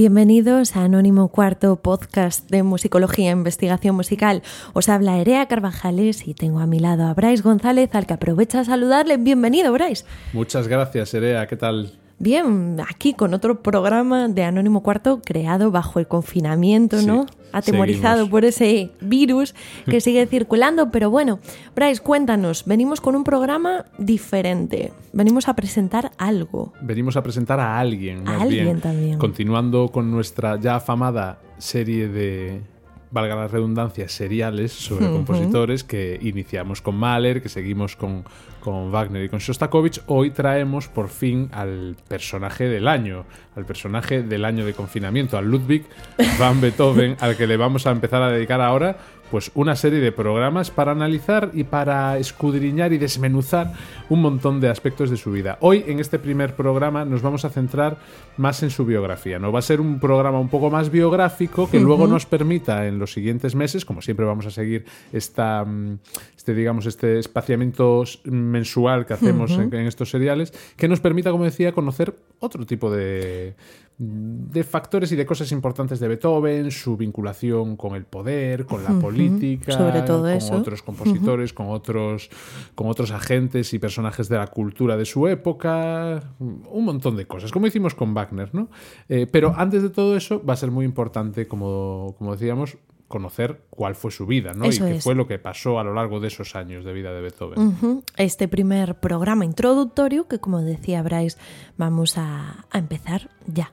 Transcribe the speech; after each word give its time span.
Bienvenidos 0.00 0.76
a 0.76 0.84
Anónimo 0.84 1.28
Cuarto, 1.28 1.76
podcast 1.76 2.48
de 2.48 2.62
musicología 2.62 3.28
e 3.28 3.32
investigación 3.32 3.94
musical. 3.94 4.42
Os 4.72 4.88
habla 4.88 5.18
Erea 5.18 5.44
Carvajales 5.44 6.26
y 6.26 6.32
tengo 6.32 6.60
a 6.60 6.66
mi 6.66 6.78
lado 6.78 7.04
a 7.04 7.12
Bryce 7.12 7.42
González, 7.42 7.90
al 7.92 8.06
que 8.06 8.14
aprovecha 8.14 8.60
a 8.60 8.64
saludarle. 8.64 9.18
Bienvenido, 9.18 9.74
Bryce. 9.74 10.06
Muchas 10.32 10.68
gracias, 10.68 11.12
Erea. 11.12 11.46
¿Qué 11.46 11.56
tal? 11.56 11.92
Bien, 12.20 12.76
aquí 12.86 13.14
con 13.14 13.32
otro 13.32 13.62
programa 13.62 14.28
de 14.28 14.44
Anónimo 14.44 14.82
Cuarto 14.82 15.22
creado 15.24 15.70
bajo 15.70 15.98
el 15.98 16.06
confinamiento, 16.06 17.00
¿no? 17.00 17.24
Atemorizado 17.50 18.28
por 18.28 18.44
ese 18.44 18.90
virus 19.00 19.54
que 19.86 20.00
sigue 20.02 20.26
circulando. 20.26 20.90
Pero 20.90 21.08
bueno, 21.08 21.38
Bryce, 21.74 22.02
cuéntanos, 22.02 22.66
venimos 22.66 23.00
con 23.00 23.16
un 23.16 23.24
programa 23.24 23.86
diferente. 23.96 24.92
Venimos 25.14 25.48
a 25.48 25.54
presentar 25.54 26.12
algo. 26.18 26.74
Venimos 26.82 27.16
a 27.16 27.22
presentar 27.22 27.58
a 27.58 27.80
alguien. 27.80 28.28
a 28.28 28.42
alguien 28.42 28.82
también. 28.82 29.16
Continuando 29.16 29.88
con 29.88 30.10
nuestra 30.10 30.60
ya 30.60 30.76
afamada 30.76 31.38
serie 31.56 32.06
de 32.08 32.60
valga 33.10 33.34
la 33.34 33.48
redundancia, 33.48 34.08
seriales 34.08 34.72
sobre 34.72 35.06
compositores 35.06 35.84
que 35.84 36.18
iniciamos 36.22 36.80
con 36.80 36.96
Mahler, 36.96 37.42
que 37.42 37.48
seguimos 37.48 37.96
con, 37.96 38.24
con 38.60 38.92
Wagner 38.92 39.24
y 39.24 39.28
con 39.28 39.40
Shostakovich. 39.40 40.00
Hoy 40.06 40.30
traemos 40.30 40.88
por 40.88 41.08
fin 41.08 41.48
al 41.52 41.96
personaje 42.08 42.68
del 42.68 42.86
año, 42.86 43.24
al 43.56 43.64
personaje 43.66 44.22
del 44.22 44.44
año 44.44 44.64
de 44.64 44.74
confinamiento, 44.74 45.36
al 45.36 45.46
Ludwig 45.46 45.84
van 46.38 46.60
Beethoven, 46.60 47.16
al 47.20 47.36
que 47.36 47.46
le 47.46 47.56
vamos 47.56 47.86
a 47.86 47.90
empezar 47.90 48.22
a 48.22 48.30
dedicar 48.30 48.60
ahora 48.60 48.96
pues 49.30 49.50
una 49.54 49.76
serie 49.76 50.00
de 50.00 50.12
programas 50.12 50.70
para 50.70 50.92
analizar 50.92 51.50
y 51.54 51.64
para 51.64 52.18
escudriñar 52.18 52.92
y 52.92 52.98
desmenuzar 52.98 53.72
un 54.08 54.22
montón 54.22 54.60
de 54.60 54.68
aspectos 54.68 55.10
de 55.10 55.16
su 55.16 55.30
vida. 55.30 55.56
Hoy 55.60 55.84
en 55.86 56.00
este 56.00 56.18
primer 56.18 56.56
programa 56.56 57.04
nos 57.04 57.22
vamos 57.22 57.44
a 57.44 57.50
centrar 57.50 57.98
más 58.36 58.62
en 58.62 58.70
su 58.70 58.84
biografía. 58.84 59.38
No 59.38 59.52
va 59.52 59.60
a 59.60 59.62
ser 59.62 59.80
un 59.80 60.00
programa 60.00 60.40
un 60.40 60.48
poco 60.48 60.70
más 60.70 60.90
biográfico 60.90 61.70
que 61.70 61.78
luego 61.78 62.06
nos 62.06 62.26
permita 62.26 62.86
en 62.86 62.98
los 62.98 63.12
siguientes 63.12 63.54
meses, 63.54 63.84
como 63.84 64.02
siempre 64.02 64.26
vamos 64.26 64.46
a 64.46 64.50
seguir 64.50 64.84
esta, 65.12 65.64
mm, 65.64 65.98
este 66.36 66.54
digamos 66.54 66.86
este 66.86 67.18
espaciamiento 67.18 68.04
mensual 68.24 69.06
que 69.06 69.14
hacemos 69.14 69.52
en 69.52 69.74
estos 69.86 70.10
seriales, 70.10 70.52
que 70.76 70.88
nos 70.88 71.00
permita, 71.00 71.30
como 71.30 71.44
decía, 71.44 71.72
conocer 71.72 72.14
otro 72.40 72.66
tipo 72.66 72.90
de 72.90 73.54
de 74.02 74.64
factores 74.64 75.12
y 75.12 75.16
de 75.16 75.26
cosas 75.26 75.52
importantes 75.52 76.00
de 76.00 76.08
Beethoven, 76.08 76.70
su 76.70 76.96
vinculación 76.96 77.76
con 77.76 77.94
el 77.94 78.06
poder, 78.06 78.64
con 78.64 78.82
la 78.82 78.98
política, 78.98 79.72
Sobre 79.72 80.00
todo 80.00 80.22
con 80.22 80.58
otros 80.58 80.82
compositores, 80.82 81.52
con 81.52 81.68
otros 81.68 82.30
con 82.74 82.88
otros 82.88 83.10
agentes 83.10 83.74
y 83.74 83.78
personajes 83.78 84.30
de 84.30 84.38
la 84.38 84.46
cultura 84.46 84.96
de 84.96 85.04
su 85.04 85.28
época, 85.28 86.18
un 86.38 86.84
montón 86.84 87.14
de 87.14 87.26
cosas, 87.26 87.52
como 87.52 87.66
hicimos 87.66 87.94
con 87.94 88.14
Wagner, 88.14 88.54
¿no? 88.54 88.70
Eh, 89.10 89.26
pero 89.30 89.52
antes 89.54 89.82
de 89.82 89.90
todo 89.90 90.16
eso 90.16 90.42
va 90.42 90.54
a 90.54 90.56
ser 90.56 90.70
muy 90.70 90.86
importante, 90.86 91.46
como, 91.46 92.14
como 92.16 92.32
decíamos, 92.32 92.78
conocer 93.06 93.64
cuál 93.68 93.96
fue 93.96 94.12
su 94.12 94.24
vida, 94.24 94.54
¿no? 94.54 94.64
y 94.64 94.78
qué 94.78 95.00
fue 95.00 95.14
lo 95.14 95.26
que 95.26 95.38
pasó 95.38 95.78
a 95.78 95.84
lo 95.84 95.92
largo 95.92 96.20
de 96.20 96.28
esos 96.28 96.56
años 96.56 96.84
de 96.84 96.92
vida 96.94 97.12
de 97.12 97.20
Beethoven. 97.20 98.02
Este 98.16 98.48
primer 98.48 98.94
programa 99.00 99.44
introductorio 99.44 100.26
que, 100.26 100.38
como 100.38 100.62
decía 100.62 101.02
Bryce, 101.02 101.36
vamos 101.76 102.16
a 102.16 102.64
empezar 102.72 103.28
ya. 103.46 103.72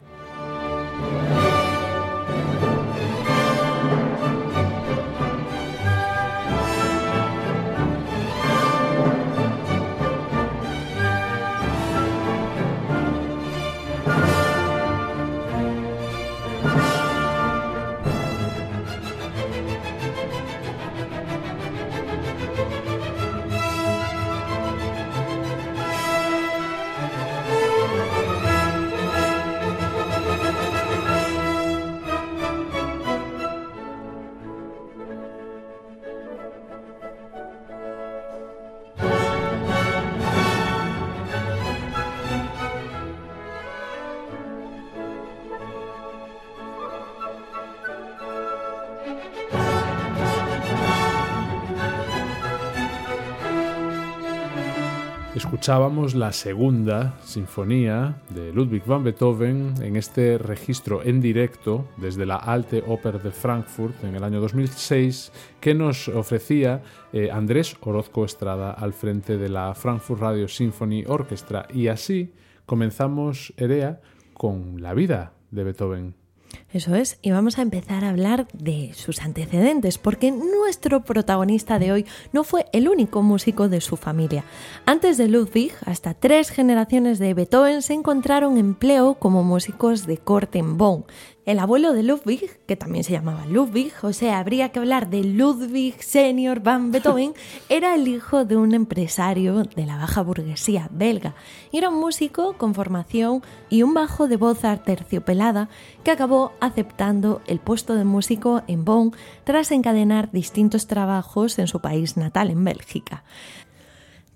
Escuchábamos 55.68 56.16
la 56.16 56.32
segunda 56.32 57.20
sinfonía 57.26 58.22
de 58.30 58.54
Ludwig 58.54 58.86
van 58.86 59.04
Beethoven 59.04 59.74
en 59.82 59.98
este 59.98 60.38
registro 60.38 61.04
en 61.04 61.20
directo 61.20 61.90
desde 61.98 62.26
la 62.26 62.38
Alte 62.38 62.82
Oper 62.88 63.22
de 63.22 63.32
Frankfurt 63.32 64.02
en 64.06 64.16
el 64.16 64.24
año 64.24 64.40
2006 64.40 65.34
que 65.60 65.74
nos 65.74 66.08
ofrecía 66.08 66.84
eh, 67.12 67.30
Andrés 67.30 67.76
Orozco 67.82 68.24
Estrada 68.24 68.72
al 68.72 68.94
frente 68.94 69.38
de 69.38 69.50
la 69.50 69.76
Frankfurt 69.76 70.22
Radio 70.22 70.48
Symphony 70.48 71.04
Orchestra 71.06 71.68
y 71.74 71.90
así 71.90 72.32
comenzamos 72.66 73.54
Erea 73.58 74.00
con 74.34 74.82
la 74.82 74.94
vida 74.94 75.34
de 75.52 75.66
Beethoven. 75.66 76.27
Eso 76.72 76.96
es, 76.96 77.18
y 77.22 77.32
vamos 77.32 77.58
a 77.58 77.62
empezar 77.62 78.04
a 78.04 78.10
hablar 78.10 78.48
de 78.54 78.92
sus 78.94 79.22
antecedentes, 79.22 79.98
porque 79.98 80.32
nuestro 80.32 81.04
protagonista 81.04 81.80
de 81.80 81.92
hoy 81.92 82.06
no 82.34 82.44
fue 82.44 82.66
el 82.74 82.90
único 82.90 83.24
músico 83.24 83.70
de 83.70 83.82
su 83.82 83.96
familia. 83.96 84.44
Antes 84.86 85.18
de 85.18 85.28
Ludwig, 85.28 85.72
hasta 85.86 86.14
tres 86.14 86.50
generaciones 86.50 87.20
de 87.20 87.34
Beethoven 87.34 87.82
se 87.82 87.94
encontraron 87.94 88.58
empleo 88.58 89.16
como 89.16 89.44
músicos 89.44 90.06
de 90.06 90.18
corte 90.18 90.60
en 90.60 90.78
Bonn, 90.78 91.06
el 91.48 91.60
abuelo 91.60 91.94
de 91.94 92.04
Ludwig, 92.04 92.60
que 92.66 92.76
también 92.76 93.06
se 93.06 93.14
llamaba 93.14 93.46
Ludwig, 93.46 93.94
o 94.02 94.12
sea, 94.12 94.38
habría 94.38 94.68
que 94.70 94.80
hablar 94.80 95.10
de 95.10 95.24
Ludwig 95.24 96.04
Senior 96.04 96.60
van 96.60 96.92
Beethoven, 96.92 97.34
era 97.70 97.96
el 97.96 98.10
hijo 98.10 98.44
de 98.44 98.58
un 98.58 98.74
empresario 98.74 99.64
de 99.64 99.86
la 99.86 99.96
baja 99.96 100.22
burguesía 100.24 100.90
belga. 100.92 101.36
Era 101.72 101.88
un 101.88 102.02
músico 102.02 102.58
con 102.58 102.76
formación 102.76 103.44
y 103.70 103.84
un 103.84 103.94
bajo 103.94 104.28
de 104.28 104.36
voz 104.36 104.60
terciopelada 104.84 105.70
que 106.04 106.12
acabó 106.12 106.52
aceptando 106.60 107.42
el 107.48 107.60
puesto 107.60 107.96
de 107.96 108.04
músico 108.04 108.64
en 108.68 108.84
Bonn 108.84 109.14
tras 109.46 109.72
encadenar 109.72 110.30
distintos 110.34 110.86
trabajos 110.86 111.60
en 111.60 111.68
su 111.68 111.80
país 111.80 112.18
natal, 112.18 112.50
en 112.50 112.62
Bélgica 112.66 113.24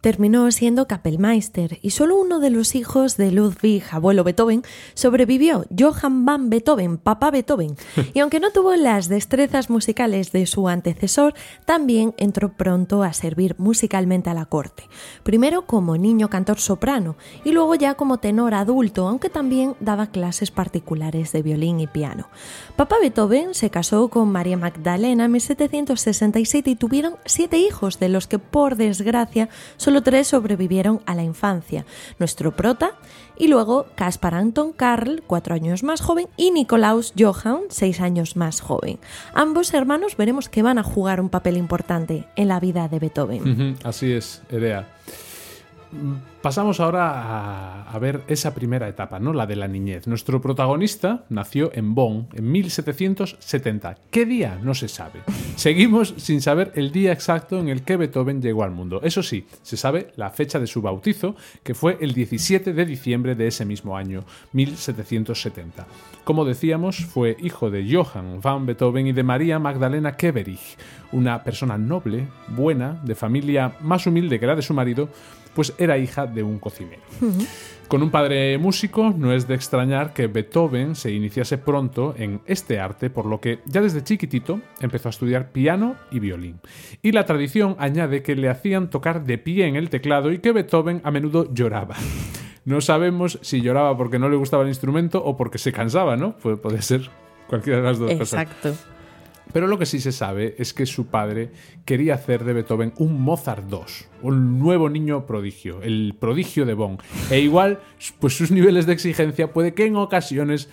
terminó 0.01 0.51
siendo 0.51 0.87
Kapellmeister 0.87 1.79
y 1.81 1.91
solo 1.91 2.17
uno 2.19 2.39
de 2.39 2.49
los 2.49 2.75
hijos 2.75 3.17
de 3.17 3.31
Ludwig, 3.31 3.83
abuelo 3.91 4.23
Beethoven, 4.23 4.63
sobrevivió, 4.93 5.65
Johann 5.77 6.25
van 6.25 6.49
Beethoven, 6.49 6.97
papá 6.97 7.31
Beethoven. 7.31 7.75
Y 8.13 8.19
aunque 8.19 8.39
no 8.39 8.51
tuvo 8.51 8.75
las 8.75 9.07
destrezas 9.07 9.69
musicales 9.69 10.31
de 10.31 10.45
su 10.45 10.67
antecesor, 10.67 11.33
también 11.65 12.13
entró 12.17 12.51
pronto 12.53 13.03
a 13.03 13.13
servir 13.13 13.55
musicalmente 13.57 14.29
a 14.29 14.33
la 14.33 14.45
corte. 14.45 14.83
Primero 15.23 15.65
como 15.65 15.97
niño 15.97 16.29
cantor 16.29 16.59
soprano 16.59 17.15
y 17.45 17.51
luego 17.51 17.75
ya 17.75 17.93
como 17.93 18.17
tenor 18.17 18.53
adulto, 18.53 19.07
aunque 19.07 19.29
también 19.29 19.75
daba 19.79 20.07
clases 20.07 20.51
particulares 20.51 21.31
de 21.31 21.41
violín 21.41 21.79
y 21.79 21.87
piano. 21.87 22.27
Papá 22.75 22.97
Beethoven 22.99 23.53
se 23.53 23.69
casó 23.69 24.09
con 24.09 24.31
María 24.31 24.57
Magdalena 24.57 25.25
en 25.25 25.31
1767 25.31 26.69
y 26.71 26.75
tuvieron 26.75 27.15
siete 27.25 27.57
hijos, 27.57 27.99
de 27.99 28.09
los 28.09 28.27
que 28.27 28.39
por 28.39 28.75
desgracia 28.75 29.49
Solo 29.77 29.90
tres 29.99 30.29
sobrevivieron 30.29 31.01
a 31.05 31.15
la 31.15 31.23
infancia. 31.23 31.85
Nuestro 32.17 32.55
prota 32.55 32.91
y 33.37 33.49
luego 33.49 33.87
Caspar 33.95 34.35
Anton 34.35 34.71
Karl, 34.71 35.23
cuatro 35.27 35.53
años 35.55 35.83
más 35.83 35.99
joven, 35.99 36.27
y 36.37 36.51
Nikolaus 36.51 37.13
Johann, 37.19 37.63
seis 37.69 37.99
años 37.99 38.37
más 38.37 38.61
joven. 38.61 38.99
Ambos 39.33 39.73
hermanos 39.73 40.15
veremos 40.15 40.47
que 40.47 40.61
van 40.61 40.77
a 40.77 40.83
jugar 40.83 41.19
un 41.19 41.29
papel 41.29 41.57
importante 41.57 42.27
en 42.37 42.47
la 42.47 42.61
vida 42.61 42.87
de 42.87 42.99
Beethoven. 42.99 43.77
Así 43.83 44.13
es, 44.13 44.41
Erea. 44.49 44.87
Pasamos 46.41 46.79
ahora 46.79 47.83
a, 47.83 47.99
ver 47.99 48.21
esa 48.27 48.55
primera 48.55 48.87
etapa, 48.87 49.19
¿no? 49.19 49.31
La 49.31 49.45
de 49.45 49.55
la 49.55 49.67
niñez. 49.67 50.07
Nuestro 50.07 50.41
protagonista 50.41 51.25
nació 51.29 51.71
en 51.73 51.93
Bonn 51.93 52.29
en 52.33 52.51
1770. 52.51 53.97
¿Qué 54.09 54.25
día? 54.25 54.57
No 54.63 54.73
se 54.73 54.87
sabe. 54.87 55.19
Seguimos 55.55 56.15
sin 56.17 56.41
saber 56.41 56.71
el 56.75 56.91
día 56.91 57.11
exacto 57.11 57.59
en 57.59 57.69
el 57.69 57.83
que 57.83 57.97
Beethoven 57.97 58.41
llegó 58.41 58.63
al 58.63 58.71
mundo. 58.71 59.01
Eso 59.03 59.21
sí, 59.21 59.45
se 59.61 59.77
sabe 59.77 60.13
la 60.15 60.31
fecha 60.31 60.59
de 60.59 60.65
su 60.65 60.81
bautizo, 60.81 61.35
que 61.63 61.75
fue 61.75 61.97
el 62.01 62.13
17 62.13 62.73
de 62.73 62.85
diciembre 62.85 63.35
de 63.35 63.47
ese 63.47 63.65
mismo 63.65 63.95
año, 63.95 64.23
1770. 64.53 65.85
Como 66.23 66.45
decíamos, 66.45 67.05
fue 67.05 67.37
hijo 67.39 67.69
de 67.69 67.87
Johann 67.93 68.41
van 68.41 68.65
Beethoven 68.65 69.07
y 69.07 69.13
de 69.13 69.23
María 69.23 69.59
Magdalena 69.59 70.15
Keverich, 70.15 70.77
una 71.11 71.43
persona 71.43 71.77
noble, 71.77 72.27
buena, 72.47 72.99
de 73.03 73.15
familia 73.15 73.75
más 73.81 74.07
humilde 74.07 74.39
que 74.39 74.47
la 74.47 74.55
de 74.55 74.61
su 74.61 74.73
marido, 74.73 75.09
pues 75.53 75.73
era 75.77 75.97
hija 75.97 76.27
de 76.27 76.43
un 76.43 76.59
cocinero. 76.59 77.01
Con 77.87 78.03
un 78.03 78.09
padre 78.09 78.57
músico, 78.57 79.13
no 79.17 79.33
es 79.33 79.49
de 79.49 79.55
extrañar 79.55 80.13
que 80.13 80.27
Beethoven 80.27 80.95
se 80.95 81.11
iniciase 81.11 81.57
pronto 81.57 82.15
en 82.17 82.39
este 82.45 82.79
arte, 82.79 83.09
por 83.09 83.25
lo 83.25 83.41
que 83.41 83.59
ya 83.65 83.81
desde 83.81 84.01
chiquitito 84.01 84.61
empezó 84.79 85.09
a 85.09 85.11
estudiar 85.11 85.51
piano 85.51 85.97
y 86.09 86.19
violín. 86.19 86.61
Y 87.01 87.11
la 87.11 87.25
tradición 87.25 87.75
añade 87.79 88.23
que 88.23 88.37
le 88.37 88.47
hacían 88.47 88.89
tocar 88.89 89.25
de 89.25 89.37
pie 89.37 89.67
en 89.67 89.75
el 89.75 89.89
teclado 89.89 90.31
y 90.31 90.39
que 90.39 90.53
Beethoven 90.53 91.01
a 91.03 91.11
menudo 91.11 91.53
lloraba. 91.53 91.97
No 92.63 92.79
sabemos 92.79 93.39
si 93.41 93.59
lloraba 93.59 93.97
porque 93.97 94.19
no 94.19 94.29
le 94.29 94.37
gustaba 94.37 94.63
el 94.63 94.69
instrumento 94.69 95.21
o 95.21 95.35
porque 95.35 95.57
se 95.57 95.73
cansaba, 95.73 96.15
¿no? 96.15 96.37
puede 96.37 96.81
ser 96.81 97.09
cualquiera 97.47 97.79
de 97.79 97.83
las 97.83 97.99
dos 97.99 98.13
cosas. 98.13 98.41
Exacto. 98.41 98.90
Pero 99.53 99.67
lo 99.67 99.77
que 99.77 99.85
sí 99.85 99.99
se 99.99 100.11
sabe 100.11 100.55
es 100.57 100.73
que 100.73 100.85
su 100.85 101.07
padre 101.07 101.51
quería 101.85 102.15
hacer 102.15 102.43
de 102.43 102.53
Beethoven 102.53 102.93
un 102.97 103.21
Mozart 103.21 103.65
II, 103.71 103.79
un 104.21 104.59
nuevo 104.59 104.89
niño 104.89 105.25
prodigio, 105.25 105.81
el 105.81 106.15
prodigio 106.19 106.65
de 106.65 106.73
Bonn. 106.73 106.97
E 107.29 107.39
igual, 107.39 107.79
pues 108.19 108.35
sus 108.35 108.51
niveles 108.51 108.85
de 108.85 108.93
exigencia 108.93 109.51
puede 109.51 109.73
que 109.73 109.85
en 109.85 109.95
ocasiones 109.95 110.69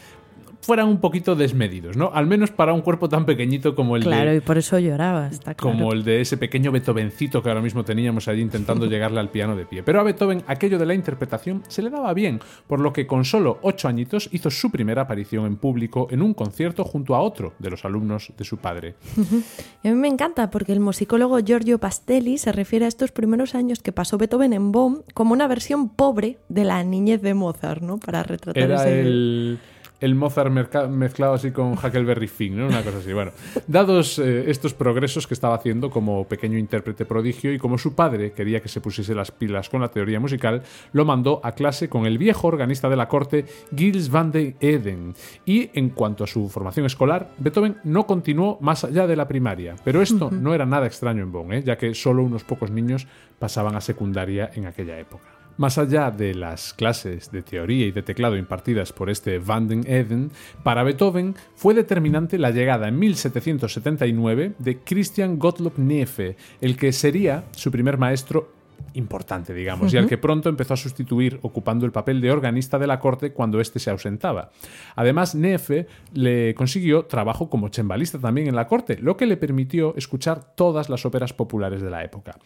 fueran 0.69 0.88
un 0.88 1.00
poquito 1.00 1.35
desmedidos, 1.35 1.97
¿no? 1.97 2.11
Al 2.12 2.26
menos 2.26 2.50
para 2.50 2.75
un 2.75 2.82
cuerpo 2.82 3.09
tan 3.09 3.25
pequeñito 3.25 3.75
como 3.75 3.97
el 3.97 4.03
de... 4.03 4.11
Claro, 4.11 4.35
y 4.35 4.41
por 4.41 4.59
eso 4.59 4.79
lloraba, 4.79 5.29
está 5.29 5.55
claro. 5.55 5.75
Como 5.75 5.94
el 5.94 6.05
de 6.05 6.20
ese 6.20 6.37
pequeño 6.37 6.70
Beethovencito 6.70 7.43
que 7.43 7.49
ahora 7.49 7.62
mismo 7.62 7.87
teníamos 7.87 8.29
allí 8.29 8.43
intentando 8.43 8.85
llegarle 8.91 9.19
al 9.19 9.31
piano 9.31 9.56
de 9.56 9.65
pie. 9.65 9.82
Pero 9.82 9.99
a 9.99 10.03
Beethoven 10.03 10.43
aquello 10.47 10.79
de 10.79 10.85
la 10.85 10.93
interpretación 10.93 11.62
se 11.69 11.81
le 11.81 11.88
daba 11.88 12.12
bien, 12.12 12.41
por 12.67 12.81
lo 12.81 12.93
que 12.93 13.06
con 13.06 13.25
solo 13.25 13.59
ocho 13.62 13.88
añitos 13.88 14.29
hizo 14.31 14.50
su 14.50 14.70
primera 14.70 15.00
aparición 15.00 15.47
en 15.47 15.56
público 15.56 16.06
en 16.11 16.20
un 16.20 16.35
concierto 16.35 16.85
junto 16.85 17.15
a 17.15 17.23
otro 17.23 17.55
de 17.59 17.70
los 17.70 17.87
alumnos 17.87 18.31
de 18.37 18.44
su 18.44 18.59
padre. 18.59 18.97
a 19.85 19.88
mí 19.88 19.94
me 19.94 20.09
encanta 20.09 20.50
porque 20.50 20.75
el 20.75 20.81
musicólogo 20.81 21.38
Giorgio 21.38 21.79
Pastelli 21.79 22.37
se 22.37 22.53
refiere 22.53 22.85
a 22.85 22.88
estos 22.88 23.11
primeros 23.11 23.55
años 23.55 23.79
que 23.79 23.93
pasó 23.93 24.19
Beethoven 24.19 24.53
en 24.53 24.70
Bonn 24.70 25.03
como 25.15 25.32
una 25.32 25.49
versión 25.49 25.88
pobre 25.88 26.41
de 26.50 26.65
la 26.65 26.85
niñez 26.85 27.23
de 27.23 27.32
Mozart, 27.32 27.81
¿no? 27.81 27.97
Para 27.97 28.23
retratar 28.23 28.62
Era 28.62 28.87
el 28.87 29.59
el 30.00 30.14
Mozart 30.14 30.50
mezclado 30.88 31.34
así 31.34 31.50
con 31.50 31.72
Huckleberry 31.72 32.28
Finn, 32.28 32.56
¿no? 32.56 32.66
Una 32.66 32.82
cosa 32.82 32.98
así. 32.98 33.12
Bueno, 33.12 33.32
dados 33.66 34.18
eh, 34.18 34.50
estos 34.50 34.74
progresos 34.74 35.26
que 35.26 35.34
estaba 35.34 35.54
haciendo 35.54 35.90
como 35.90 36.24
pequeño 36.24 36.58
intérprete 36.58 37.04
prodigio 37.04 37.52
y 37.52 37.58
como 37.58 37.78
su 37.78 37.94
padre 37.94 38.32
quería 38.32 38.60
que 38.60 38.68
se 38.68 38.80
pusiese 38.80 39.14
las 39.14 39.30
pilas 39.30 39.68
con 39.68 39.80
la 39.80 39.88
teoría 39.88 40.20
musical, 40.20 40.62
lo 40.92 41.04
mandó 41.04 41.40
a 41.42 41.52
clase 41.52 41.88
con 41.88 42.06
el 42.06 42.18
viejo 42.18 42.48
organista 42.48 42.88
de 42.88 42.96
la 42.96 43.08
corte, 43.08 43.46
Gilles 43.74 44.10
van 44.10 44.30
de 44.30 44.54
Eden. 44.60 45.14
Y 45.44 45.70
en 45.74 45.90
cuanto 45.90 46.24
a 46.24 46.26
su 46.26 46.48
formación 46.48 46.86
escolar, 46.86 47.30
Beethoven 47.38 47.78
no 47.84 48.06
continuó 48.06 48.58
más 48.60 48.84
allá 48.84 49.06
de 49.06 49.16
la 49.16 49.26
primaria. 49.26 49.76
Pero 49.84 50.02
esto 50.02 50.30
no 50.30 50.54
era 50.54 50.66
nada 50.66 50.86
extraño 50.86 51.22
en 51.22 51.32
Bonn, 51.32 51.52
¿eh? 51.52 51.62
ya 51.62 51.76
que 51.76 51.94
solo 51.94 52.22
unos 52.22 52.44
pocos 52.44 52.70
niños 52.70 53.06
pasaban 53.38 53.74
a 53.74 53.80
secundaria 53.80 54.50
en 54.54 54.66
aquella 54.66 54.98
época. 54.98 55.38
Más 55.58 55.76
allá 55.76 56.12
de 56.12 56.37
las 56.37 56.72
clases 56.72 57.32
de 57.32 57.43
teoría 57.43 57.87
y 57.87 57.90
de 57.90 58.05
teclado 58.05 58.37
impartidas 58.37 58.93
por 58.93 59.10
este 59.10 59.40
Van 59.40 59.66
den 59.66 59.84
Eden, 59.88 60.31
para 60.62 60.84
Beethoven 60.84 61.34
fue 61.56 61.75
determinante 61.75 62.38
la 62.38 62.52
llegada 62.52 62.87
en 62.87 62.96
1779 62.96 64.52
de 64.56 64.78
Christian 64.78 65.37
Gottlob 65.37 65.76
Neefe, 65.76 66.37
el 66.60 66.76
que 66.76 66.93
sería 66.93 67.43
su 67.50 67.72
primer 67.72 67.99
maestro 67.99 68.52
importante, 68.94 69.54
digamos, 69.54 69.92
y 69.92 69.96
al 69.96 70.06
que 70.06 70.19
pronto 70.19 70.48
empezó 70.48 70.75
a 70.75 70.76
sustituir 70.76 71.38
ocupando 71.42 71.86
el 71.86 71.92
papel 71.92 72.20
de 72.20 72.30
organista 72.30 72.78
de 72.78 72.86
la 72.86 72.98
corte 72.98 73.32
cuando 73.32 73.60
éste 73.60 73.78
se 73.78 73.90
ausentaba. 73.90 74.50
Además, 74.96 75.34
Neefe 75.34 75.86
le 76.14 76.54
consiguió 76.54 77.04
trabajo 77.04 77.48
como 77.48 77.69
chembalista 77.69 78.19
también 78.19 78.48
en 78.48 78.56
la 78.56 78.66
corte, 78.66 78.98
lo 79.00 79.16
que 79.16 79.26
le 79.26 79.36
permitió 79.36 79.94
escuchar 79.96 80.54
todas 80.54 80.88
las 80.88 81.04
óperas 81.06 81.32
populares 81.32 81.82
de 81.82 81.90
la 81.90 82.04
época. 82.04 82.38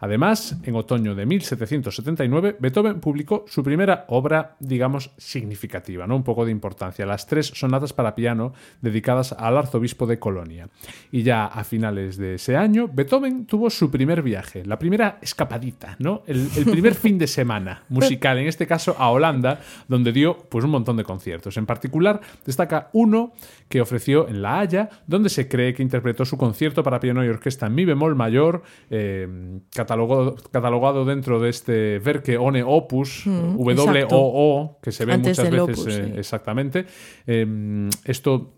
Además, 0.00 0.56
en 0.62 0.76
otoño 0.76 1.14
de 1.14 1.26
1779, 1.26 2.56
Beethoven 2.60 3.00
publicó 3.00 3.44
su 3.48 3.64
primera 3.64 4.04
obra, 4.08 4.56
digamos, 4.60 5.10
significativa, 5.16 6.06
¿no? 6.06 6.16
un 6.16 6.22
poco 6.22 6.44
de 6.44 6.52
importancia, 6.52 7.06
las 7.06 7.26
tres 7.26 7.46
sonatas 7.46 7.92
para 7.92 8.14
piano 8.14 8.52
dedicadas 8.80 9.32
al 9.32 9.56
arzobispo 9.56 10.06
de 10.06 10.18
Colonia. 10.18 10.68
Y 11.10 11.22
ya 11.22 11.46
a 11.46 11.64
finales 11.64 12.16
de 12.16 12.34
ese 12.34 12.56
año, 12.56 12.88
Beethoven 12.92 13.46
tuvo 13.46 13.70
su 13.70 13.90
primer 13.90 14.22
viaje, 14.22 14.64
la 14.64 14.78
primera 14.78 15.18
escapadita, 15.20 15.77
¿no? 15.98 16.22
el, 16.26 16.48
primer 16.64 16.94
fin 16.94 17.18
de 17.18 17.26
semana 17.26 17.82
musical, 17.88 18.38
en 18.38 18.46
este 18.46 18.66
caso 18.66 18.96
a 18.98 19.10
Holanda, 19.10 19.60
donde 19.88 20.12
dio 20.12 20.36
pues, 20.48 20.64
un 20.64 20.70
montón 20.70 20.96
de 20.96 21.04
conciertos. 21.04 21.56
En 21.56 21.66
particular, 21.66 22.20
destaca 22.44 22.90
uno 22.92 23.32
que 23.68 23.80
ofreció 23.80 24.28
en 24.28 24.42
La 24.42 24.60
Haya, 24.60 24.88
donde 25.06 25.28
se 25.28 25.48
cree 25.48 25.74
que 25.74 25.82
interpretó 25.82 26.24
su 26.24 26.36
concierto 26.36 26.82
para 26.82 27.00
piano 27.00 27.24
y 27.24 27.28
orquesta 27.28 27.66
en 27.66 27.74
mi 27.74 27.84
bemol 27.84 28.14
mayor, 28.14 28.62
eh, 28.90 29.60
catalogado, 29.74 31.04
dentro 31.04 31.40
de 31.40 31.50
este 31.50 31.98
Verke 31.98 32.36
One 32.36 32.62
Opus, 32.62 33.26
mm, 33.26 33.56
WOO, 33.56 34.78
que 34.82 34.92
se 34.92 35.04
ve 35.04 35.18
muchas 35.18 35.50
veces 35.50 35.86
eh, 35.86 36.14
exactamente. 36.16 36.86
Em, 37.26 37.88
esto 38.04 38.57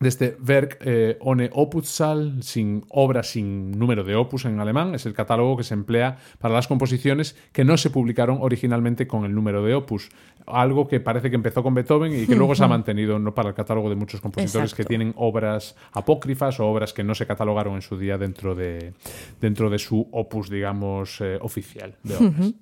de 0.00 0.08
este 0.08 0.36
Werk 0.46 0.78
eh, 0.80 1.16
ohne 1.20 1.50
Opuszahl, 1.52 2.42
sin 2.42 2.84
obra 2.88 3.22
sin 3.22 3.70
número 3.78 4.02
de 4.02 4.16
opus 4.16 4.44
en 4.44 4.58
alemán, 4.58 4.94
es 4.94 5.06
el 5.06 5.14
catálogo 5.14 5.56
que 5.56 5.62
se 5.62 5.74
emplea 5.74 6.18
para 6.38 6.52
las 6.52 6.66
composiciones 6.66 7.36
que 7.52 7.64
no 7.64 7.76
se 7.76 7.90
publicaron 7.90 8.38
originalmente 8.40 9.06
con 9.06 9.24
el 9.24 9.34
número 9.34 9.62
de 9.62 9.74
opus. 9.74 10.08
Algo 10.46 10.88
que 10.88 10.98
parece 11.00 11.30
que 11.30 11.36
empezó 11.36 11.62
con 11.62 11.74
Beethoven 11.74 12.12
y 12.12 12.26
que 12.26 12.34
luego 12.34 12.54
se 12.54 12.64
ha 12.64 12.68
mantenido 12.68 13.18
no 13.18 13.34
para 13.34 13.50
el 13.50 13.54
catálogo 13.54 13.88
de 13.88 13.94
muchos 13.94 14.20
compositores 14.20 14.74
que 14.74 14.84
tienen 14.84 15.14
obras 15.16 15.76
apócrifas 15.92 16.58
o 16.58 16.66
obras 16.66 16.92
que 16.92 17.04
no 17.04 17.14
se 17.14 17.26
catalogaron 17.26 17.76
en 17.76 17.82
su 17.82 17.96
día 17.96 18.18
dentro 18.18 18.54
de, 18.54 18.94
dentro 19.40 19.70
de 19.70 19.78
su 19.78 20.08
opus, 20.10 20.50
digamos, 20.50 21.20
eh, 21.20 21.38
oficial 21.40 21.96
de 22.02 22.16
obras. 22.16 22.54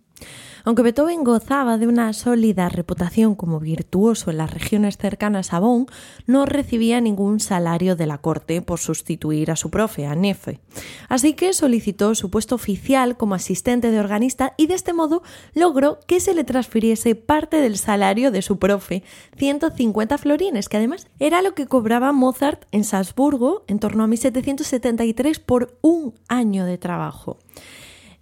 Aunque 0.65 0.83
Beethoven 0.83 1.25
gozaba 1.25 1.77
de 1.77 1.89
una 1.89 2.13
sólida 2.13 2.69
reputación 2.69 3.35
como 3.35 3.59
virtuoso 3.59 4.31
en 4.31 4.39
las 4.39 4.53
regiones 4.53 4.97
cercanas 4.97 5.53
a 5.53 5.59
Bonn, 5.59 5.87
no 6.27 6.47
recibía 6.47 7.01
ningún 7.01 7.41
salario 7.41 7.97
de 7.97 8.07
la 8.07 8.19
corte 8.19 8.63
por 8.63 8.79
sustituir 8.79 9.51
a 9.51 9.57
su 9.57 9.71
profe, 9.71 10.07
a 10.07 10.15
Nefe. 10.15 10.61
Así 11.09 11.35
que 11.35 11.53
solicitó 11.53 12.15
su 12.15 12.31
puesto 12.31 12.55
oficial 12.55 13.17
como 13.17 13.35
asistente 13.35 13.91
de 13.91 13.99
organista 13.99 14.55
y 14.57 14.69
de 14.69 14.75
este 14.75 14.93
modo 14.93 15.23
logró 15.55 15.99
que 16.07 16.21
se 16.21 16.35
le 16.35 16.45
transfiriese 16.45 17.17
parte 17.17 17.57
del 17.61 17.77
salario 17.77 18.31
de 18.31 18.43
su 18.43 18.59
profe, 18.59 19.03
150 19.37 20.17
florines, 20.17 20.69
que 20.69 20.77
además 20.77 21.09
era 21.19 21.43
lo 21.43 21.55
que 21.55 21.67
cobraba 21.67 22.13
Mozart 22.13 22.67
en 22.71 22.85
Salzburgo 22.85 23.65
en 23.67 23.81
torno 23.81 24.05
a 24.05 24.07
1773 24.07 25.41
por 25.41 25.77
un 25.83 26.15
año 26.29 26.65
de 26.67 26.79
trabajo. 26.79 27.39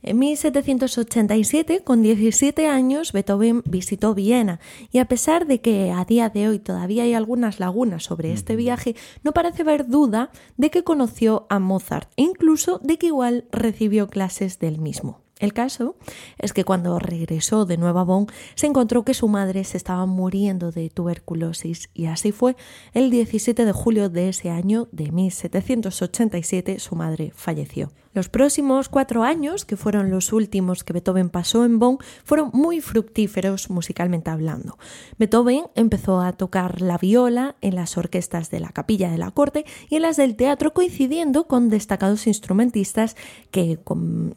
En 0.02 0.18
1787, 0.18 1.84
con 1.84 2.00
17 2.02 2.66
años, 2.66 3.12
Beethoven 3.12 3.62
visitó 3.66 4.14
Viena 4.14 4.58
y 4.90 4.98
a 4.98 5.04
pesar 5.04 5.46
de 5.46 5.60
que 5.60 5.92
a 5.92 6.06
día 6.06 6.30
de 6.30 6.48
hoy 6.48 6.58
todavía 6.58 7.02
hay 7.02 7.12
algunas 7.12 7.60
lagunas 7.60 8.04
sobre 8.04 8.32
este 8.32 8.56
viaje, 8.56 8.96
no 9.24 9.32
parece 9.32 9.60
haber 9.60 9.88
duda 9.88 10.30
de 10.56 10.70
que 10.70 10.84
conoció 10.84 11.46
a 11.50 11.58
Mozart 11.58 12.10
e 12.16 12.22
incluso 12.22 12.80
de 12.82 12.96
que 12.96 13.08
igual 13.08 13.44
recibió 13.52 14.08
clases 14.08 14.58
del 14.58 14.78
mismo. 14.78 15.20
El 15.38 15.52
caso 15.52 15.96
es 16.38 16.54
que 16.54 16.64
cuando 16.64 16.98
regresó 16.98 17.66
de 17.66 17.76
nuevo 17.76 17.98
a 17.98 18.04
Bonn 18.04 18.26
se 18.54 18.66
encontró 18.66 19.04
que 19.04 19.14
su 19.14 19.28
madre 19.28 19.64
se 19.64 19.76
estaba 19.76 20.06
muriendo 20.06 20.70
de 20.70 20.88
tuberculosis 20.88 21.90
y 21.92 22.06
así 22.06 22.32
fue 22.32 22.56
el 22.92 23.10
17 23.10 23.64
de 23.64 23.72
julio 23.72 24.08
de 24.08 24.30
ese 24.30 24.50
año 24.50 24.88
de 24.92 25.10
1787 25.12 26.78
su 26.78 26.94
madre 26.94 27.32
falleció. 27.34 27.90
Los 28.12 28.28
próximos 28.28 28.88
cuatro 28.88 29.22
años, 29.22 29.64
que 29.64 29.76
fueron 29.76 30.10
los 30.10 30.32
últimos 30.32 30.82
que 30.82 30.92
Beethoven 30.92 31.30
pasó 31.30 31.64
en 31.64 31.78
Bonn, 31.78 31.98
fueron 32.24 32.50
muy 32.52 32.80
fructíferos 32.80 33.70
musicalmente 33.70 34.30
hablando. 34.30 34.78
Beethoven 35.16 35.66
empezó 35.76 36.20
a 36.20 36.32
tocar 36.32 36.80
la 36.80 36.98
viola 36.98 37.54
en 37.60 37.76
las 37.76 37.96
orquestas 37.96 38.50
de 38.50 38.58
la 38.58 38.70
capilla 38.70 39.12
de 39.12 39.18
la 39.18 39.30
corte 39.30 39.64
y 39.88 39.94
en 39.94 40.02
las 40.02 40.16
del 40.16 40.34
teatro, 40.34 40.72
coincidiendo 40.72 41.46
con 41.46 41.68
destacados 41.68 42.26
instrumentistas 42.26 43.16
que 43.52 43.78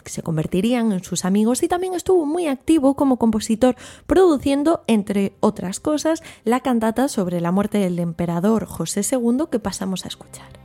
se 0.06 0.22
convertirían 0.22 0.92
en 0.92 1.03
sus 1.03 1.25
amigos 1.25 1.63
y 1.63 1.68
también 1.68 1.96
estuvo 1.96 2.27
muy 2.27 2.46
activo 2.46 2.94
como 2.96 3.18
compositor, 3.18 3.75
produciendo, 4.06 4.84
entre 4.86 5.34
otras 5.39 5.80
cosas, 5.80 6.22
la 6.44 6.60
cantata 6.60 7.08
sobre 7.08 7.42
la 7.42 7.51
muerte 7.51 7.80
del 7.80 7.98
emperador 7.98 8.65
José 8.65 9.01
II 9.01 9.46
que 9.50 9.58
pasamos 9.58 10.06
a 10.06 10.10
escuchar. 10.10 10.62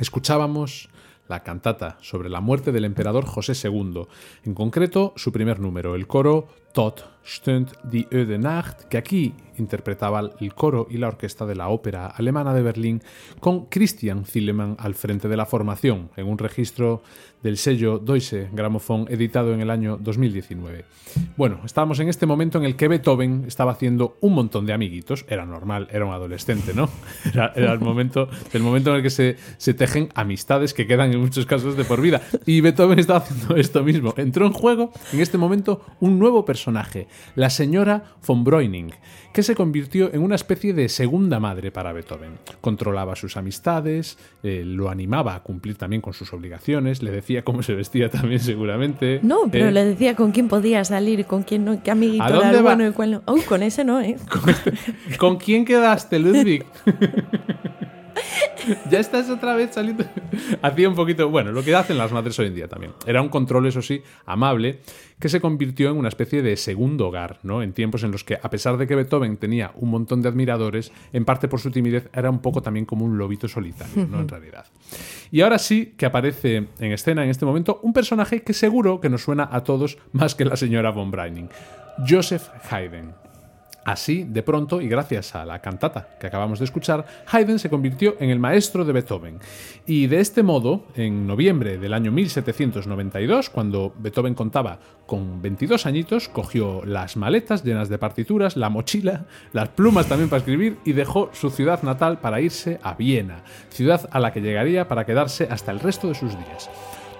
Escuchábamos 0.00 0.88
la 1.28 1.42
cantata 1.42 1.98
sobre 2.00 2.30
la 2.30 2.40
muerte 2.40 2.72
del 2.72 2.86
emperador 2.86 3.26
José 3.26 3.52
II, 3.68 4.06
en 4.44 4.54
concreto 4.54 5.12
su 5.16 5.30
primer 5.30 5.60
número, 5.60 5.94
el 5.94 6.06
coro 6.06 6.48
Tot 6.72 7.04
stund 7.24 7.72
die 7.82 8.06
Öde 8.10 8.38
Nacht, 8.38 8.84
que 8.88 8.98
aquí 8.98 9.34
interpretaba 9.60 10.30
el 10.40 10.54
coro 10.54 10.86
y 10.90 10.96
la 10.96 11.08
orquesta 11.08 11.46
de 11.46 11.54
la 11.54 11.68
ópera 11.68 12.06
alemana 12.06 12.54
de 12.54 12.62
Berlín 12.62 13.02
con 13.38 13.66
Christian 13.66 14.24
Zillemann 14.24 14.76
al 14.78 14.94
frente 14.94 15.28
de 15.28 15.36
la 15.36 15.46
formación, 15.46 16.10
en 16.16 16.26
un 16.26 16.38
registro 16.38 17.02
del 17.42 17.56
sello 17.56 17.98
Deutsche 17.98 18.48
Grammophon 18.52 19.06
editado 19.08 19.54
en 19.54 19.60
el 19.60 19.70
año 19.70 19.96
2019. 19.98 20.84
Bueno, 21.36 21.60
estábamos 21.64 21.98
en 22.00 22.08
este 22.08 22.26
momento 22.26 22.58
en 22.58 22.64
el 22.64 22.76
que 22.76 22.88
Beethoven 22.88 23.44
estaba 23.46 23.72
haciendo 23.72 24.16
un 24.20 24.34
montón 24.34 24.66
de 24.66 24.72
amiguitos, 24.72 25.24
era 25.28 25.46
normal, 25.46 25.88
era 25.90 26.04
un 26.04 26.12
adolescente, 26.12 26.74
¿no? 26.74 26.88
Era, 27.34 27.72
el, 27.72 27.80
momento, 27.80 28.28
el 28.52 28.62
momento 28.62 28.90
en 28.90 28.96
el 28.96 29.02
que 29.02 29.10
se, 29.10 29.36
se 29.56 29.74
tejen 29.74 30.08
amistades 30.14 30.74
que 30.74 30.86
quedan 30.86 31.12
en 31.12 31.20
muchos 31.20 31.46
casos 31.46 31.76
de 31.76 31.84
por 31.84 32.00
vida. 32.00 32.20
Y 32.46 32.60
Beethoven 32.60 32.98
estaba 32.98 33.20
haciendo 33.20 33.56
esto 33.56 33.82
mismo. 33.82 34.14
Entró 34.16 34.46
en 34.46 34.52
juego 34.52 34.92
en 35.12 35.20
este 35.20 35.38
momento 35.38 35.82
un 36.00 36.18
nuevo 36.18 36.44
personaje, 36.44 36.59
la 37.36 37.50
señora 37.50 38.02
von 38.26 38.44
Breuning, 38.44 38.90
que 39.32 39.42
se 39.42 39.54
convirtió 39.54 40.12
en 40.12 40.22
una 40.22 40.34
especie 40.34 40.74
de 40.74 40.88
segunda 40.88 41.38
madre 41.40 41.70
para 41.70 41.92
Beethoven. 41.92 42.32
Controlaba 42.60 43.14
sus 43.16 43.36
amistades, 43.36 44.18
eh, 44.42 44.62
lo 44.64 44.90
animaba 44.90 45.34
a 45.34 45.42
cumplir 45.42 45.76
también 45.76 46.02
con 46.02 46.12
sus 46.12 46.32
obligaciones, 46.32 47.02
le 47.02 47.10
decía 47.12 47.42
cómo 47.42 47.62
se 47.62 47.74
vestía 47.74 48.10
también 48.10 48.40
seguramente. 48.40 49.20
No, 49.22 49.42
pero 49.50 49.68
Eh, 49.68 49.72
le 49.72 49.84
decía 49.84 50.16
con 50.16 50.32
quién 50.32 50.48
podía 50.48 50.84
salir 50.84 51.26
con 51.26 51.42
quién 51.42 51.64
no, 51.64 51.82
qué 51.82 51.90
amiguito 51.90 52.24
¿A 52.24 52.30
dónde 52.30 52.56
va? 52.56 52.74
bueno 52.74 52.88
y 52.88 52.92
cuál 52.92 53.10
no. 53.12 53.22
Uy, 53.26 53.42
con 53.42 53.62
ese 53.62 53.84
no, 53.84 54.00
¿eh? 54.00 54.16
¿Con 55.18 55.36
quién 55.36 55.64
quedaste, 55.64 56.18
Ludwig? 56.18 56.64
ya 58.90 59.00
estás 59.00 59.30
otra 59.30 59.54
vez 59.54 59.74
saliendo. 59.74 60.04
Hacía 60.62 60.88
un 60.88 60.94
poquito. 60.94 61.28
Bueno, 61.28 61.52
lo 61.52 61.62
que 61.62 61.74
hacen 61.74 61.98
las 61.98 62.12
madres 62.12 62.38
hoy 62.38 62.46
en 62.46 62.54
día 62.54 62.68
también. 62.68 62.92
Era 63.06 63.22
un 63.22 63.28
control, 63.28 63.66
eso 63.66 63.82
sí, 63.82 64.02
amable, 64.26 64.80
que 65.18 65.28
se 65.28 65.40
convirtió 65.40 65.90
en 65.90 65.96
una 65.96 66.08
especie 66.08 66.42
de 66.42 66.56
segundo 66.56 67.08
hogar, 67.08 67.38
¿no? 67.42 67.62
En 67.62 67.72
tiempos 67.72 68.02
en 68.02 68.10
los 68.12 68.24
que, 68.24 68.38
a 68.42 68.50
pesar 68.50 68.76
de 68.76 68.86
que 68.86 68.94
Beethoven 68.94 69.36
tenía 69.36 69.72
un 69.76 69.90
montón 69.90 70.22
de 70.22 70.28
admiradores, 70.28 70.92
en 71.12 71.24
parte 71.24 71.48
por 71.48 71.60
su 71.60 71.70
timidez, 71.70 72.08
era 72.12 72.30
un 72.30 72.40
poco 72.40 72.62
también 72.62 72.86
como 72.86 73.04
un 73.04 73.18
lobito 73.18 73.48
solitario, 73.48 74.06
¿no? 74.06 74.20
En 74.20 74.28
realidad. 74.28 74.66
Y 75.30 75.42
ahora 75.42 75.58
sí 75.58 75.94
que 75.96 76.06
aparece 76.06 76.68
en 76.78 76.92
escena 76.92 77.24
en 77.24 77.30
este 77.30 77.44
momento 77.44 77.80
un 77.82 77.92
personaje 77.92 78.42
que 78.42 78.52
seguro 78.52 79.00
que 79.00 79.08
nos 79.08 79.22
suena 79.22 79.48
a 79.50 79.62
todos 79.64 79.98
más 80.12 80.34
que 80.34 80.44
la 80.44 80.56
señora 80.56 80.90
von 80.90 81.10
Breuning. 81.10 81.48
Joseph 82.06 82.48
Haydn. 82.70 83.19
Así, 83.84 84.24
de 84.24 84.42
pronto, 84.42 84.80
y 84.80 84.88
gracias 84.88 85.34
a 85.34 85.44
la 85.44 85.60
cantata 85.60 86.08
que 86.20 86.26
acabamos 86.26 86.58
de 86.58 86.66
escuchar, 86.66 87.06
Haydn 87.26 87.58
se 87.58 87.70
convirtió 87.70 88.16
en 88.20 88.30
el 88.30 88.38
maestro 88.38 88.84
de 88.84 88.92
Beethoven. 88.92 89.38
Y 89.86 90.06
de 90.06 90.20
este 90.20 90.42
modo, 90.42 90.84
en 90.96 91.26
noviembre 91.26 91.78
del 91.78 91.94
año 91.94 92.12
1792, 92.12 93.48
cuando 93.50 93.94
Beethoven 93.98 94.34
contaba 94.34 94.78
con 95.06 95.40
22 95.40 95.86
añitos, 95.86 96.28
cogió 96.28 96.84
las 96.84 97.16
maletas 97.16 97.64
llenas 97.64 97.88
de 97.88 97.98
partituras, 97.98 98.56
la 98.56 98.68
mochila, 98.68 99.26
las 99.52 99.70
plumas 99.70 100.06
también 100.06 100.28
para 100.28 100.38
escribir 100.38 100.76
y 100.84 100.92
dejó 100.92 101.30
su 101.32 101.50
ciudad 101.50 101.82
natal 101.82 102.18
para 102.20 102.40
irse 102.40 102.78
a 102.82 102.94
Viena, 102.94 103.42
ciudad 103.70 104.08
a 104.12 104.20
la 104.20 104.32
que 104.32 104.40
llegaría 104.40 104.88
para 104.88 105.06
quedarse 105.06 105.48
hasta 105.50 105.72
el 105.72 105.80
resto 105.80 106.08
de 106.08 106.14
sus 106.14 106.30
días. 106.30 106.70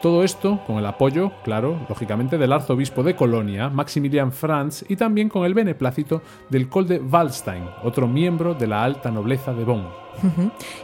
Todo 0.02 0.24
esto 0.24 0.60
con 0.66 0.78
el 0.78 0.86
apoyo, 0.86 1.30
claro, 1.44 1.78
lógicamente, 1.86 2.38
del 2.38 2.54
arzobispo 2.54 3.02
de 3.02 3.14
Colonia, 3.14 3.68
Maximilian 3.68 4.32
Franz, 4.32 4.82
y 4.88 4.96
también 4.96 5.28
con 5.28 5.44
el 5.44 5.52
beneplácito 5.52 6.22
del 6.48 6.70
conde 6.70 6.98
Waldstein, 7.00 7.64
otro 7.84 8.08
miembro 8.08 8.54
de 8.54 8.66
la 8.66 8.82
alta 8.82 9.10
nobleza 9.10 9.52
de 9.52 9.64
Bonn. 9.64 9.88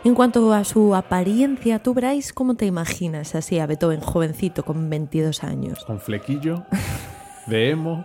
En 0.05 0.15
cuanto 0.15 0.53
a 0.53 0.65
su 0.65 0.95
apariencia, 0.95 1.79
tú, 1.79 1.95
Bryce, 1.95 2.35
¿cómo 2.35 2.57
te 2.57 2.67
imaginas 2.67 3.35
así 3.35 3.59
a 3.59 3.67
Beethoven 3.67 4.01
jovencito 4.01 4.65
con 4.65 4.91
22 4.91 5.45
años? 5.45 5.83
Con 5.87 5.99
flequillo, 5.99 6.65
de 7.47 7.71
emo, 7.71 8.05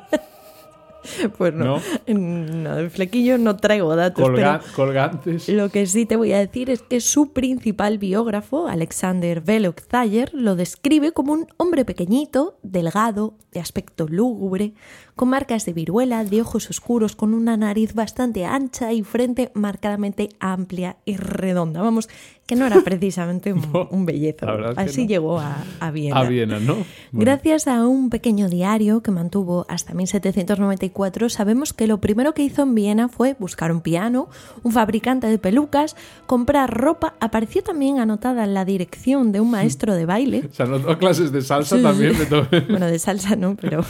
Pues 1.38 1.54
no, 1.54 1.80
no, 2.08 2.76
de 2.76 2.90
flequillo 2.90 3.38
no 3.38 3.58
traigo 3.58 3.96
datos, 3.96 4.24
colga- 4.28 4.60
pero 4.62 4.74
colgantes. 4.76 5.50
Lo 5.50 5.70
que 5.70 5.86
sí 5.88 6.06
te 6.06 6.16
voy 6.16 6.34
a 6.34 6.40
decir 6.40 6.70
es 6.70 6.82
que 6.82 7.02
su 7.02 7.32
principal 7.34 7.98
biógrafo, 7.98 8.68
Alexander 8.68 9.42
Belloc 9.42 9.82
Thayer, 9.82 10.32
lo 10.34 10.56
describe 10.56 11.12
como 11.12 11.34
un 11.34 11.48
hombre 11.58 11.86
pequeñito, 11.86 12.58
delgado, 12.64 13.36
de 13.52 13.60
aspecto 13.60 14.08
lúgubre, 14.08 14.74
con 15.16 15.30
marcas 15.30 15.66
de 15.66 15.74
viruela, 15.74 16.24
de 16.24 16.42
ojos 16.42 16.70
oscuros, 16.70 17.16
con 17.16 17.34
una 17.34 17.58
nariz 17.58 17.94
bastante 17.94 18.46
ancha 18.46 18.94
y 18.94 19.04
frente 19.04 19.52
marcadamente 19.54 20.30
amplia 20.40 20.98
y 21.06 21.18
redonda. 21.18 21.82
Vamos, 21.82 22.08
que 22.52 22.58
no 22.58 22.66
era 22.66 22.82
precisamente 22.82 23.54
un, 23.54 23.62
No, 23.72 23.88
un 23.92 24.06
bellezo. 24.06 24.46
Así 24.76 25.04
no. 25.04 25.08
llegó 25.08 25.40
a, 25.40 25.64
a 25.80 25.90
Viena. 25.90 26.20
A 26.20 26.24
Viena, 26.26 26.60
¿no? 26.60 26.74
Bueno, 26.76 26.86
Gracias 27.14 27.66
a 27.66 27.88
un 27.88 28.10
pequeño 28.10 28.50
diario 28.50 29.02
que 29.02 29.10
mantuvo 29.10 29.66
hasta 29.70 29.94
1794, 29.94 31.30
sabemos 31.30 31.72
que 31.72 31.88
lo 31.88 32.02
primero 32.02 32.34
que 32.34 32.44
hizo 32.44 32.64
en 32.64 32.76
Viena 32.76 33.08
fue 33.08 33.38
buscar 33.40 33.72
un 33.72 33.80
piano, 33.80 34.28
un 34.64 34.74
fabricante 34.74 35.28
de 35.28 35.38
pelucas, 35.38 35.96
comprar 36.28 36.78
ropa. 36.78 37.14
Apareció 37.22 37.64
también 37.64 38.00
anotada 38.00 38.44
en 38.44 38.54
la 38.54 38.66
dirección 38.66 39.32
de 39.32 39.40
un 39.40 39.50
maestro 39.50 39.96
de 39.96 40.06
baile. 40.06 40.50
Se 40.52 40.64
anotó 40.64 40.98
clases 40.98 41.32
de 41.32 41.42
salsa 41.42 41.78
Sí, 41.78 41.84
también, 41.84 42.16
sí. 42.16 42.26
Bueno, 42.70 42.88
de 42.88 43.00
salsa 43.00 43.38
no, 43.38 43.56
pero 43.56 43.86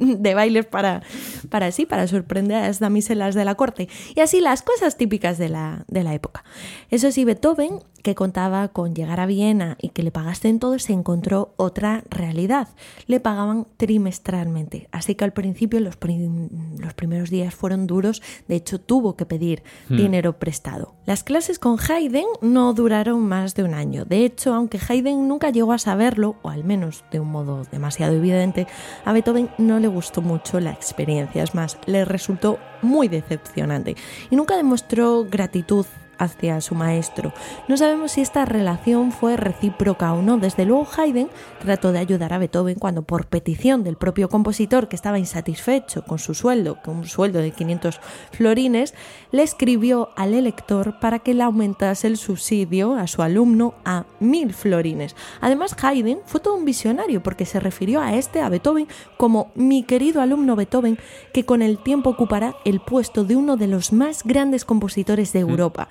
de 0.00 0.34
bailes 0.34 0.66
para, 0.66 1.04
para 1.48 1.70
sí, 1.70 1.86
para 1.86 2.08
sorprender 2.08 2.56
a 2.56 2.66
las 2.66 2.80
damiselas 2.80 3.36
de 3.36 3.44
la 3.44 3.54
corte. 3.54 3.88
Y 4.16 4.20
así 4.20 4.40
las 4.40 4.62
cosas 4.62 4.96
típicas 4.96 5.38
de 5.38 5.48
la, 5.48 5.84
de 5.86 6.02
la 6.02 6.12
época. 6.12 6.42
Eso 6.90 7.12
sí, 7.12 7.24
Beethoven, 7.24 7.83
que 8.02 8.14
contaba 8.14 8.68
con 8.68 8.94
llegar 8.94 9.18
a 9.18 9.24
Viena 9.24 9.78
y 9.80 9.88
que 9.88 10.02
le 10.02 10.10
pagasten 10.10 10.58
todo, 10.58 10.78
se 10.78 10.92
encontró 10.92 11.54
otra 11.56 12.04
realidad. 12.10 12.68
Le 13.06 13.18
pagaban 13.18 13.66
trimestralmente. 13.78 14.88
Así 14.92 15.14
que 15.14 15.24
al 15.24 15.32
principio 15.32 15.80
los, 15.80 15.96
prim- 15.96 16.50
los 16.78 16.92
primeros 16.92 17.30
días 17.30 17.54
fueron 17.54 17.86
duros. 17.86 18.20
De 18.46 18.56
hecho, 18.56 18.78
tuvo 18.78 19.16
que 19.16 19.24
pedir 19.24 19.62
dinero 19.88 20.38
prestado. 20.38 20.94
Las 21.06 21.24
clases 21.24 21.58
con 21.58 21.78
Haydn 21.80 22.26
no 22.42 22.74
duraron 22.74 23.20
más 23.26 23.54
de 23.54 23.64
un 23.64 23.72
año. 23.72 24.04
De 24.04 24.26
hecho, 24.26 24.52
aunque 24.52 24.78
Haydn 24.86 25.26
nunca 25.26 25.48
llegó 25.48 25.72
a 25.72 25.78
saberlo, 25.78 26.36
o 26.42 26.50
al 26.50 26.62
menos 26.62 27.04
de 27.10 27.20
un 27.20 27.30
modo 27.30 27.64
demasiado 27.64 28.12
evidente, 28.14 28.66
a 29.06 29.14
Beethoven 29.14 29.48
no 29.56 29.78
le 29.78 29.88
gustó 29.88 30.20
mucho 30.20 30.60
la 30.60 30.72
experiencia. 30.72 31.42
Es 31.42 31.54
más, 31.54 31.78
le 31.86 32.04
resultó 32.04 32.58
muy 32.82 33.08
decepcionante 33.08 33.96
y 34.30 34.36
nunca 34.36 34.58
demostró 34.58 35.24
gratitud 35.24 35.86
hacia 36.18 36.60
su 36.60 36.74
maestro. 36.74 37.32
No 37.68 37.76
sabemos 37.76 38.12
si 38.12 38.20
esta 38.20 38.44
relación 38.44 39.12
fue 39.12 39.36
recíproca 39.36 40.12
o 40.12 40.22
no. 40.22 40.38
Desde 40.38 40.64
luego 40.64 40.86
Haydn 40.96 41.28
trató 41.60 41.92
de 41.92 41.98
ayudar 41.98 42.32
a 42.32 42.38
Beethoven 42.38 42.78
cuando 42.78 43.02
por 43.02 43.26
petición 43.26 43.84
del 43.84 43.96
propio 43.96 44.28
compositor 44.28 44.88
que 44.88 44.96
estaba 44.96 45.18
insatisfecho 45.18 46.04
con 46.04 46.18
su 46.18 46.34
sueldo, 46.34 46.80
con 46.82 46.96
un 46.98 47.06
sueldo 47.06 47.40
de 47.40 47.50
500 47.50 48.00
florines, 48.32 48.94
le 49.30 49.42
escribió 49.42 50.10
al 50.16 50.34
elector 50.34 50.98
para 51.00 51.18
que 51.18 51.34
le 51.34 51.42
aumentase 51.42 52.06
el 52.06 52.16
subsidio 52.16 52.94
a 52.94 53.06
su 53.06 53.22
alumno 53.22 53.74
a 53.84 54.04
1000 54.20 54.54
florines. 54.54 55.16
Además 55.40 55.76
Haydn 55.82 56.20
fue 56.26 56.40
todo 56.40 56.54
un 56.54 56.64
visionario 56.64 57.22
porque 57.22 57.46
se 57.46 57.60
refirió 57.60 58.00
a 58.00 58.14
este, 58.14 58.40
a 58.40 58.48
Beethoven, 58.48 58.88
como 59.16 59.50
mi 59.54 59.82
querido 59.82 60.20
alumno 60.20 60.56
Beethoven, 60.56 60.98
que 61.32 61.44
con 61.44 61.62
el 61.62 61.78
tiempo 61.78 62.10
ocupará 62.10 62.56
el 62.64 62.80
puesto 62.80 63.24
de 63.24 63.36
uno 63.36 63.56
de 63.56 63.68
los 63.68 63.92
más 63.92 64.22
grandes 64.24 64.64
compositores 64.64 65.32
de 65.32 65.40
Europa. 65.40 65.88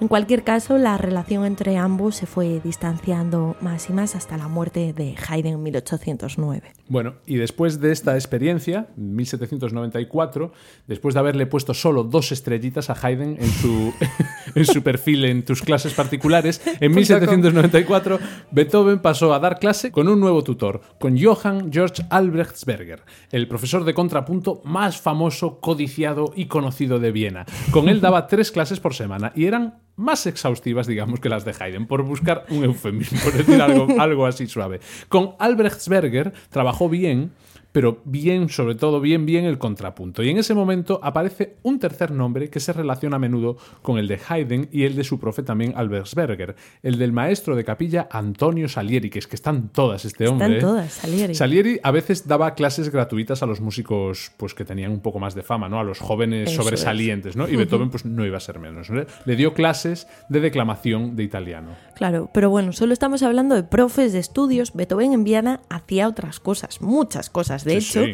En 0.00 0.06
cualquier 0.06 0.44
caso, 0.44 0.78
la 0.78 0.96
relación 0.96 1.44
entre 1.44 1.76
ambos 1.76 2.14
se 2.14 2.26
fue 2.26 2.60
distanciando 2.62 3.56
más 3.60 3.90
y 3.90 3.92
más 3.92 4.14
hasta 4.14 4.36
la 4.36 4.46
muerte 4.46 4.92
de 4.92 5.16
Haydn 5.16 5.46
en 5.48 5.62
1809. 5.64 6.72
Bueno, 6.88 7.16
y 7.26 7.34
después 7.34 7.80
de 7.80 7.90
esta 7.90 8.14
experiencia, 8.14 8.86
1794, 8.94 10.52
después 10.86 11.14
de 11.14 11.20
haberle 11.20 11.46
puesto 11.46 11.74
solo 11.74 12.04
dos 12.04 12.30
estrellitas 12.30 12.90
a 12.90 12.96
Haydn 13.02 13.38
en 13.40 13.50
su, 13.50 13.92
en 14.54 14.66
su 14.66 14.84
perfil 14.84 15.24
en 15.24 15.44
tus 15.44 15.62
clases 15.62 15.94
particulares, 15.94 16.62
en 16.78 16.94
1794 16.94 18.20
Beethoven 18.52 19.00
pasó 19.00 19.34
a 19.34 19.40
dar 19.40 19.58
clase 19.58 19.90
con 19.90 20.06
un 20.06 20.20
nuevo 20.20 20.44
tutor, 20.44 20.80
con 21.00 21.18
Johann 21.20 21.72
Georg 21.72 21.94
Albrechtsberger, 22.08 23.02
el 23.32 23.48
profesor 23.48 23.82
de 23.82 23.94
contrapunto 23.94 24.60
más 24.62 25.00
famoso, 25.00 25.58
codiciado 25.58 26.32
y 26.36 26.46
conocido 26.46 27.00
de 27.00 27.10
Viena. 27.10 27.46
Con 27.72 27.88
él 27.88 28.00
daba 28.00 28.28
tres 28.28 28.52
clases 28.52 28.78
por 28.78 28.94
semana 28.94 29.32
y 29.34 29.46
eran 29.46 29.87
más 29.98 30.26
exhaustivas, 30.26 30.86
digamos, 30.86 31.20
que 31.20 31.28
las 31.28 31.44
de 31.44 31.54
Haydn, 31.58 31.86
por 31.86 32.02
buscar 32.02 32.46
un 32.48 32.64
eufemismo, 32.64 33.18
por 33.22 33.32
decir 33.32 33.60
algo, 33.60 33.86
algo 34.00 34.26
así 34.26 34.46
suave. 34.46 34.80
Con 35.08 35.34
Albrechtsberger 35.38 36.32
trabajó 36.50 36.88
bien, 36.88 37.32
pero 37.72 38.00
bien, 38.04 38.48
sobre 38.48 38.74
todo 38.74 39.00
bien, 39.00 39.24
bien 39.24 39.44
el 39.44 39.58
contrapunto. 39.58 40.22
Y 40.22 40.30
en 40.30 40.38
ese 40.38 40.54
momento 40.54 41.00
aparece 41.02 41.56
un 41.62 41.78
tercer 41.78 42.10
nombre 42.10 42.50
que 42.50 42.60
se 42.60 42.72
relaciona 42.72 43.16
a 43.16 43.18
menudo 43.18 43.56
con 43.82 43.98
el 43.98 44.08
de 44.08 44.20
Haydn 44.28 44.68
y 44.72 44.84
el 44.84 44.96
de 44.96 45.04
su 45.04 45.20
profe 45.20 45.42
también 45.42 45.72
Albrechtsberger, 45.76 46.56
el 46.82 46.98
del 46.98 47.12
maestro 47.12 47.54
de 47.54 47.64
capilla 47.64 48.08
Antonio 48.10 48.68
Salieri, 48.68 49.10
que 49.10 49.20
es 49.20 49.26
que 49.26 49.36
están 49.36 49.68
todas 49.68 50.04
este 50.04 50.26
hombre. 50.26 50.56
Están 50.56 50.58
¿eh? 50.58 50.60
todas, 50.60 50.92
Salieri. 50.92 51.34
Salieri 51.34 51.80
a 51.82 51.90
veces 51.92 52.26
daba 52.26 52.54
clases 52.54 52.90
gratuitas 52.90 53.42
a 53.42 53.46
los 53.46 53.60
músicos 53.60 54.32
pues 54.36 54.54
que 54.54 54.64
tenían 54.64 54.90
un 54.90 55.00
poco 55.00 55.20
más 55.20 55.34
de 55.36 55.42
fama, 55.42 55.68
¿no? 55.68 55.78
A 55.78 55.84
los 55.84 56.00
jóvenes 56.00 56.50
Eso 56.50 56.62
sobresalientes, 56.62 57.36
¿no? 57.36 57.48
Y 57.48 57.56
Beethoven 57.56 57.90
pues 57.90 58.04
no 58.04 58.26
iba 58.26 58.38
a 58.38 58.40
ser 58.40 58.58
menos. 58.58 58.90
¿no? 58.90 59.04
Le 59.24 59.36
dio 59.36 59.54
clases 59.54 59.68
clases 59.68 60.06
de 60.30 60.40
declamación 60.40 61.14
de 61.14 61.24
italiano. 61.24 61.76
Claro, 61.94 62.30
pero 62.32 62.48
bueno, 62.48 62.72
solo 62.72 62.94
estamos 62.94 63.22
hablando 63.22 63.54
de 63.54 63.64
profes 63.64 64.14
de 64.14 64.18
estudios. 64.18 64.72
Beethoven 64.72 65.12
en 65.12 65.24
Viena 65.24 65.60
hacía 65.68 66.08
otras 66.08 66.40
cosas, 66.40 66.80
muchas 66.80 67.28
cosas. 67.28 67.57
De 67.64 67.76
hecho, 67.76 68.04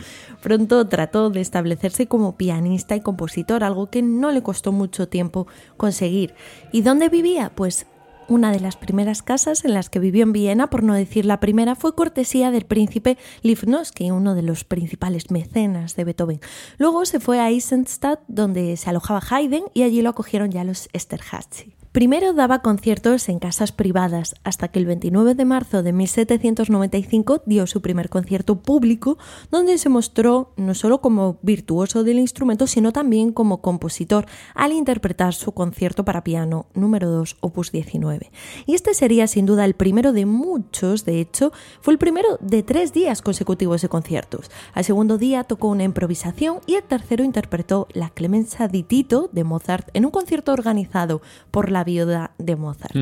pronto 0.43 0.87
trató 0.87 1.31
de 1.31 1.41
establecerse 1.41 2.07
como 2.07 2.37
pianista 2.37 2.97
y 2.97 3.01
compositor, 3.01 3.65
algo 3.65 3.91
que 3.91 4.03
no 4.03 4.31
le 4.31 4.43
costó 4.43 4.73
mucho 4.73 5.09
tiempo 5.09 5.47
conseguir. 5.77 6.35
¿Y 6.73 6.83
dónde 6.83 7.09
vivía? 7.09 7.53
Pues 7.55 7.87
una 8.29 8.53
de 8.53 8.61
las 8.61 8.77
primeras 8.77 9.23
casas 9.23 9.65
en 9.65 9.75
las 9.75 9.91
que 9.91 9.99
vivió 9.99 10.23
en 10.23 10.33
Viena, 10.33 10.71
por 10.71 10.83
no 10.83 10.95
decir 10.95 11.27
la 11.27 11.41
primera, 11.41 11.75
fue 11.75 11.95
cortesía 11.95 12.51
del 12.51 12.65
príncipe 12.65 13.19
Livnowski, 13.43 14.11
uno 14.11 14.35
de 14.35 14.43
los 14.43 14.65
principales 14.65 15.31
mecenas 15.31 15.97
de 15.97 16.05
Beethoven. 16.05 16.41
Luego 16.79 17.05
se 17.05 17.21
fue 17.21 17.41
a 17.41 17.51
Eisenstadt, 17.51 18.21
donde 18.29 18.77
se 18.77 18.91
alojaba 18.91 19.21
Haydn, 19.29 19.65
y 19.75 19.83
allí 19.83 20.03
lo 20.03 20.11
acogieron 20.11 20.51
ya 20.51 20.65
los 20.65 20.89
Esterházy. 20.93 21.75
Primero 21.95 22.33
daba 22.33 22.59
conciertos 22.59 23.29
en 23.29 23.39
casas 23.39 23.71
privadas, 23.71 24.35
hasta 24.43 24.67
que 24.67 24.81
el 24.81 24.87
29 24.87 25.37
de 25.37 25.45
marzo 25.45 25.85
de 25.85 25.93
1795 25.93 27.43
dio 27.47 27.69
su 27.69 27.83
primer 27.83 28.09
concierto 28.09 28.57
público, 28.57 29.17
donde 29.53 29.79
se 29.79 29.89
mostró 29.89 30.51
no 30.57 30.75
solo 30.75 31.01
como 31.01 31.39
virtuoso 31.43 32.03
del 32.03 32.19
instrumento, 32.19 32.67
sino 32.67 32.91
también 32.91 33.31
como 33.31 33.61
compositor, 33.61 34.27
al 34.57 34.73
interpretar 34.73 35.35
su 35.35 35.53
concierto 35.53 36.05
para 36.05 36.25
piano 36.25 36.67
número 36.75 37.09
2, 37.11 37.37
opus 37.39 37.71
19. 37.71 38.33
Y 38.67 38.75
este 38.75 38.93
sería 38.93 39.29
sin 39.29 39.47
duda 39.47 39.65
el 39.65 39.75
primero 39.75 40.13
de 40.13 40.27
muchos, 40.27 41.05
de 41.05 41.21
hecho, 41.21 41.53
fue 41.81 41.93
el 41.93 42.01
primero 42.01 42.39
de 42.41 42.65
tres 42.65 42.93
días 42.93 43.23
consecutivos 43.23 43.83
de 43.83 43.89
conciertos. 43.89 44.51
Al 44.73 44.83
segundo 44.83 45.17
día 45.17 45.45
tocó 45.45 45.69
una 45.69 45.85
improvisación 45.85 46.59
y 46.67 46.75
el 46.75 46.83
tercero 46.83 47.23
interpretó 47.23 47.87
la 47.93 48.11
Clemenza 48.11 48.67
di 48.67 48.83
Tito 48.83 49.31
de 49.31 49.45
Mozart 49.45 49.91
en 49.95 50.07
un 50.07 50.11
concierto 50.11 50.53
organizado 50.53 51.23
por 51.53 51.71
la 51.71 51.84
viuda 51.85 52.33
de 52.39 52.57
Mozart. 52.57 52.95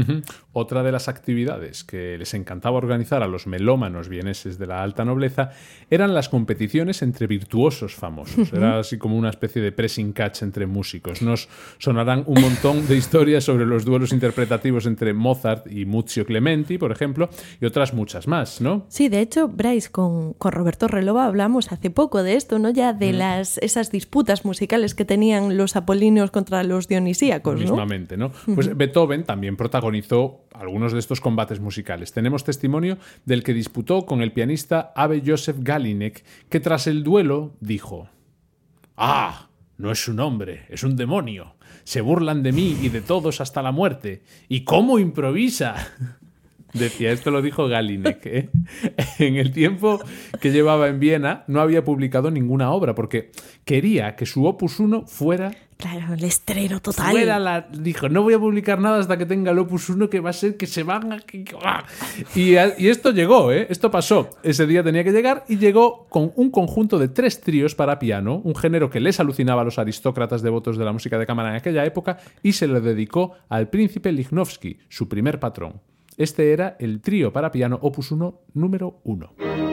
Otra 0.52 0.82
de 0.82 0.92
las 0.92 1.08
actividades 1.08 1.84
que 1.84 2.18
les 2.18 2.34
encantaba 2.34 2.76
organizar 2.76 3.22
a 3.22 3.26
los 3.26 3.46
melómanos 3.46 4.08
vieneses 4.08 4.58
de 4.58 4.66
la 4.66 4.82
alta 4.82 5.04
nobleza 5.04 5.50
eran 5.88 6.14
las 6.14 6.28
competiciones 6.28 7.00
entre 7.02 7.26
virtuosos 7.26 7.94
famosos. 7.94 8.52
Era 8.52 8.78
así 8.78 8.98
como 8.98 9.16
una 9.16 9.30
especie 9.30 9.62
de 9.62 9.72
pressing 9.72 10.12
catch 10.12 10.42
entre 10.42 10.66
músicos. 10.66 11.22
Nos 11.22 11.48
sonarán 11.78 12.24
un 12.26 12.40
montón 12.40 12.86
de 12.86 12.96
historias 12.96 13.44
sobre 13.44 13.64
los 13.64 13.84
duelos 13.84 14.12
interpretativos 14.12 14.86
entre 14.86 15.14
Mozart 15.14 15.70
y 15.70 15.84
Muzio 15.86 16.26
Clementi, 16.26 16.78
por 16.78 16.92
ejemplo, 16.92 17.30
y 17.60 17.66
otras 17.66 17.94
muchas 17.94 18.28
más, 18.28 18.60
¿no? 18.60 18.84
Sí, 18.88 19.08
de 19.08 19.20
hecho, 19.20 19.48
Bryce, 19.48 19.90
con, 19.90 20.34
con 20.34 20.52
Roberto 20.52 20.88
Relova 20.88 21.26
hablamos 21.26 21.72
hace 21.72 21.90
poco 21.90 22.22
de 22.22 22.34
esto, 22.34 22.58
¿no? 22.58 22.70
Ya 22.70 22.92
de 22.92 23.12
las, 23.12 23.58
esas 23.58 23.90
disputas 23.90 24.44
musicales 24.44 24.94
que 24.94 25.04
tenían 25.04 25.56
los 25.56 25.76
apolíneos 25.76 26.30
contra 26.30 26.62
los 26.64 26.88
dionisíacos, 26.88 27.54
¿no? 27.54 27.60
Mismamente, 27.60 28.16
¿no? 28.16 28.32
Pues 28.54 28.71
Beethoven 28.74 29.24
también 29.24 29.56
protagonizó 29.56 30.44
algunos 30.52 30.92
de 30.92 30.98
estos 30.98 31.20
combates 31.20 31.60
musicales. 31.60 32.12
Tenemos 32.12 32.44
testimonio 32.44 32.98
del 33.24 33.42
que 33.42 33.54
disputó 33.54 34.06
con 34.06 34.22
el 34.22 34.32
pianista 34.32 34.92
Abe 34.94 35.22
Joseph 35.24 35.58
Galinek, 35.60 36.24
que 36.48 36.60
tras 36.60 36.86
el 36.86 37.02
duelo 37.02 37.54
dijo: 37.60 38.08
¡Ah! 38.96 39.48
No 39.78 39.90
es 39.90 40.06
un 40.06 40.20
hombre, 40.20 40.66
es 40.68 40.84
un 40.84 40.96
demonio. 40.96 41.56
Se 41.82 42.02
burlan 42.02 42.42
de 42.42 42.52
mí 42.52 42.76
y 42.80 42.88
de 42.88 43.00
todos 43.00 43.40
hasta 43.40 43.62
la 43.62 43.72
muerte. 43.72 44.22
¿Y 44.48 44.62
cómo 44.62 44.98
improvisa? 44.98 45.74
Decía, 46.72 47.12
esto 47.12 47.30
lo 47.30 47.42
dijo 47.42 47.68
Galinek. 47.68 48.26
¿eh? 48.26 48.50
En 49.18 49.36
el 49.36 49.52
tiempo 49.52 50.00
que 50.40 50.52
llevaba 50.52 50.88
en 50.88 51.00
Viena 51.00 51.44
no 51.48 51.60
había 51.60 51.84
publicado 51.84 52.30
ninguna 52.30 52.70
obra 52.70 52.94
porque 52.94 53.32
quería 53.64 54.14
que 54.16 54.26
su 54.26 54.46
opus 54.46 54.78
1 54.78 55.06
fuera 55.06 55.52
Claro, 55.82 56.14
el 56.14 56.22
estreno 56.22 56.80
total. 56.80 57.66
Dijo, 57.72 58.08
no 58.08 58.22
voy 58.22 58.34
a 58.34 58.38
publicar 58.38 58.78
nada 58.78 59.00
hasta 59.00 59.18
que 59.18 59.26
tenga 59.26 59.50
el 59.50 59.58
Opus 59.58 59.88
1, 59.88 60.08
que 60.08 60.20
va 60.20 60.30
a 60.30 60.32
ser 60.32 60.56
que 60.56 60.68
se 60.68 60.84
van 60.84 61.12
a... 61.12 61.16
Y, 62.36 62.52
y 62.52 62.88
esto 62.88 63.10
llegó, 63.10 63.50
¿eh? 63.50 63.66
Esto 63.68 63.90
pasó. 63.90 64.30
Ese 64.44 64.68
día 64.68 64.84
tenía 64.84 65.02
que 65.02 65.10
llegar 65.10 65.44
y 65.48 65.56
llegó 65.58 66.06
con 66.08 66.32
un 66.36 66.52
conjunto 66.52 67.00
de 67.00 67.08
tres 67.08 67.40
tríos 67.40 67.74
para 67.74 67.98
piano, 67.98 68.40
un 68.44 68.54
género 68.54 68.90
que 68.90 69.00
les 69.00 69.18
alucinaba 69.18 69.62
a 69.62 69.64
los 69.64 69.80
aristócratas 69.80 70.40
devotos 70.40 70.78
de 70.78 70.84
la 70.84 70.92
música 70.92 71.18
de 71.18 71.26
cámara 71.26 71.50
en 71.50 71.56
aquella 71.56 71.84
época, 71.84 72.18
y 72.44 72.52
se 72.52 72.68
lo 72.68 72.80
dedicó 72.80 73.32
al 73.48 73.68
príncipe 73.68 74.12
Lichnowsky, 74.12 74.78
su 74.88 75.08
primer 75.08 75.40
patrón. 75.40 75.80
Este 76.16 76.52
era 76.52 76.76
el 76.78 77.00
trío 77.00 77.32
para 77.32 77.50
piano 77.50 77.76
Opus 77.82 78.12
1 78.12 78.40
número 78.54 79.00
1. 79.02 79.71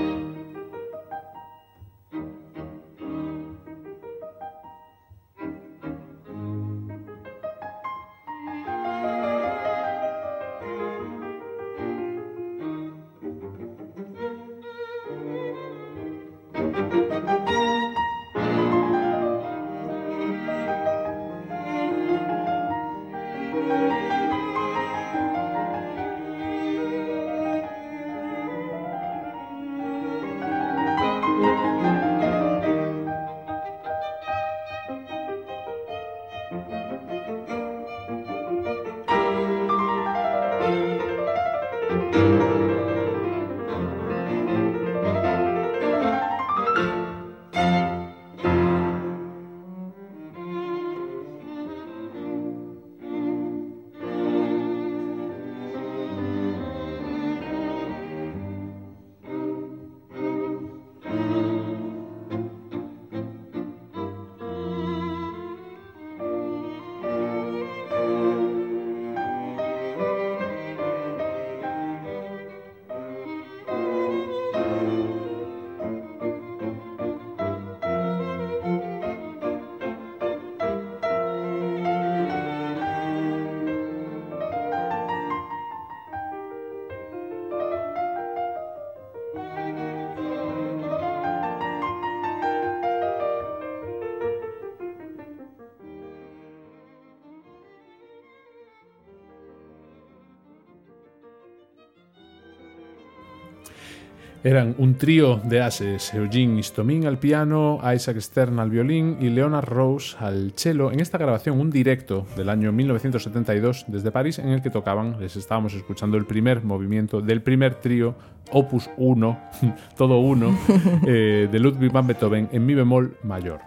Eran 104.41 104.73
un 104.77 104.95
trío 104.95 105.35
de 105.43 105.59
ases, 105.61 106.13
Eugene 106.13 106.61
Istomin 106.61 107.05
al 107.05 107.19
piano, 107.19 107.81
Isaac 107.93 108.19
Stern 108.19 108.59
al 108.59 108.69
violín 108.69 109.17
y 109.19 109.27
Leonard 109.27 109.67
Rose 109.67 110.15
al 110.17 110.53
cello, 110.55 110.93
en 110.93 111.01
esta 111.01 111.17
grabación, 111.17 111.59
un 111.59 111.69
directo 111.69 112.25
del 112.37 112.47
año 112.47 112.71
1972 112.71 113.83
desde 113.87 114.11
París, 114.11 114.39
en 114.39 114.49
el 114.49 114.61
que 114.61 114.69
tocaban, 114.69 115.19
les 115.19 115.35
estábamos 115.35 115.73
escuchando 115.73 116.15
el 116.15 116.25
primer 116.25 116.63
movimiento 116.63 117.19
del 117.19 117.41
primer 117.41 117.75
trío, 117.75 118.15
Opus 118.51 118.89
1, 118.95 119.39
todo 119.97 120.19
uno, 120.19 120.57
eh, 121.05 121.49
de 121.51 121.59
Ludwig 121.59 121.91
van 121.91 122.07
Beethoven 122.07 122.47
en 122.53 122.65
mi 122.65 122.75
bemol 122.75 123.17
mayor. 123.23 123.59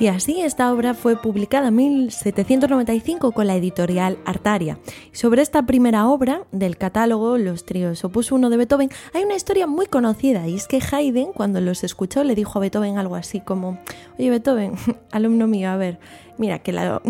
Y 0.00 0.06
así 0.06 0.40
esta 0.40 0.72
obra 0.72 0.94
fue 0.94 1.20
publicada 1.20 1.68
en 1.68 1.76
1795 1.76 3.32
con 3.32 3.46
la 3.46 3.54
editorial 3.54 4.16
Artaria. 4.24 4.78
Sobre 5.12 5.42
esta 5.42 5.66
primera 5.66 6.08
obra 6.08 6.44
del 6.52 6.78
catálogo, 6.78 7.36
los 7.36 7.66
tríos 7.66 8.02
Opus 8.02 8.32
1 8.32 8.48
de 8.48 8.56
Beethoven, 8.56 8.88
hay 9.12 9.24
una 9.24 9.36
historia 9.36 9.66
muy 9.66 9.84
conocida 9.84 10.48
y 10.48 10.56
es 10.56 10.66
que 10.66 10.80
Haydn 10.80 11.34
cuando 11.34 11.60
los 11.60 11.84
escuchó 11.84 12.24
le 12.24 12.34
dijo 12.34 12.58
a 12.58 12.62
Beethoven 12.62 12.96
algo 12.96 13.14
así 13.14 13.40
como, 13.40 13.78
oye 14.18 14.30
Beethoven, 14.30 14.72
alumno 15.12 15.46
mío, 15.46 15.68
a 15.68 15.76
ver, 15.76 15.98
mira 16.38 16.60
que 16.60 16.72
la, 16.72 17.02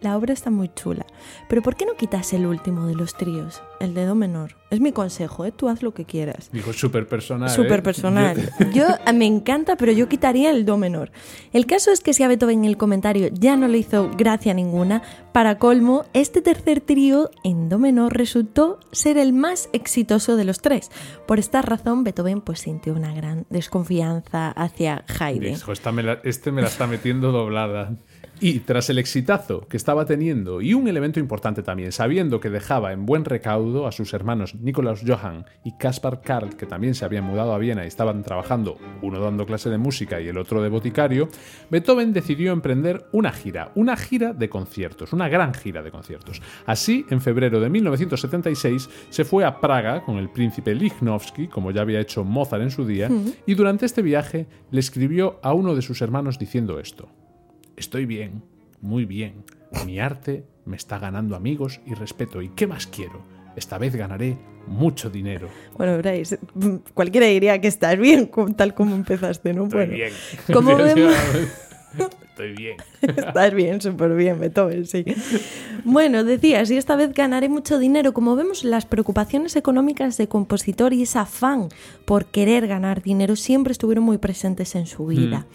la 0.00 0.16
obra 0.16 0.32
está 0.32 0.50
muy 0.50 0.70
chula. 0.74 1.04
Pero 1.48 1.62
¿por 1.62 1.74
qué 1.76 1.84
no 1.86 1.94
quitas 1.96 2.32
el 2.32 2.46
último 2.46 2.86
de 2.86 2.94
los 2.94 3.16
tríos? 3.16 3.62
El 3.80 3.94
de 3.94 4.04
do 4.06 4.14
menor. 4.14 4.56
Es 4.70 4.80
mi 4.80 4.92
consejo, 4.92 5.44
¿eh? 5.44 5.52
Tú 5.52 5.68
haz 5.68 5.82
lo 5.82 5.94
que 5.94 6.04
quieras. 6.04 6.50
Dijo 6.52 6.72
súper 6.72 7.06
personal. 7.08 7.48
Súper 7.50 7.78
¿eh? 7.78 7.82
personal. 7.82 8.52
Yo 8.74 8.86
me 9.14 9.26
encanta, 9.26 9.76
pero 9.76 9.92
yo 9.92 10.08
quitaría 10.08 10.50
el 10.50 10.64
do 10.66 10.76
menor. 10.76 11.10
El 11.52 11.66
caso 11.66 11.90
es 11.90 12.00
que 12.00 12.12
si 12.12 12.22
a 12.22 12.28
Beethoven 12.28 12.60
en 12.60 12.64
el 12.66 12.76
comentario 12.76 13.28
ya 13.32 13.56
no 13.56 13.66
le 13.66 13.78
hizo 13.78 14.10
gracia 14.16 14.52
ninguna, 14.54 15.02
para 15.32 15.58
colmo, 15.58 16.04
este 16.12 16.42
tercer 16.42 16.80
trío 16.80 17.30
en 17.44 17.68
do 17.68 17.78
menor 17.78 18.16
resultó 18.16 18.78
ser 18.92 19.16
el 19.18 19.32
más 19.32 19.68
exitoso 19.72 20.36
de 20.36 20.44
los 20.44 20.60
tres. 20.60 20.90
Por 21.26 21.38
esta 21.38 21.62
razón, 21.62 22.04
Beethoven 22.04 22.40
pues 22.40 22.60
sintió 22.60 22.92
una 22.94 23.14
gran 23.14 23.46
desconfianza 23.50 24.50
hacia 24.50 25.04
Haydn. 25.18 25.40
Dijo, 25.54 25.72
esta 25.72 25.92
me 25.92 26.02
la- 26.02 26.20
este 26.24 26.52
me 26.52 26.62
la 26.62 26.68
está 26.68 26.86
metiendo 26.86 27.32
doblada. 27.32 27.96
Y 28.40 28.60
tras 28.60 28.88
el 28.88 28.98
exitazo 28.98 29.66
que 29.66 29.76
estaba 29.76 30.04
teniendo, 30.04 30.60
y 30.60 30.72
un 30.72 30.86
elemento 30.86 31.18
importante 31.18 31.64
también, 31.64 31.90
sabiendo 31.90 32.38
que 32.38 32.50
dejaba 32.50 32.92
en 32.92 33.04
buen 33.04 33.24
recaudo 33.24 33.88
a 33.88 33.92
sus 33.92 34.14
hermanos 34.14 34.54
Nikolaus 34.54 35.02
Johann 35.04 35.44
y 35.64 35.76
Kaspar 35.76 36.20
Karl, 36.20 36.56
que 36.56 36.66
también 36.66 36.94
se 36.94 37.04
habían 37.04 37.24
mudado 37.24 37.52
a 37.52 37.58
Viena 37.58 37.82
y 37.82 37.88
estaban 37.88 38.22
trabajando, 38.22 38.78
uno 39.02 39.18
dando 39.18 39.44
clase 39.44 39.70
de 39.70 39.78
música 39.78 40.20
y 40.20 40.28
el 40.28 40.38
otro 40.38 40.62
de 40.62 40.68
boticario, 40.68 41.28
Beethoven 41.68 42.12
decidió 42.12 42.52
emprender 42.52 43.06
una 43.10 43.32
gira, 43.32 43.72
una 43.74 43.96
gira 43.96 44.32
de 44.32 44.48
conciertos, 44.48 45.12
una 45.12 45.28
gran 45.28 45.52
gira 45.52 45.82
de 45.82 45.90
conciertos. 45.90 46.40
Así, 46.64 47.06
en 47.10 47.20
febrero 47.20 47.58
de 47.58 47.70
1976, 47.70 48.88
se 49.10 49.24
fue 49.24 49.44
a 49.44 49.58
Praga 49.58 50.04
con 50.04 50.16
el 50.16 50.30
príncipe 50.30 50.76
Lichnowsky, 50.76 51.48
como 51.48 51.72
ya 51.72 51.80
había 51.80 51.98
hecho 51.98 52.22
Mozart 52.22 52.62
en 52.62 52.70
su 52.70 52.86
día, 52.86 53.10
y 53.46 53.54
durante 53.54 53.84
este 53.84 54.00
viaje 54.00 54.46
le 54.70 54.78
escribió 54.78 55.40
a 55.42 55.54
uno 55.54 55.74
de 55.74 55.82
sus 55.82 56.00
hermanos 56.02 56.38
diciendo 56.38 56.78
esto. 56.78 57.08
Estoy 57.78 58.06
bien, 58.06 58.42
muy 58.80 59.04
bien. 59.04 59.44
Mi 59.86 60.00
arte 60.00 60.44
me 60.64 60.76
está 60.76 60.98
ganando 60.98 61.36
amigos 61.36 61.80
y 61.86 61.94
respeto. 61.94 62.42
¿Y 62.42 62.48
qué 62.50 62.66
más 62.66 62.86
quiero? 62.86 63.22
Esta 63.56 63.78
vez 63.78 63.94
ganaré 63.94 64.36
mucho 64.66 65.10
dinero. 65.10 65.48
Bueno, 65.76 65.96
Bryce, 65.98 66.38
cualquiera 66.94 67.26
diría 67.26 67.60
que 67.60 67.68
estás 67.68 67.98
bien 67.98 68.30
tal 68.56 68.74
como 68.74 68.94
empezaste, 68.94 69.54
¿no? 69.54 69.64
Estoy 69.64 69.78
Bueno, 69.86 69.92
bien. 69.94 70.12
como 70.52 70.76
vemos- 70.76 71.14
Estoy 72.28 72.52
bien. 72.52 72.76
Estás 73.16 73.54
bien, 73.54 73.80
súper 73.80 74.14
bien, 74.14 74.40
Beethoven, 74.40 74.86
sí. 74.86 75.04
Bueno, 75.84 76.24
decías, 76.24 76.70
y 76.70 76.76
esta 76.76 76.96
vez 76.96 77.12
ganaré 77.14 77.48
mucho 77.48 77.78
dinero. 77.78 78.12
Como 78.12 78.36
vemos, 78.36 78.64
las 78.64 78.86
preocupaciones 78.86 79.56
económicas 79.56 80.16
de 80.16 80.28
compositor 80.28 80.92
y 80.92 81.02
ese 81.02 81.18
afán 81.18 81.68
por 82.04 82.26
querer 82.26 82.66
ganar 82.66 83.02
dinero 83.02 83.36
siempre 83.36 83.72
estuvieron 83.72 84.04
muy 84.04 84.18
presentes 84.18 84.74
en 84.74 84.86
su 84.86 85.06
vida. 85.06 85.46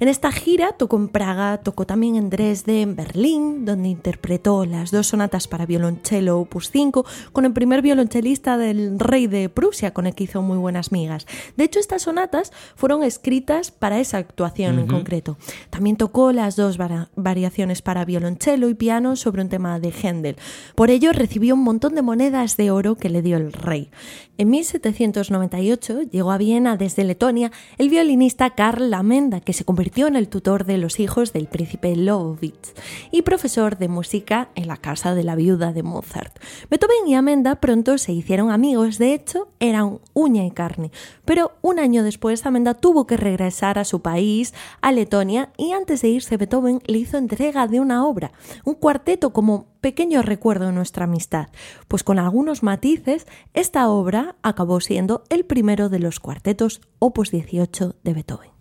En 0.00 0.08
esta 0.08 0.32
gira 0.32 0.72
tocó 0.72 0.96
en 0.96 1.08
Praga, 1.08 1.58
tocó 1.58 1.86
también 1.86 2.16
en 2.16 2.28
Dresde, 2.28 2.82
en 2.82 2.96
Berlín, 2.96 3.64
donde 3.64 3.88
interpretó 3.88 4.66
las 4.66 4.90
dos 4.90 5.08
sonatas 5.08 5.46
para 5.46 5.66
violonchelo 5.66 6.38
opus 6.40 6.70
5 6.70 7.06
con 7.32 7.44
el 7.44 7.52
primer 7.52 7.80
violonchelista 7.80 8.58
del 8.58 8.98
rey 8.98 9.28
de 9.28 9.48
Prusia, 9.48 9.92
con 9.92 10.06
el 10.06 10.14
que 10.14 10.24
hizo 10.24 10.42
muy 10.42 10.58
buenas 10.58 10.90
migas. 10.90 11.26
De 11.56 11.64
hecho, 11.64 11.78
estas 11.78 12.02
sonatas 12.02 12.52
fueron 12.74 13.02
escritas 13.04 13.70
para 13.70 14.00
esa 14.00 14.18
actuación 14.18 14.78
en 14.78 14.86
concreto. 14.88 15.36
También 15.70 15.96
tocó 15.96 16.32
las 16.32 16.56
dos 16.56 16.76
variaciones 17.16 17.82
para 17.82 18.04
violonchelo 18.04 18.68
y 18.68 18.74
piano 18.74 19.16
sobre 19.16 19.42
un 19.42 19.48
tema 19.48 19.78
de 19.78 19.90
Händel. 19.92 20.36
Por 20.74 20.90
ello 20.90 21.12
recibió 21.12 21.54
un 21.54 21.62
montón 21.62 21.94
de 21.94 22.02
monedas 22.02 22.56
de 22.56 22.70
oro 22.70 22.96
que 22.96 23.08
le 23.08 23.22
dio 23.22 23.36
el 23.36 23.52
rey. 23.52 23.90
En 24.36 24.50
1798 24.50 26.02
llegó 26.02 26.32
a 26.32 26.38
Viena 26.38 26.76
desde 26.76 27.04
Letonia 27.04 27.52
el 27.78 27.88
violinista 27.88 28.50
Karl 28.50 28.90
Lamenda, 28.90 29.40
que 29.40 29.52
se 29.52 29.64
convirtió 29.64 30.08
en 30.08 30.16
el 30.16 30.28
tutor 30.28 30.64
de 30.64 30.78
los 30.78 30.98
hijos 30.98 31.32
del 31.32 31.46
príncipe 31.46 31.94
Lobowitz 31.94 32.74
y 33.12 33.22
profesor 33.22 33.78
de 33.78 33.88
música 33.88 34.48
en 34.56 34.66
la 34.66 34.76
casa 34.76 35.14
de 35.14 35.22
la 35.22 35.36
viuda 35.36 35.72
de 35.72 35.82
Mozart. 35.82 36.36
Beethoven 36.68 37.06
y 37.06 37.14
Amenda 37.14 37.56
pronto 37.56 37.96
se 37.98 38.12
hicieron 38.12 38.50
amigos, 38.50 38.98
de 38.98 39.14
hecho 39.14 39.48
eran 39.60 40.00
uña 40.14 40.44
y 40.44 40.50
carne, 40.50 40.90
pero 41.24 41.52
un 41.62 41.78
año 41.78 42.02
después 42.02 42.44
Amenda 42.44 42.74
tuvo 42.74 43.06
que 43.06 43.16
regresar 43.16 43.78
a 43.78 43.84
su 43.84 44.02
país, 44.02 44.52
a 44.80 44.90
Letonia, 44.92 45.50
y 45.56 45.72
antes 45.72 46.02
de 46.02 46.08
irse 46.08 46.36
Beethoven 46.36 46.73
le 46.86 46.98
hizo 46.98 47.18
entrega 47.18 47.66
de 47.66 47.80
una 47.80 48.06
obra, 48.06 48.32
un 48.64 48.74
cuarteto 48.74 49.32
como 49.32 49.66
pequeño 49.80 50.22
recuerdo 50.22 50.66
de 50.66 50.72
nuestra 50.72 51.04
amistad, 51.04 51.48
pues 51.88 52.04
con 52.04 52.18
algunos 52.18 52.62
matices 52.62 53.26
esta 53.52 53.88
obra 53.88 54.36
acabó 54.42 54.80
siendo 54.80 55.24
el 55.28 55.44
primero 55.44 55.88
de 55.88 55.98
los 55.98 56.20
cuartetos 56.20 56.80
opus 56.98 57.30
18 57.30 57.96
de 58.02 58.14
Beethoven. 58.14 58.53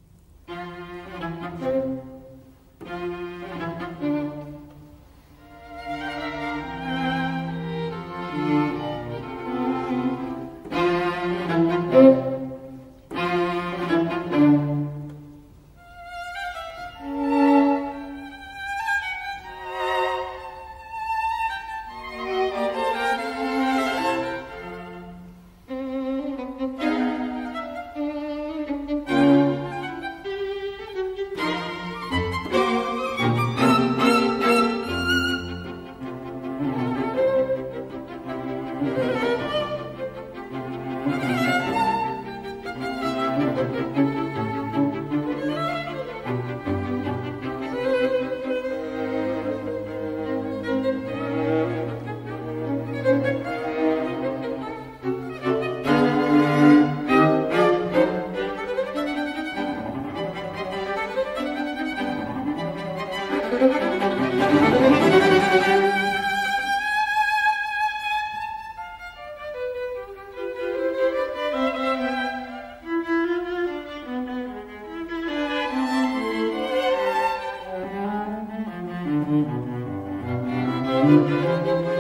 Y 81.43 81.92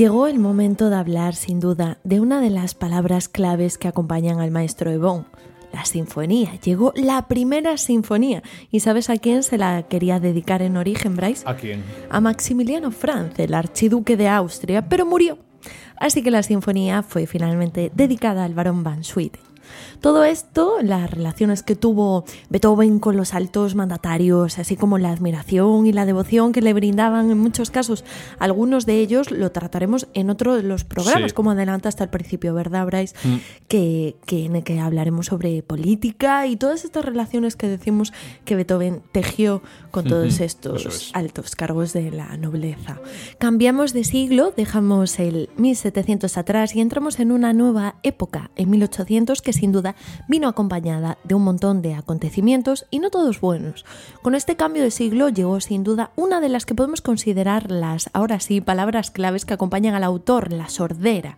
llegó 0.00 0.28
el 0.28 0.38
momento 0.38 0.88
de 0.88 0.96
hablar, 0.96 1.34
sin 1.34 1.60
duda, 1.60 1.98
de 2.04 2.20
una 2.20 2.40
de 2.40 2.48
las 2.48 2.72
palabras 2.72 3.28
claves 3.28 3.76
que 3.76 3.86
acompañan 3.86 4.40
al 4.40 4.50
maestro 4.50 4.90
Ebon, 4.90 5.26
la 5.74 5.84
sinfonía. 5.84 6.58
Llegó 6.60 6.94
la 6.96 7.28
primera 7.28 7.76
sinfonía. 7.76 8.42
¿Y 8.70 8.80
sabes 8.80 9.10
a 9.10 9.18
quién 9.18 9.42
se 9.42 9.58
la 9.58 9.82
quería 9.82 10.18
dedicar 10.18 10.62
en 10.62 10.78
origen, 10.78 11.16
Bryce? 11.16 11.42
¿A 11.46 11.54
quién? 11.54 11.84
A 12.08 12.18
Maximiliano 12.22 12.92
Franz, 12.92 13.38
el 13.40 13.52
archiduque 13.52 14.16
de 14.16 14.26
Austria, 14.28 14.88
pero 14.88 15.04
murió. 15.04 15.36
Así 15.98 16.22
que 16.22 16.30
la 16.30 16.42
sinfonía 16.42 17.02
fue 17.02 17.26
finalmente 17.26 17.92
dedicada 17.94 18.44
al 18.44 18.54
barón 18.54 18.82
Van 18.82 19.04
Swieten. 19.04 19.49
Todo 20.00 20.24
esto, 20.24 20.76
las 20.82 21.10
relaciones 21.10 21.62
que 21.62 21.76
tuvo 21.76 22.24
Beethoven 22.48 22.98
con 22.98 23.16
los 23.16 23.34
altos 23.34 23.74
mandatarios, 23.74 24.58
así 24.58 24.76
como 24.76 24.98
la 24.98 25.10
admiración 25.10 25.86
y 25.86 25.92
la 25.92 26.06
devoción 26.06 26.52
que 26.52 26.62
le 26.62 26.72
brindaban 26.72 27.30
en 27.30 27.38
muchos 27.38 27.70
casos, 27.70 28.04
algunos 28.38 28.86
de 28.86 28.98
ellos 28.98 29.30
lo 29.30 29.52
trataremos 29.52 30.08
en 30.14 30.30
otro 30.30 30.54
de 30.54 30.62
los 30.62 30.84
programas, 30.84 31.32
como 31.32 31.50
adelanta 31.50 31.88
hasta 31.88 32.04
el 32.04 32.10
principio, 32.10 32.54
¿verdad, 32.54 32.86
Bryce? 32.86 33.14
Mm. 33.24 33.36
Que, 33.68 34.16
que, 34.26 34.46
en 34.46 34.56
el 34.56 34.64
que 34.64 34.80
hablaremos 34.80 35.26
sobre 35.26 35.62
política 35.62 36.46
y 36.46 36.56
todas 36.56 36.84
estas 36.84 37.04
relaciones 37.04 37.56
que 37.56 37.68
decimos 37.68 38.12
que 38.44 38.56
Beethoven 38.56 39.02
tejió 39.12 39.62
con 39.90 40.04
todos 40.04 40.40
estos 40.40 41.10
altos 41.14 41.56
cargos 41.56 41.92
de 41.92 42.10
la 42.10 42.36
nobleza. 42.36 43.00
Cambiamos 43.38 43.92
de 43.92 44.04
siglo, 44.04 44.52
dejamos 44.56 45.18
el 45.18 45.48
1700 45.56 46.36
atrás 46.36 46.74
y 46.74 46.80
entramos 46.80 47.20
en 47.20 47.32
una 47.32 47.52
nueva 47.52 47.96
época, 48.02 48.50
en 48.56 48.70
1800, 48.70 49.42
que 49.42 49.52
sin 49.60 49.72
duda 49.72 49.94
vino 50.26 50.48
acompañada 50.48 51.18
de 51.22 51.34
un 51.34 51.44
montón 51.44 51.82
de 51.82 51.94
acontecimientos 51.94 52.86
y 52.90 52.98
no 52.98 53.10
todos 53.10 53.40
buenos. 53.40 53.84
Con 54.22 54.34
este 54.34 54.56
cambio 54.56 54.82
de 54.82 54.90
siglo 54.90 55.28
llegó 55.28 55.60
sin 55.60 55.84
duda 55.84 56.12
una 56.16 56.40
de 56.40 56.48
las 56.48 56.64
que 56.64 56.74
podemos 56.74 57.02
considerar 57.02 57.70
las, 57.70 58.08
ahora 58.14 58.40
sí, 58.40 58.62
palabras 58.62 59.10
claves 59.10 59.44
que 59.44 59.52
acompañan 59.52 59.94
al 59.94 60.04
autor, 60.04 60.50
la 60.50 60.70
sordera. 60.70 61.36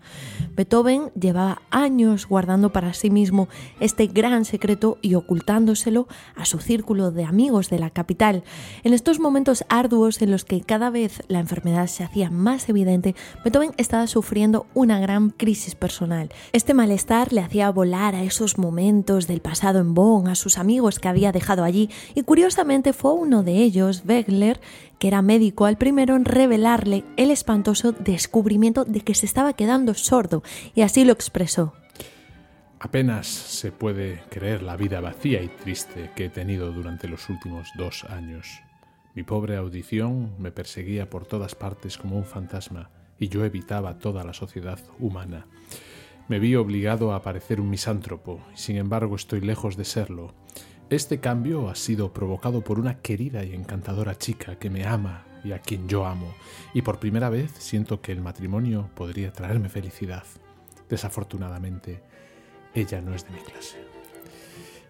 Beethoven 0.54 1.10
llevaba 1.18 1.62
años 1.70 2.28
guardando 2.28 2.72
para 2.72 2.94
sí 2.94 3.10
mismo 3.10 3.48
este 3.80 4.06
gran 4.06 4.44
secreto 4.44 4.98
y 5.02 5.14
ocultándoselo 5.14 6.06
a 6.36 6.44
su 6.44 6.58
círculo 6.58 7.10
de 7.10 7.24
amigos 7.24 7.70
de 7.70 7.80
la 7.80 7.90
capital. 7.90 8.44
En 8.84 8.92
estos 8.92 9.18
momentos 9.18 9.64
arduos 9.68 10.22
en 10.22 10.30
los 10.30 10.44
que 10.44 10.60
cada 10.60 10.90
vez 10.90 11.22
la 11.26 11.40
enfermedad 11.40 11.88
se 11.88 12.04
hacía 12.04 12.30
más 12.30 12.68
evidente, 12.68 13.16
Beethoven 13.42 13.72
estaba 13.78 14.06
sufriendo 14.06 14.66
una 14.74 15.00
gran 15.00 15.30
crisis 15.30 15.74
personal. 15.74 16.30
Este 16.52 16.72
malestar 16.72 17.32
le 17.32 17.40
hacía 17.40 17.70
volar 17.70 18.11
a 18.14 18.22
esos 18.22 18.58
momentos 18.58 19.26
del 19.26 19.40
pasado 19.40 19.80
en 19.80 19.94
Bonn, 19.94 20.28
a 20.28 20.34
sus 20.34 20.58
amigos 20.58 20.98
que 20.98 21.08
había 21.08 21.32
dejado 21.32 21.64
allí, 21.64 21.90
y 22.14 22.22
curiosamente 22.22 22.92
fue 22.92 23.12
uno 23.12 23.42
de 23.42 23.54
ellos, 23.54 24.02
Wegler, 24.06 24.60
que 24.98 25.08
era 25.08 25.22
médico, 25.22 25.66
al 25.66 25.78
primero 25.78 26.16
en 26.16 26.24
revelarle 26.24 27.04
el 27.16 27.30
espantoso 27.30 27.92
descubrimiento 27.92 28.84
de 28.84 29.00
que 29.00 29.14
se 29.14 29.26
estaba 29.26 29.52
quedando 29.52 29.94
sordo, 29.94 30.42
y 30.74 30.82
así 30.82 31.04
lo 31.04 31.12
expresó. 31.12 31.74
Apenas 32.78 33.28
se 33.28 33.70
puede 33.70 34.22
creer 34.28 34.62
la 34.62 34.76
vida 34.76 35.00
vacía 35.00 35.40
y 35.40 35.48
triste 35.48 36.10
que 36.16 36.24
he 36.24 36.30
tenido 36.30 36.72
durante 36.72 37.06
los 37.06 37.28
últimos 37.28 37.68
dos 37.76 38.04
años. 38.04 38.60
Mi 39.14 39.22
pobre 39.22 39.56
audición 39.56 40.32
me 40.38 40.50
perseguía 40.50 41.08
por 41.08 41.26
todas 41.26 41.54
partes 41.54 41.96
como 41.96 42.16
un 42.16 42.24
fantasma 42.24 42.90
y 43.18 43.28
yo 43.28 43.44
evitaba 43.44 43.98
toda 43.98 44.24
la 44.24 44.32
sociedad 44.32 44.80
humana. 44.98 45.46
Me 46.32 46.38
vi 46.38 46.56
obligado 46.56 47.12
a 47.12 47.20
parecer 47.20 47.60
un 47.60 47.68
misántropo 47.68 48.40
y 48.54 48.56
sin 48.56 48.78
embargo 48.78 49.16
estoy 49.16 49.42
lejos 49.42 49.76
de 49.76 49.84
serlo. 49.84 50.32
Este 50.88 51.20
cambio 51.20 51.68
ha 51.68 51.74
sido 51.74 52.14
provocado 52.14 52.64
por 52.64 52.80
una 52.80 53.02
querida 53.02 53.44
y 53.44 53.52
encantadora 53.52 54.16
chica 54.16 54.58
que 54.58 54.70
me 54.70 54.86
ama 54.86 55.26
y 55.44 55.52
a 55.52 55.58
quien 55.58 55.90
yo 55.90 56.06
amo, 56.06 56.32
y 56.72 56.80
por 56.80 56.98
primera 56.98 57.28
vez 57.28 57.52
siento 57.58 58.00
que 58.00 58.12
el 58.12 58.22
matrimonio 58.22 58.88
podría 58.94 59.30
traerme 59.30 59.68
felicidad. 59.68 60.24
Desafortunadamente, 60.88 62.00
ella 62.72 63.02
no 63.02 63.14
es 63.14 63.26
de 63.26 63.32
mi 63.32 63.40
clase. 63.40 63.76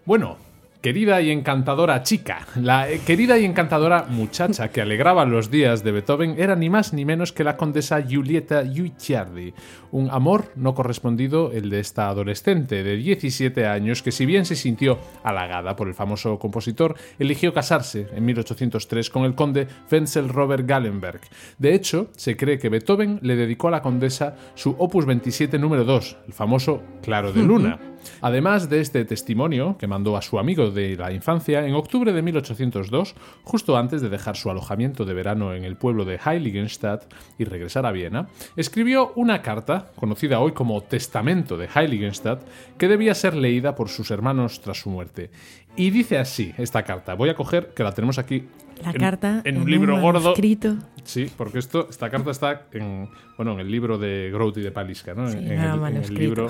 Bueno, 0.05 0.37
querida 0.83 1.21
y 1.21 1.31
encantadora 1.31 2.03
chica, 2.03 2.45
la 2.55 2.91
eh, 2.91 2.99
querida 3.07 3.39
y 3.39 3.45
encantadora 3.45 4.05
muchacha 4.09 4.67
que 4.67 4.81
alegraba 4.81 5.23
los 5.23 5.49
días 5.49 5.81
de 5.81 5.93
Beethoven 5.93 6.35
era 6.37 6.57
ni 6.57 6.69
más 6.69 6.91
ni 6.91 7.05
menos 7.05 7.31
que 7.31 7.45
la 7.45 7.55
condesa 7.55 8.01
Giulietta 8.01 8.63
Guicciardi, 8.63 9.53
un 9.91 10.09
amor 10.11 10.51
no 10.57 10.75
correspondido 10.75 11.53
el 11.53 11.69
de 11.69 11.79
esta 11.79 12.09
adolescente 12.09 12.83
de 12.83 12.97
17 12.97 13.65
años 13.65 14.03
que 14.03 14.11
si 14.11 14.25
bien 14.25 14.43
se 14.43 14.57
sintió 14.57 14.99
halagada 15.23 15.77
por 15.77 15.87
el 15.87 15.93
famoso 15.93 16.37
compositor, 16.37 16.97
eligió 17.17 17.53
casarse 17.53 18.09
en 18.13 18.25
1803 18.25 19.09
con 19.09 19.23
el 19.23 19.35
conde 19.35 19.69
Wenzel 19.89 20.27
Robert 20.27 20.67
Gallenberg. 20.67 21.21
De 21.59 21.75
hecho, 21.75 22.09
se 22.17 22.35
cree 22.35 22.59
que 22.59 22.67
Beethoven 22.67 23.19
le 23.21 23.37
dedicó 23.37 23.69
a 23.69 23.71
la 23.71 23.81
condesa 23.81 24.35
su 24.53 24.71
opus 24.71 25.05
27 25.05 25.57
número 25.59 25.85
2, 25.85 26.17
el 26.27 26.33
famoso 26.33 26.83
Claro 27.01 27.31
de 27.31 27.41
Luna. 27.43 27.92
Además 28.21 28.69
de 28.69 28.81
este 28.81 29.05
testimonio 29.05 29.77
que 29.77 29.87
mandó 29.87 30.17
a 30.17 30.21
su 30.21 30.39
amigo 30.39 30.71
de 30.71 30.95
la 30.95 31.11
infancia, 31.11 31.65
en 31.65 31.73
octubre 31.73 32.13
de 32.13 32.21
1802, 32.21 33.15
justo 33.43 33.77
antes 33.77 34.01
de 34.01 34.09
dejar 34.09 34.35
su 34.35 34.49
alojamiento 34.49 35.05
de 35.05 35.13
verano 35.13 35.53
en 35.53 35.63
el 35.63 35.75
pueblo 35.75 36.05
de 36.05 36.19
Heiligenstadt 36.23 37.03
y 37.37 37.45
regresar 37.45 37.85
a 37.85 37.91
Viena, 37.91 38.27
escribió 38.55 39.11
una 39.15 39.41
carta, 39.41 39.91
conocida 39.95 40.39
hoy 40.39 40.53
como 40.53 40.81
Testamento 40.81 41.57
de 41.57 41.69
Heiligenstadt, 41.73 42.41
que 42.77 42.87
debía 42.87 43.15
ser 43.15 43.35
leída 43.35 43.75
por 43.75 43.89
sus 43.89 44.11
hermanos 44.11 44.61
tras 44.61 44.79
su 44.79 44.89
muerte. 44.89 45.29
Y 45.75 45.89
dice 45.89 46.17
así 46.17 46.53
esta 46.57 46.83
carta, 46.83 47.15
voy 47.15 47.29
a 47.29 47.35
coger, 47.35 47.73
que 47.73 47.83
la 47.83 47.93
tenemos 47.93 48.19
aquí 48.19 48.47
la 48.83 48.93
carta 48.93 49.41
en 49.43 49.57
un 49.57 49.69
libro 49.69 49.99
gordo. 49.99 50.31
Escrito. 50.31 50.77
Sí, 51.03 51.29
porque 51.35 51.59
esto, 51.59 51.87
esta 51.89 52.09
carta 52.09 52.31
está 52.31 52.67
en, 52.71 53.09
bueno, 53.35 53.53
en 53.53 53.59
el 53.59 53.69
libro 53.71 53.97
de 53.97 54.29
Grote 54.31 54.61
y 54.61 54.63
de 54.63 54.71
Paliska, 54.71 55.13
¿no? 55.13 55.29
en, 55.29 55.51
el, 55.51 56.13
libro. 56.13 56.47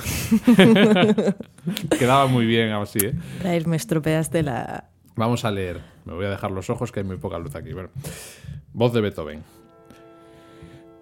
Quedaba 1.98 2.28
muy 2.28 2.46
bien 2.46 2.72
así, 2.72 3.00
¿eh? 3.00 3.64
me 3.66 3.76
estropeaste 3.76 4.44
la. 4.44 4.90
Vamos 5.16 5.46
a 5.46 5.52
leer. 5.52 5.82
Me 6.06 6.14
voy 6.14 6.26
a 6.26 6.30
dejar 6.30 6.52
los 6.52 6.70
ojos 6.70 6.92
que 6.92 7.00
hay 7.00 7.06
muy 7.06 7.18
poca 7.18 7.40
luz 7.40 7.56
aquí. 7.56 7.72
Voz 8.74 8.94
de 8.94 9.02
Beethoven. 9.02 9.44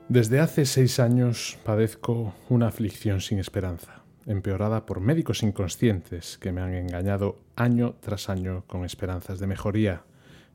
Desde 0.07 0.39
hace 0.39 0.65
seis 0.65 0.99
años 0.99 1.57
padezco 1.63 2.35
una 2.49 2.67
aflicción 2.67 3.21
sin 3.21 3.39
esperanza, 3.39 4.03
empeorada 4.25 4.85
por 4.85 4.99
médicos 4.99 5.41
inconscientes 5.41 6.37
que 6.37 6.51
me 6.51 6.61
han 6.61 6.73
engañado 6.73 7.39
año 7.55 7.95
tras 8.01 8.29
año 8.29 8.65
con 8.67 8.83
esperanzas 8.83 9.39
de 9.39 9.47
mejoría 9.47 10.03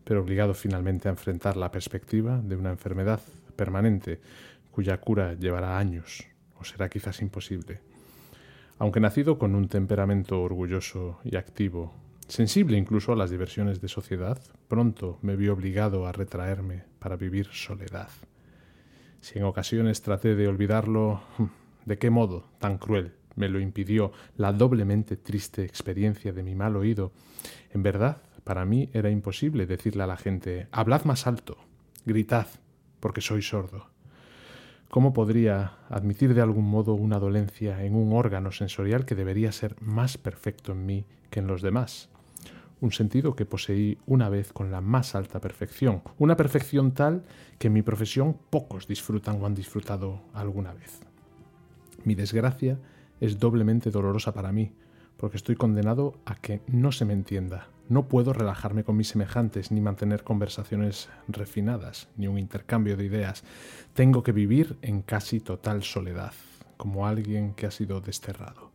pero 0.06 0.20
obligado 0.20 0.54
finalmente 0.54 1.08
a 1.08 1.10
enfrentar 1.10 1.56
la 1.56 1.72
perspectiva 1.72 2.40
de 2.40 2.54
una 2.54 2.70
enfermedad 2.70 3.20
permanente 3.56 4.20
cuya 4.70 5.00
cura 5.00 5.34
llevará 5.34 5.78
años 5.78 6.24
o 6.60 6.64
será 6.64 6.88
quizás 6.88 7.20
imposible. 7.22 7.80
Aunque 8.78 9.00
nacido 9.00 9.36
con 9.36 9.56
un 9.56 9.66
temperamento 9.66 10.40
orgulloso 10.40 11.18
y 11.24 11.34
activo, 11.34 11.92
sensible 12.28 12.78
incluso 12.78 13.12
a 13.12 13.16
las 13.16 13.30
diversiones 13.30 13.80
de 13.80 13.88
sociedad, 13.88 14.40
pronto 14.68 15.18
me 15.22 15.34
vi 15.34 15.48
obligado 15.48 16.06
a 16.06 16.12
retraerme 16.12 16.84
para 17.00 17.16
vivir 17.16 17.48
soledad. 17.50 18.10
Si 19.20 19.40
en 19.40 19.44
ocasiones 19.44 20.02
traté 20.02 20.36
de 20.36 20.46
olvidarlo, 20.46 21.20
¿de 21.84 21.98
qué 21.98 22.10
modo 22.10 22.44
tan 22.60 22.78
cruel 22.78 23.12
me 23.34 23.48
lo 23.48 23.58
impidió 23.58 24.12
la 24.36 24.52
doblemente 24.52 25.16
triste 25.16 25.64
experiencia 25.64 26.32
de 26.32 26.44
mi 26.44 26.54
mal 26.54 26.76
oído? 26.76 27.10
En 27.72 27.82
verdad, 27.82 28.18
para 28.46 28.64
mí 28.64 28.88
era 28.92 29.10
imposible 29.10 29.66
decirle 29.66 30.04
a 30.04 30.06
la 30.06 30.16
gente, 30.16 30.68
hablad 30.70 31.02
más 31.02 31.26
alto, 31.26 31.58
gritad, 32.04 32.46
porque 33.00 33.20
soy 33.20 33.42
sordo. 33.42 33.88
¿Cómo 34.88 35.12
podría 35.12 35.78
admitir 35.88 36.32
de 36.32 36.42
algún 36.42 36.64
modo 36.64 36.94
una 36.94 37.18
dolencia 37.18 37.82
en 37.82 37.96
un 37.96 38.12
órgano 38.12 38.52
sensorial 38.52 39.04
que 39.04 39.16
debería 39.16 39.50
ser 39.50 39.74
más 39.82 40.16
perfecto 40.16 40.70
en 40.70 40.86
mí 40.86 41.06
que 41.28 41.40
en 41.40 41.48
los 41.48 41.60
demás? 41.60 42.08
Un 42.80 42.92
sentido 42.92 43.34
que 43.34 43.46
poseí 43.46 43.98
una 44.06 44.28
vez 44.28 44.52
con 44.52 44.70
la 44.70 44.80
más 44.80 45.16
alta 45.16 45.40
perfección, 45.40 46.02
una 46.16 46.36
perfección 46.36 46.92
tal 46.92 47.24
que 47.58 47.66
en 47.66 47.72
mi 47.72 47.82
profesión 47.82 48.36
pocos 48.48 48.86
disfrutan 48.86 49.42
o 49.42 49.46
han 49.46 49.56
disfrutado 49.56 50.22
alguna 50.32 50.72
vez. 50.72 51.00
Mi 52.04 52.14
desgracia 52.14 52.78
es 53.18 53.40
doblemente 53.40 53.90
dolorosa 53.90 54.32
para 54.32 54.52
mí, 54.52 54.70
porque 55.16 55.36
estoy 55.36 55.56
condenado 55.56 56.20
a 56.24 56.36
que 56.36 56.60
no 56.68 56.92
se 56.92 57.04
me 57.04 57.12
entienda, 57.12 57.70
no 57.88 58.08
puedo 58.08 58.32
relajarme 58.32 58.84
con 58.84 58.96
mis 58.96 59.08
semejantes, 59.08 59.70
ni 59.70 59.80
mantener 59.80 60.24
conversaciones 60.24 61.08
refinadas, 61.28 62.08
ni 62.16 62.26
un 62.26 62.38
intercambio 62.38 62.96
de 62.96 63.04
ideas. 63.04 63.44
Tengo 63.94 64.22
que 64.22 64.32
vivir 64.32 64.76
en 64.82 65.02
casi 65.02 65.40
total 65.40 65.82
soledad, 65.82 66.32
como 66.76 67.06
alguien 67.06 67.54
que 67.54 67.66
ha 67.66 67.70
sido 67.70 68.00
desterrado. 68.00 68.72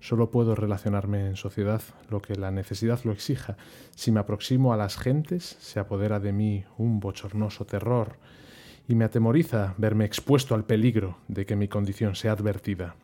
Solo 0.00 0.30
puedo 0.30 0.54
relacionarme 0.54 1.26
en 1.26 1.36
sociedad 1.36 1.80
lo 2.10 2.20
que 2.20 2.34
la 2.34 2.50
necesidad 2.50 3.00
lo 3.04 3.12
exija. 3.12 3.56
Si 3.94 4.12
me 4.12 4.20
aproximo 4.20 4.74
a 4.74 4.76
las 4.76 4.98
gentes, 4.98 5.56
se 5.60 5.80
apodera 5.80 6.20
de 6.20 6.32
mí 6.32 6.64
un 6.76 7.00
bochornoso 7.00 7.64
terror 7.64 8.18
y 8.86 8.96
me 8.96 9.06
atemoriza 9.06 9.74
verme 9.78 10.04
expuesto 10.04 10.54
al 10.54 10.64
peligro 10.64 11.16
de 11.28 11.46
que 11.46 11.56
mi 11.56 11.68
condición 11.68 12.16
sea 12.16 12.32
advertida. 12.32 12.96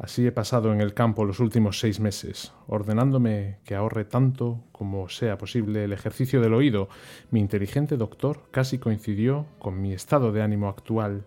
Así 0.00 0.26
he 0.26 0.32
pasado 0.32 0.72
en 0.72 0.80
el 0.80 0.94
campo 0.94 1.26
los 1.26 1.40
últimos 1.40 1.78
seis 1.78 2.00
meses, 2.00 2.54
ordenándome 2.66 3.58
que 3.66 3.74
ahorre 3.74 4.06
tanto 4.06 4.64
como 4.72 5.10
sea 5.10 5.36
posible 5.36 5.84
el 5.84 5.92
ejercicio 5.92 6.40
del 6.40 6.54
oído. 6.54 6.88
Mi 7.30 7.38
inteligente 7.38 7.98
doctor 7.98 8.44
casi 8.50 8.78
coincidió 8.78 9.44
con 9.58 9.82
mi 9.82 9.92
estado 9.92 10.32
de 10.32 10.40
ánimo 10.40 10.70
actual, 10.70 11.26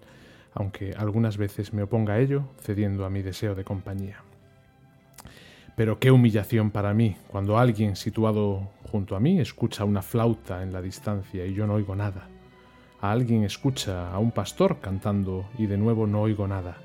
aunque 0.56 0.96
algunas 0.98 1.38
veces 1.38 1.72
me 1.72 1.84
oponga 1.84 2.16
a 2.16 2.20
ello, 2.20 2.46
cediendo 2.62 3.06
a 3.06 3.12
mi 3.12 3.22
deseo 3.22 3.54
de 3.54 3.64
compañía. 3.64 4.24
Pero 5.76 6.00
qué 6.00 6.10
humillación 6.10 6.72
para 6.72 6.96
mí 6.96 7.16
cuando 7.28 7.60
alguien 7.60 7.96
situado 7.96 8.72
junto 8.92 9.16
a 9.16 9.20
mí 9.20 9.40
escucha 9.40 9.86
una 9.86 10.02
flauta 10.02 10.64
en 10.64 10.74
la 10.74 10.82
distancia 10.82 11.46
y 11.46 11.54
yo 11.54 11.68
no 11.68 11.76
oigo 11.76 11.96
nada. 11.96 12.28
A 13.02 13.12
alguien 13.12 13.44
escucha 13.44 14.12
a 14.12 14.18
un 14.18 14.32
pastor 14.32 14.80
cantando 14.80 15.46
y 15.60 15.68
de 15.68 15.78
nuevo 15.78 16.08
no 16.08 16.24
oigo 16.24 16.48
nada 16.48 16.78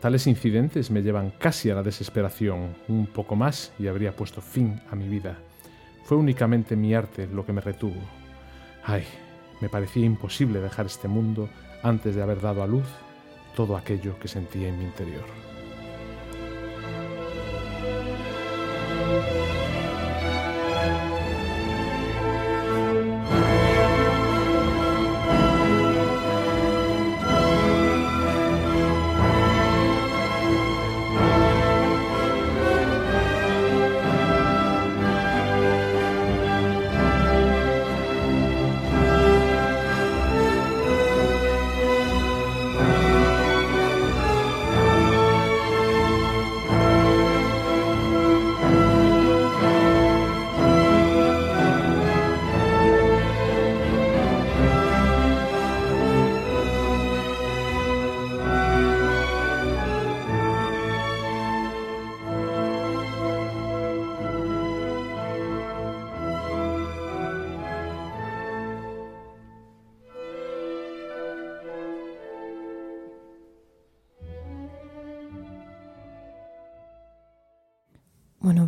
Tales 0.00 0.26
incidentes 0.26 0.90
me 0.90 1.02
llevan 1.02 1.30
casi 1.38 1.70
a 1.70 1.74
la 1.74 1.82
desesperación. 1.82 2.76
Un 2.88 3.06
poco 3.06 3.34
más 3.34 3.72
y 3.78 3.86
habría 3.86 4.14
puesto 4.14 4.40
fin 4.40 4.80
a 4.90 4.94
mi 4.94 5.08
vida. 5.08 5.38
Fue 6.04 6.16
únicamente 6.16 6.76
mi 6.76 6.94
arte 6.94 7.26
lo 7.26 7.44
que 7.44 7.52
me 7.52 7.60
retuvo. 7.60 8.00
Ay, 8.84 9.04
me 9.60 9.68
parecía 9.68 10.04
imposible 10.04 10.60
dejar 10.60 10.86
este 10.86 11.08
mundo 11.08 11.48
antes 11.82 12.14
de 12.14 12.22
haber 12.22 12.40
dado 12.40 12.62
a 12.62 12.66
luz 12.66 12.86
todo 13.56 13.76
aquello 13.76 14.18
que 14.18 14.28
sentía 14.28 14.68
en 14.68 14.78
mi 14.78 14.84
interior. 14.84 15.45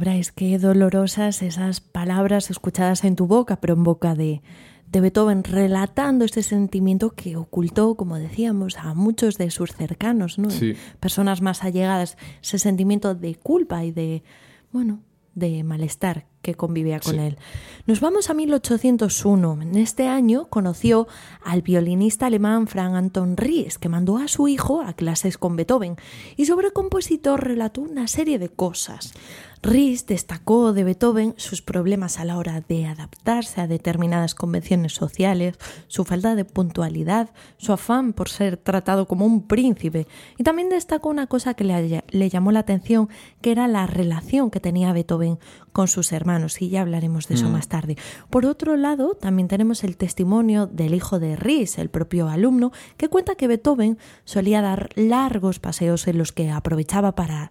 Bryce, 0.09 0.33
qué 0.35 0.59
dolorosas 0.59 1.43
esas 1.43 1.81
palabras 1.81 2.51
escuchadas 2.51 3.05
en 3.05 3.17
tu 3.17 3.27
boca, 3.27 3.61
pero 3.61 3.75
en 3.75 3.85
boca 3.85 4.15
de, 4.15 4.43
de 4.91 5.01
Beethoven, 5.01 5.45
relatando 5.45 6.25
ese 6.25 6.43
sentimiento 6.43 7.11
que 7.11 7.37
ocultó, 7.37 7.95
como 7.95 8.17
decíamos, 8.17 8.79
a 8.79 8.95
muchos 8.95 9.37
de 9.37 9.51
sus 9.51 9.73
cercanos, 9.73 10.39
¿no? 10.39 10.51
Sí. 10.51 10.75
Personas 11.01 11.43
más 11.43 11.63
allegadas, 11.63 12.17
ese 12.43 12.59
sentimiento 12.59 13.15
de 13.15 13.35
culpa 13.35 13.85
y 13.85 13.93
de, 13.93 14.23
bueno, 14.73 15.01
de 15.35 15.63
malestar 15.63 16.27
que 16.43 16.55
convivía 16.55 16.99
con 17.01 17.15
Sí. 17.15 17.21
él. 17.21 17.37
Nos 17.87 18.01
vamos 18.01 18.31
a 18.31 18.35
1801. 18.35 19.59
En 19.63 19.77
este 19.77 20.09
año 20.09 20.49
conoció 20.49 21.07
al 21.45 21.63
violinista 21.63 22.27
alemán 22.27 22.67
Frank 22.67 22.95
Anton 22.95 23.37
Ries, 23.37 23.79
que 23.79 23.89
mandó 23.89 24.17
a 24.19 24.27
su 24.29 24.49
hijo 24.49 24.81
a 24.81 24.95
clases 24.95 25.37
con 25.39 25.55
Beethoven 25.57 25.97
y 26.37 26.47
sobre 26.47 26.69
el 26.69 26.73
compositor 26.73 27.45
relató 27.45 27.83
una 27.83 28.09
serie 28.09 28.39
de 28.39 28.49
cosas. 28.49 29.13
Ries 29.63 30.07
destacó 30.07 30.73
de 30.73 30.85
Beethoven 30.85 31.35
sus 31.37 31.63
problemas 31.63 32.19
a 32.19 32.25
la 32.25 32.37
hora 32.39 32.61
de 32.61 32.87
adaptarse 32.87 33.61
a 33.61 33.67
determinadas 33.67 34.35
convenciones 34.35 34.95
sociales, 34.95 35.57
su 35.89 36.05
falta 36.05 36.35
de 36.35 36.45
puntualidad, 36.45 37.31
su 37.57 37.73
afán 37.73 38.13
por 38.13 38.29
ser 38.29 38.57
tratado 38.57 39.07
como 39.09 39.27
un 39.27 39.47
príncipe 39.47 40.07
y 40.37 40.45
también 40.45 40.69
destacó 40.69 41.09
una 41.09 41.27
cosa 41.27 41.55
que 41.55 41.65
le, 41.65 42.05
le 42.09 42.29
llamó 42.29 42.53
la 42.53 42.61
atención, 42.61 43.09
que 43.41 43.51
era 43.51 43.69
la 43.69 43.87
relación 43.87 44.51
que 44.51 44.61
tenía 44.61 44.93
Beethoven 44.93 45.39
con 45.73 45.89
sus 45.89 46.13
hermanos 46.13 46.61
y 46.63 46.69
ya 46.71 46.81
hablaremos 46.83 47.29
de 47.29 47.35
eso 47.35 47.49
Mm. 47.49 47.53
más 47.53 47.69
tarde. 47.69 47.97
Por 48.31 48.47
otro 48.47 48.77
lado, 48.77 49.15
también 49.15 49.49
tenemos 49.49 49.85
el 49.85 49.97
testimonio 49.97 50.67
del 50.67 50.95
hijo 50.95 51.19
de 51.19 51.37
Ries, 51.37 51.79
el 51.79 51.89
propio 51.89 52.29
alumno, 52.29 52.73
que 52.97 53.09
cuenta 53.09 53.35
que 53.37 53.47
Beethoven 53.49 53.99
solía 54.25 54.61
dar 54.63 54.91
largos 54.97 55.59
paseos 55.61 56.07
en 56.09 56.19
los 56.19 56.33
que 56.33 56.51
aprovechaba 56.51 57.15
para 57.15 57.51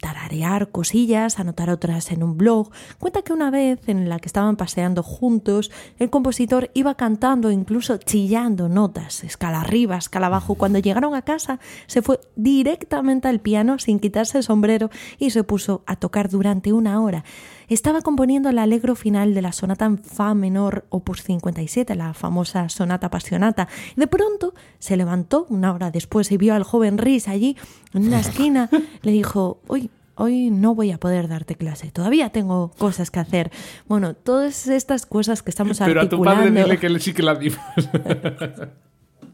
tararear 0.00 0.70
cosillas, 0.70 1.38
anotar 1.38 1.70
otras 1.70 2.12
en 2.12 2.22
un 2.22 2.36
blog. 2.36 2.70
Cuenta 2.98 3.22
que 3.22 3.32
una 3.32 3.50
vez 3.50 3.88
en 3.88 4.08
la 4.08 4.18
que 4.18 4.26
estaban 4.26 4.56
paseando 4.56 5.02
juntos, 5.02 5.70
el 5.98 6.10
compositor 6.10 6.70
iba 6.74 6.94
cantando, 6.94 7.50
incluso 7.50 7.96
chillando 7.98 8.68
notas, 8.68 9.24
escala 9.24 9.60
arriba, 9.60 9.96
escala 9.96 10.26
abajo. 10.26 10.54
Cuando 10.54 10.78
llegaron 10.78 11.14
a 11.14 11.22
casa, 11.22 11.58
se 11.86 12.02
fue 12.02 12.20
directamente 12.36 13.28
al 13.28 13.40
piano 13.40 13.78
sin 13.78 13.98
quitarse 13.98 14.38
el 14.38 14.44
sombrero 14.44 14.90
y 15.18 15.30
se 15.30 15.44
puso 15.44 15.82
a 15.86 15.96
tocar 15.96 16.28
durante 16.28 16.72
una 16.72 17.02
hora. 17.02 17.24
Estaba 17.68 18.00
componiendo 18.02 18.48
el 18.48 18.58
alegro 18.58 18.94
final 18.94 19.34
de 19.34 19.42
la 19.42 19.52
sonata 19.52 19.84
en 19.86 19.98
fa 19.98 20.34
menor 20.34 20.84
opus 20.88 21.22
57, 21.22 21.94
la 21.96 22.14
famosa 22.14 22.68
sonata 22.68 23.08
apasionata. 23.08 23.68
De 23.96 24.06
pronto 24.06 24.54
se 24.78 24.96
levantó 24.96 25.46
una 25.48 25.72
hora 25.72 25.90
después 25.90 26.30
y 26.30 26.36
vio 26.36 26.54
al 26.54 26.62
joven 26.62 26.98
Rhys 26.98 27.28
allí 27.28 27.56
en 27.92 28.06
una 28.06 28.20
esquina. 28.20 28.70
Le 29.02 29.10
dijo, 29.12 29.60
hoy, 29.66 29.90
hoy 30.14 30.50
no 30.50 30.74
voy 30.74 30.92
a 30.92 30.98
poder 30.98 31.28
darte 31.28 31.56
clase, 31.56 31.90
todavía 31.90 32.30
tengo 32.30 32.70
cosas 32.78 33.10
que 33.10 33.18
hacer. 33.20 33.50
Bueno, 33.88 34.14
todas 34.14 34.68
estas 34.68 35.04
cosas 35.06 35.42
que 35.42 35.50
estamos 35.50 35.78
Pero 35.78 36.00
a 36.02 36.08
tu 36.08 36.22
padre 36.22 36.50
dile 36.50 36.78
que 36.78 36.88
le- 36.88 37.00
sí 37.00 37.12
que 37.12 37.22
la 37.22 37.34
dimos. 37.34 37.58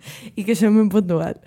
y 0.36 0.44
que 0.44 0.54
soy 0.54 0.70
muy 0.70 0.88
puntual. 0.88 1.40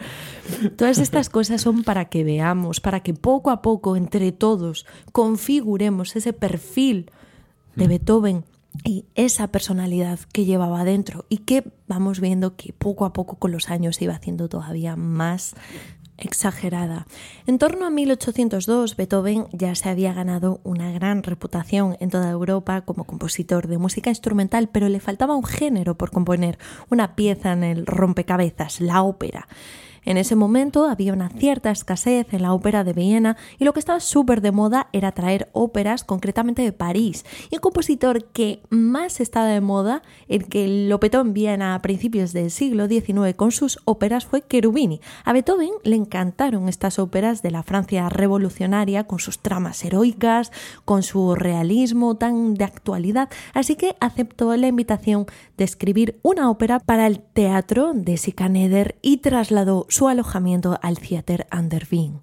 Todas 0.77 0.99
estas 0.99 1.29
cosas 1.29 1.61
son 1.61 1.83
para 1.83 2.05
que 2.05 2.23
veamos, 2.23 2.79
para 2.79 3.01
que 3.01 3.13
poco 3.13 3.49
a 3.49 3.61
poco, 3.61 3.95
entre 3.95 4.31
todos, 4.31 4.85
configuremos 5.11 6.15
ese 6.15 6.33
perfil 6.33 7.11
de 7.75 7.87
Beethoven 7.87 8.45
y 8.83 9.05
esa 9.15 9.47
personalidad 9.47 10.19
que 10.33 10.45
llevaba 10.45 10.83
dentro 10.83 11.25
y 11.29 11.39
que 11.39 11.71
vamos 11.87 12.19
viendo 12.19 12.55
que 12.55 12.73
poco 12.73 13.05
a 13.05 13.13
poco 13.13 13.37
con 13.37 13.51
los 13.51 13.69
años 13.69 13.95
se 13.95 14.05
iba 14.05 14.15
haciendo 14.15 14.49
todavía 14.49 14.95
más 14.95 15.55
exagerada. 16.17 17.07
En 17.47 17.59
torno 17.59 17.85
a 17.85 17.89
1802, 17.89 18.95
Beethoven 18.95 19.47
ya 19.51 19.75
se 19.75 19.89
había 19.89 20.13
ganado 20.13 20.59
una 20.63 20.91
gran 20.91 21.23
reputación 21.23 21.97
en 21.99 22.09
toda 22.09 22.29
Europa 22.29 22.81
como 22.81 23.05
compositor 23.05 23.67
de 23.67 23.77
música 23.77 24.09
instrumental, 24.09 24.69
pero 24.71 24.89
le 24.89 24.99
faltaba 24.99 25.35
un 25.35 25.43
género 25.43 25.95
por 25.95 26.11
componer, 26.11 26.57
una 26.89 27.15
pieza 27.15 27.53
en 27.53 27.63
el 27.63 27.85
rompecabezas, 27.85 28.81
la 28.81 29.03
ópera. 29.03 29.47
En 30.05 30.17
ese 30.17 30.35
momento 30.35 30.87
había 30.87 31.13
una 31.13 31.29
cierta 31.29 31.71
escasez 31.71 32.33
en 32.33 32.43
la 32.43 32.53
ópera 32.53 32.83
de 32.83 32.93
Viena 32.93 33.37
y 33.57 33.65
lo 33.65 33.73
que 33.73 33.79
estaba 33.79 33.99
súper 33.99 34.41
de 34.41 34.51
moda 34.51 34.87
era 34.93 35.11
traer 35.11 35.49
óperas 35.53 36.03
concretamente 36.03 36.61
de 36.61 36.71
París. 36.71 37.25
Y 37.49 37.55
el 37.55 37.61
compositor 37.61 38.25
que 38.25 38.61
más 38.69 39.19
estaba 39.19 39.47
de 39.47 39.61
moda, 39.61 40.03
el 40.27 40.45
que 40.45 40.87
lo 40.87 40.99
petó 40.99 41.21
en 41.21 41.33
Viena 41.33 41.73
a 41.73 41.81
principios 41.81 42.33
del 42.33 42.51
siglo 42.51 42.87
XIX 42.87 43.35
con 43.35 43.51
sus 43.51 43.79
óperas 43.85 44.25
fue 44.25 44.43
Cherubini. 44.47 45.01
A 45.23 45.33
Beethoven 45.33 45.71
le 45.83 45.95
encantaron 45.95 46.69
estas 46.69 46.99
óperas 46.99 47.41
de 47.41 47.51
la 47.51 47.63
Francia 47.63 48.07
revolucionaria 48.09 49.05
con 49.05 49.19
sus 49.19 49.39
tramas 49.39 49.83
heroicas, 49.83 50.51
con 50.85 51.01
su 51.01 51.33
realismo 51.33 52.15
tan 52.15 52.53
de 52.53 52.63
actualidad, 52.63 53.29
así 53.53 53.75
que 53.75 53.95
aceptó 53.99 54.55
la 54.55 54.67
invitación 54.67 55.25
de 55.57 55.63
escribir 55.63 56.19
una 56.21 56.49
ópera 56.49 56.79
para 56.79 57.07
el 57.07 57.19
teatro 57.19 57.93
de 57.93 58.17
Sickaneder 58.17 58.95
y 59.01 59.17
trasladó 59.17 59.87
su 59.95 60.09
alojamiento 60.09 60.77
al 60.81 60.99
Theater 60.99 61.47
an 61.51 61.69
der 61.69 61.87
Wien. 61.89 62.19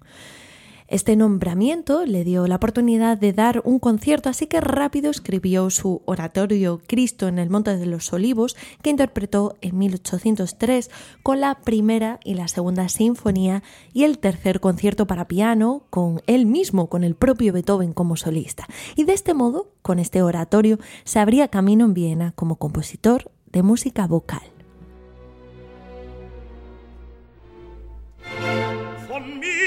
Este 0.87 1.15
nombramiento 1.15 2.05
le 2.05 2.23
dio 2.23 2.45
la 2.45 2.57
oportunidad 2.57 3.17
de 3.17 3.33
dar 3.33 3.63
un 3.65 3.79
concierto, 3.79 4.29
así 4.29 4.45
que 4.45 4.61
rápido 4.61 5.09
escribió 5.09 5.71
su 5.71 6.03
oratorio 6.05 6.81
Cristo 6.85 7.27
en 7.27 7.39
el 7.39 7.49
Monte 7.49 7.75
de 7.75 7.87
los 7.87 8.13
Olivos, 8.13 8.55
que 8.83 8.91
interpretó 8.91 9.57
en 9.61 9.79
1803 9.79 10.91
con 11.23 11.41
la 11.41 11.55
primera 11.61 12.19
y 12.23 12.35
la 12.35 12.47
segunda 12.47 12.89
sinfonía 12.89 13.63
y 13.91 14.03
el 14.03 14.19
tercer 14.19 14.59
concierto 14.59 15.07
para 15.07 15.27
piano 15.27 15.87
con 15.89 16.21
él 16.27 16.45
mismo, 16.45 16.89
con 16.89 17.03
el 17.03 17.15
propio 17.15 17.53
Beethoven 17.53 17.93
como 17.93 18.17
solista. 18.17 18.67
Y 18.95 19.05
de 19.05 19.13
este 19.13 19.33
modo, 19.33 19.71
con 19.81 19.97
este 19.97 20.21
oratorio, 20.21 20.77
se 21.05 21.17
abría 21.17 21.47
camino 21.47 21.85
en 21.85 21.95
Viena 21.95 22.33
como 22.35 22.57
compositor 22.57 23.31
de 23.51 23.63
música 23.63 24.05
vocal. 24.05 24.52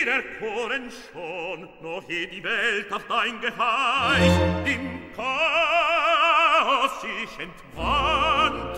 erkoren 0.07 0.91
schon, 1.13 1.69
noch 1.83 2.09
je 2.09 2.27
die 2.27 2.43
Welt 2.43 2.93
auf 2.93 3.05
dein 3.09 3.41
Geheiß 3.41 4.33
im 4.65 5.01
Chaos 5.15 7.01
sich 7.01 7.39
entwand. 7.39 8.77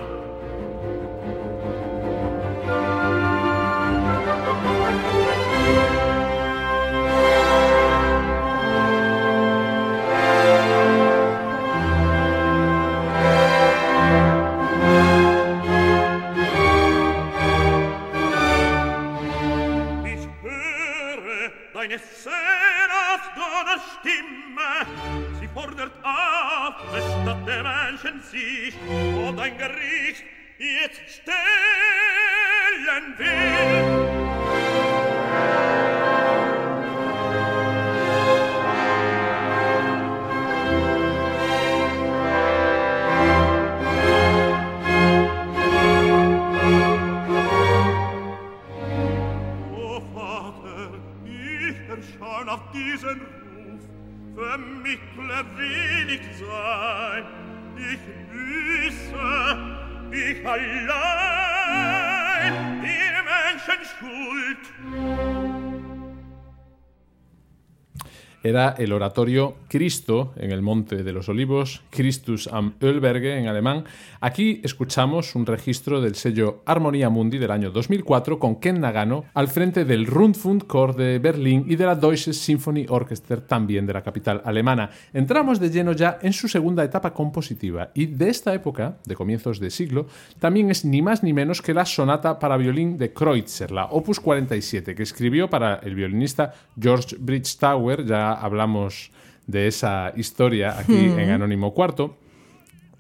Era 68.59 68.75
el 68.77 68.93
oratorio 68.93 69.55
Cristo 69.69 70.33
en 70.35 70.51
el 70.51 70.63
Monte 70.63 71.05
de 71.05 71.13
los 71.13 71.29
Olivos, 71.29 71.83
Christus 71.91 72.49
am 72.49 72.73
Ölberge 72.81 73.39
en 73.39 73.47
alemán. 73.47 73.85
Aquí 74.21 74.61
escuchamos 74.65 75.37
un 75.37 75.47
registro 75.47 76.01
del 76.01 76.17
sello 76.17 76.63
Armonía 76.67 77.09
Mundi 77.09 77.39
del 77.39 77.53
año 77.53 77.71
2004 77.71 78.41
con 78.41 78.57
Ken 78.57 78.81
Nagano 78.81 79.27
al 79.35 79.47
frente 79.47 79.85
del 79.85 80.07
Rundfunkchor 80.07 80.97
de 80.97 81.21
Berlín 81.21 81.67
y 81.69 81.77
de 81.77 81.87
la 81.87 81.95
Deutsche 81.95 82.33
Symphony 82.33 82.87
Orchester 82.89 83.43
también 83.43 83.87
de 83.87 83.93
la 83.93 84.03
capital 84.03 84.43
alemana. 84.45 84.91
Entramos 85.13 85.61
de 85.61 85.71
lleno 85.71 85.93
ya 85.93 86.19
en 86.21 86.33
su 86.33 86.49
segunda 86.49 86.83
etapa 86.83 87.15
compositiva 87.15 87.93
y 87.95 88.07
de 88.07 88.29
esta 88.29 88.53
época, 88.53 88.97
de 89.07 89.15
comienzos 89.15 89.61
de 89.61 89.71
siglo, 89.71 90.09
también 90.41 90.69
es 90.73 90.85
ni 90.85 91.01
más 91.01 91.23
ni 91.23 91.33
menos 91.33 91.63
que 91.63 91.75
la 91.75 91.87
sonata 91.87 92.41
para 92.41 92.57
violín 92.57 92.99
de 92.99 93.13
Kreutzer, 93.13 93.71
la 93.71 93.85
Opus 93.85 94.19
47, 94.19 94.97
que 94.97 95.05
escribió 95.05 95.49
para 95.49 95.77
el 95.77 95.95
violinista 95.95 96.53
George 96.77 97.15
Bridgetower, 97.21 98.05
ya 98.05 98.48
hablamos 98.49 99.13
de 99.47 99.69
esa 99.69 100.13
historia 100.17 100.79
aquí 100.79 100.97
en 100.97 101.31
Anónimo 101.31 101.73
Cuarto 101.73 102.17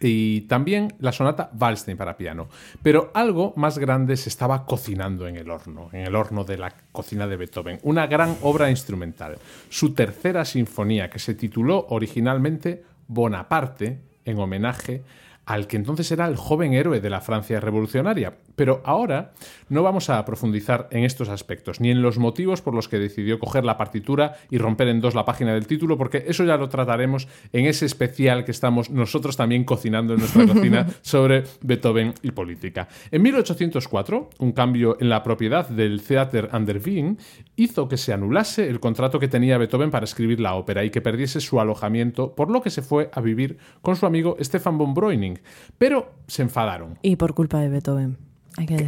y 0.00 0.42
también 0.42 0.94
la 1.00 1.12
sonata 1.12 1.50
Waldstein 1.58 1.96
para 1.96 2.16
piano. 2.16 2.48
Pero 2.82 3.10
algo 3.14 3.52
más 3.56 3.78
grande 3.78 4.16
se 4.16 4.28
estaba 4.28 4.64
cocinando 4.64 5.26
en 5.26 5.36
el 5.36 5.50
horno, 5.50 5.90
en 5.92 6.06
el 6.06 6.14
horno 6.14 6.44
de 6.44 6.58
la 6.58 6.72
cocina 6.92 7.26
de 7.26 7.36
Beethoven. 7.36 7.80
Una 7.82 8.06
gran 8.06 8.36
obra 8.42 8.70
instrumental. 8.70 9.38
Su 9.68 9.94
tercera 9.94 10.44
sinfonía, 10.44 11.10
que 11.10 11.18
se 11.18 11.34
tituló 11.34 11.86
originalmente 11.90 12.84
Bonaparte, 13.08 13.98
en 14.24 14.38
homenaje 14.38 15.02
al 15.46 15.66
que 15.66 15.76
entonces 15.76 16.10
era 16.12 16.26
el 16.26 16.36
joven 16.36 16.74
héroe 16.74 17.00
de 17.00 17.10
la 17.10 17.22
Francia 17.22 17.58
revolucionaria. 17.58 18.34
Pero 18.58 18.82
ahora 18.84 19.32
no 19.68 19.84
vamos 19.84 20.10
a 20.10 20.22
profundizar 20.24 20.88
en 20.90 21.04
estos 21.04 21.28
aspectos, 21.28 21.80
ni 21.80 21.90
en 21.92 22.02
los 22.02 22.18
motivos 22.18 22.60
por 22.60 22.74
los 22.74 22.88
que 22.88 22.98
decidió 22.98 23.38
coger 23.38 23.64
la 23.64 23.76
partitura 23.76 24.34
y 24.50 24.58
romper 24.58 24.88
en 24.88 25.00
dos 25.00 25.14
la 25.14 25.24
página 25.24 25.54
del 25.54 25.68
título, 25.68 25.96
porque 25.96 26.24
eso 26.26 26.44
ya 26.44 26.56
lo 26.56 26.68
trataremos 26.68 27.28
en 27.52 27.66
ese 27.66 27.86
especial 27.86 28.44
que 28.44 28.50
estamos 28.50 28.90
nosotros 28.90 29.36
también 29.36 29.62
cocinando 29.62 30.14
en 30.14 30.18
nuestra 30.18 30.44
cocina 30.44 30.86
sobre 31.02 31.44
Beethoven 31.62 32.14
y 32.22 32.32
política. 32.32 32.88
En 33.12 33.22
1804, 33.22 34.30
un 34.40 34.52
cambio 34.52 34.96
en 35.00 35.08
la 35.08 35.22
propiedad 35.22 35.68
del 35.68 36.02
Theater 36.02 36.48
an 36.50 36.66
der 36.66 36.82
Wien 36.84 37.18
hizo 37.54 37.88
que 37.88 37.96
se 37.96 38.12
anulase 38.12 38.68
el 38.68 38.80
contrato 38.80 39.20
que 39.20 39.28
tenía 39.28 39.56
Beethoven 39.56 39.92
para 39.92 40.04
escribir 40.04 40.40
la 40.40 40.56
ópera 40.56 40.84
y 40.84 40.90
que 40.90 41.00
perdiese 41.00 41.40
su 41.40 41.60
alojamiento, 41.60 42.34
por 42.34 42.50
lo 42.50 42.60
que 42.60 42.70
se 42.70 42.82
fue 42.82 43.08
a 43.12 43.20
vivir 43.20 43.58
con 43.82 43.94
su 43.94 44.04
amigo 44.04 44.36
Stefan 44.40 44.78
von 44.78 44.94
Breuning. 44.94 45.38
Pero 45.78 46.14
se 46.26 46.42
enfadaron. 46.42 46.98
Y 47.02 47.14
por 47.14 47.34
culpa 47.34 47.60
de 47.60 47.68
Beethoven. 47.68 48.27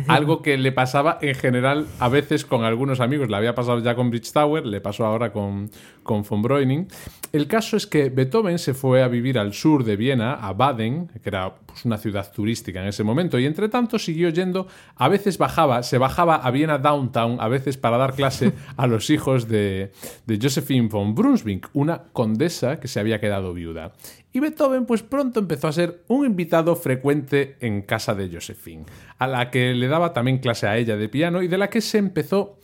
Algo 0.09 0.43
que 0.43 0.57
le 0.59 0.73
pasaba 0.73 1.19
en 1.21 1.35
general 1.35 1.87
a 1.99 2.09
veces 2.09 2.45
con 2.45 2.65
algunos 2.65 3.01
amigos. 3.01 3.29
Le 3.29 3.37
había 3.37 3.55
pasado 3.55 3.81
ya 3.81 3.95
con 3.95 4.11
Bridgetower, 4.11 4.67
le 4.67 4.81
pasó 4.81 5.07
ahora 5.07 5.33
con, 5.33 5.71
con 6.03 6.23
von 6.23 6.43
Breuning. 6.43 6.89
El 7.33 7.47
caso 7.47 7.77
es 7.77 7.87
que 7.87 8.11
Beethoven 8.11 8.59
se 8.59 8.75
fue 8.75 9.03
a 9.03 9.09
vivir 9.09 9.39
al 9.39 9.53
sur 9.55 9.85
de 9.85 9.97
Viena, 9.97 10.35
a 10.35 10.53
Baden, 10.53 11.09
que 11.23 11.29
era 11.29 11.55
pues, 11.67 11.85
una 11.85 11.97
ciudad 11.97 12.33
turística 12.33 12.81
en 12.83 12.89
ese 12.89 13.05
momento, 13.05 13.39
y 13.39 13.47
entre 13.47 13.69
tanto 13.69 13.99
siguió 13.99 14.31
yendo, 14.31 14.67
a 14.97 15.09
veces 15.09 15.39
bajaba, 15.39 15.85
se 15.85 15.99
bajaba 15.99 16.37
a 16.37 16.51
Viena 16.51 16.79
Downtown, 16.79 17.37
a 17.41 17.47
veces 17.47 17.77
para 17.77 17.99
dar 17.99 18.15
clase 18.15 18.53
a 18.77 18.89
los 18.89 19.11
hijos 19.11 19.47
de, 19.49 19.93
de 20.27 20.39
Josephine 20.43 20.89
von 20.89 21.15
Brunswick, 21.15 21.69
una 21.73 22.03
condesa 22.13 22.81
que 22.81 22.89
se 22.89 22.99
había 22.99 23.21
quedado 23.21 23.55
viuda. 23.55 23.93
Y 24.33 24.41
Beethoven 24.41 24.87
pues 24.87 25.03
pronto 25.03 25.41
empezó 25.41 25.69
a 25.69 25.73
ser 25.73 26.05
un 26.09 26.25
invitado 26.25 26.77
frecuente 26.77 27.57
en 27.61 27.83
casa 27.83 28.15
de 28.15 28.31
Josephine, 28.33 28.85
a 29.19 29.27
la 29.27 29.51
que 29.51 29.75
le 29.75 29.89
daba 29.89 30.13
también 30.13 30.39
clase 30.39 30.67
a 30.69 30.77
ella 30.77 30.97
de 30.97 31.09
piano 31.09 31.43
y 31.43 31.49
de 31.49 31.59
la 31.59 31.69
que 31.69 31.81
se 31.81 31.99
empezó 31.99 32.59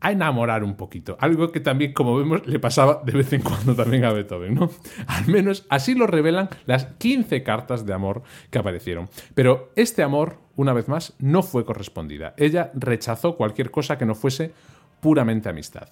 a 0.00 0.12
enamorar 0.12 0.64
un 0.64 0.76
poquito. 0.76 1.16
Algo 1.20 1.52
que 1.52 1.60
también, 1.60 1.92
como 1.92 2.16
vemos, 2.16 2.46
le 2.46 2.58
pasaba 2.58 3.02
de 3.04 3.12
vez 3.12 3.32
en 3.32 3.42
cuando 3.42 3.74
también 3.74 4.04
a 4.04 4.12
Beethoven, 4.12 4.54
¿no? 4.54 4.70
Al 5.06 5.26
menos 5.26 5.66
así 5.68 5.94
lo 5.94 6.06
revelan 6.06 6.48
las 6.66 6.86
15 6.86 7.42
cartas 7.42 7.86
de 7.86 7.92
amor 7.92 8.22
que 8.50 8.58
aparecieron. 8.58 9.08
Pero 9.34 9.72
este 9.76 10.02
amor, 10.02 10.38
una 10.56 10.72
vez 10.72 10.88
más, 10.88 11.14
no 11.18 11.42
fue 11.42 11.64
correspondida. 11.64 12.34
Ella 12.36 12.70
rechazó 12.74 13.36
cualquier 13.36 13.70
cosa 13.70 13.98
que 13.98 14.06
no 14.06 14.14
fuese 14.14 14.52
puramente 15.00 15.48
amistad. 15.48 15.88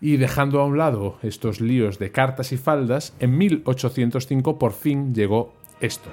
Y 0.00 0.16
dejando 0.16 0.60
a 0.60 0.64
un 0.64 0.78
lado 0.78 1.18
estos 1.22 1.60
líos 1.60 1.98
de 1.98 2.10
cartas 2.10 2.52
y 2.52 2.56
faldas, 2.56 3.14
en 3.20 3.36
1805 3.36 4.58
por 4.58 4.72
fin 4.72 5.14
llegó 5.14 5.52
esto. 5.80 6.10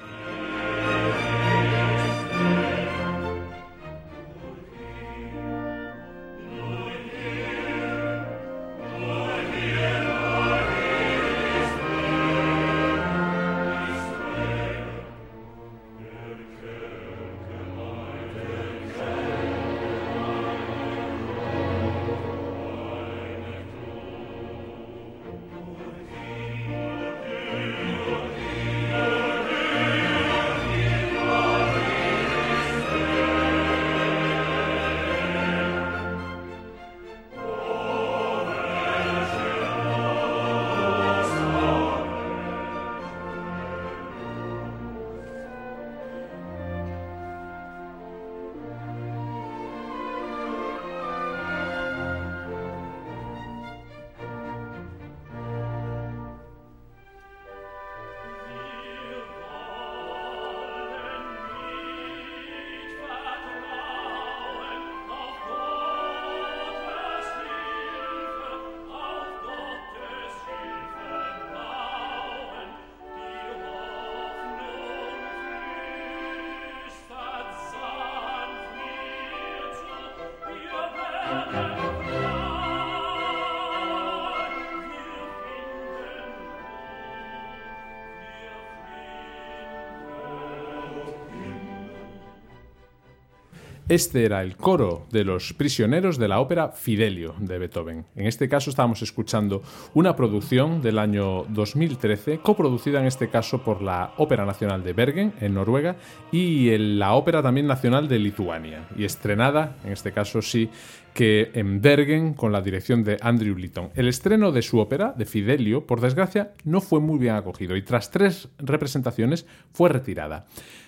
Este 93.89 94.25
era 94.25 94.41
el 94.41 94.57
coro 94.57 95.07
de 95.11 95.23
los 95.23 95.53
prisioneros 95.53 96.17
de 96.17 96.27
la 96.27 96.41
ópera 96.41 96.73
Fidelio 96.73 97.35
de 97.39 97.57
Beethoven. 97.57 98.05
En 98.17 98.27
este 98.27 98.49
caso 98.49 98.69
estábamos 98.69 99.01
escuchando 99.01 99.63
una 99.93 100.13
producción 100.13 100.81
del 100.81 100.99
año 100.99 101.45
2013, 101.45 102.39
coproducida 102.39 102.99
en 102.99 103.05
este 103.05 103.29
caso 103.29 103.63
por 103.63 103.81
la 103.81 104.11
Ópera 104.17 104.45
Nacional 104.45 104.83
de 104.83 104.91
Bergen, 104.91 105.33
en 105.39 105.53
Noruega, 105.53 105.95
y 106.33 106.77
la 106.77 107.13
Ópera 107.13 107.41
también 107.41 107.65
Nacional 107.65 108.09
de 108.09 108.19
Lituania, 108.19 108.89
y 108.97 109.05
estrenada, 109.05 109.77
en 109.85 109.93
este 109.93 110.11
caso 110.11 110.41
sí, 110.41 110.69
que 111.13 111.51
en 111.53 111.81
Bergen 111.81 112.33
con 112.33 112.51
la 112.51 112.61
dirección 112.61 113.05
de 113.05 113.17
Andrew 113.21 113.55
Litton. 113.55 113.91
El 113.95 114.09
estreno 114.09 114.51
de 114.51 114.63
su 114.63 114.79
ópera, 114.79 115.13
de 115.17 115.25
Fidelio, 115.25 115.87
por 115.87 116.01
desgracia, 116.01 116.51
no 116.65 116.81
fue 116.81 116.99
muy 116.99 117.19
bien 117.19 117.35
acogido 117.35 117.77
y 117.77 117.83
tras 117.83 118.11
tres 118.11 118.49
representaciones 118.59 119.47
fue 119.71 119.87
retirada. 119.87 120.45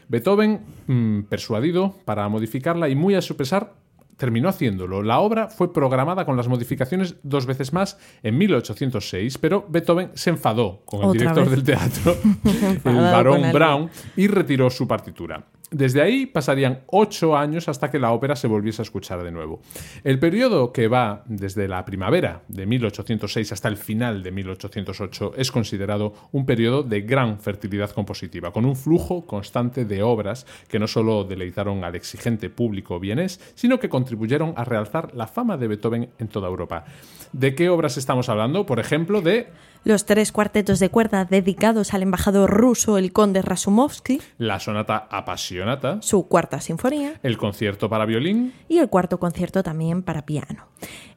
Beethoven, 0.09 0.61
mm, 0.87 1.21
persuadido 1.29 1.95
para 2.03 2.27
modificarla 2.27 2.89
y 2.89 2.95
muy 2.95 3.15
a 3.15 3.21
su 3.21 3.37
pesar, 3.37 3.75
terminó 4.17 4.49
haciéndolo. 4.49 5.01
La 5.01 5.19
obra 5.19 5.47
fue 5.47 5.71
programada 5.71 6.25
con 6.25 6.35
las 6.35 6.47
modificaciones 6.47 7.15
dos 7.23 7.45
veces 7.45 7.71
más 7.71 7.97
en 8.21 8.37
1806, 8.37 9.37
pero 9.37 9.65
Beethoven 9.69 10.11
se 10.15 10.31
enfadó 10.31 10.81
con 10.85 11.05
el 11.05 11.13
director 11.13 11.45
vez. 11.45 11.51
del 11.51 11.63
teatro, 11.63 12.17
el 12.83 12.95
barón. 12.95 13.51
Brown, 13.53 13.89
y 14.17 14.27
retiró 14.27 14.69
su 14.69 14.87
partitura. 14.87 15.45
Desde 15.71 16.01
ahí 16.01 16.25
pasarían 16.25 16.81
ocho 16.87 17.37
años 17.37 17.69
hasta 17.69 17.91
que 17.91 17.99
la 17.99 18.11
ópera 18.11 18.35
se 18.35 18.47
volviese 18.47 18.81
a 18.81 18.83
escuchar 18.83 19.23
de 19.23 19.31
nuevo. 19.31 19.61
El 20.03 20.17
periodo 20.17 20.73
que 20.73 20.87
va 20.87 21.23
desde 21.27 21.67
la 21.67 21.85
primavera 21.85 22.41
de 22.47 22.65
1806 22.65 23.51
hasta 23.51 23.67
el 23.67 23.77
final 23.77 24.23
de 24.23 24.31
1808 24.31 25.33
es 25.37 25.51
considerado 25.51 26.13
un 26.31 26.47
periodo 26.47 26.81
de 26.81 27.01
gran 27.01 27.39
fertilidad 27.39 27.91
compositiva, 27.91 28.51
con 28.51 28.65
un 28.65 28.75
flujo 28.75 29.27
constante 29.27 29.85
de 29.85 30.01
obras 30.01 30.47
que 30.67 30.79
no 30.79 30.87
solo 30.87 31.23
deleitaron 31.23 31.83
al 31.83 31.95
exigente 31.95 32.49
público 32.49 32.99
vienés, 32.99 33.39
sino 33.53 33.79
que 33.79 33.89
contribuyeron 33.89 34.53
a 34.55 34.65
realzar 34.65 35.13
la 35.13 35.27
fama 35.27 35.55
de 35.57 35.67
Beethoven 35.67 36.09
en 36.17 36.27
toda 36.29 36.47
Europa. 36.47 36.85
¿De 37.31 37.53
qué 37.53 37.69
obras 37.69 37.95
estamos 37.97 38.27
hablando? 38.27 38.65
Por 38.65 38.79
ejemplo, 38.79 39.21
de 39.21 39.49
Los 39.83 40.05
tres 40.05 40.31
cuartetos 40.31 40.79
de 40.79 40.89
cuerda 40.89 41.25
dedicados 41.25 41.93
al 41.93 42.03
embajador 42.03 42.49
ruso, 42.49 42.97
el 42.97 43.13
conde 43.13 43.41
Rasumovsky, 43.41 44.21
la 44.37 44.59
sonata 44.59 45.07
Apasionata, 45.09 46.01
su 46.01 46.27
cuarta 46.27 46.61
sinfonía 46.61 47.13
el 47.23 47.37
concierto 47.37 47.89
para 47.89 48.05
violín, 48.05 48.53
y 48.67 48.79
el 48.79 48.89
cuarto 48.89 49.19
concierto 49.19 49.63
también 49.63 50.03
para 50.03 50.25
piano. 50.25 50.67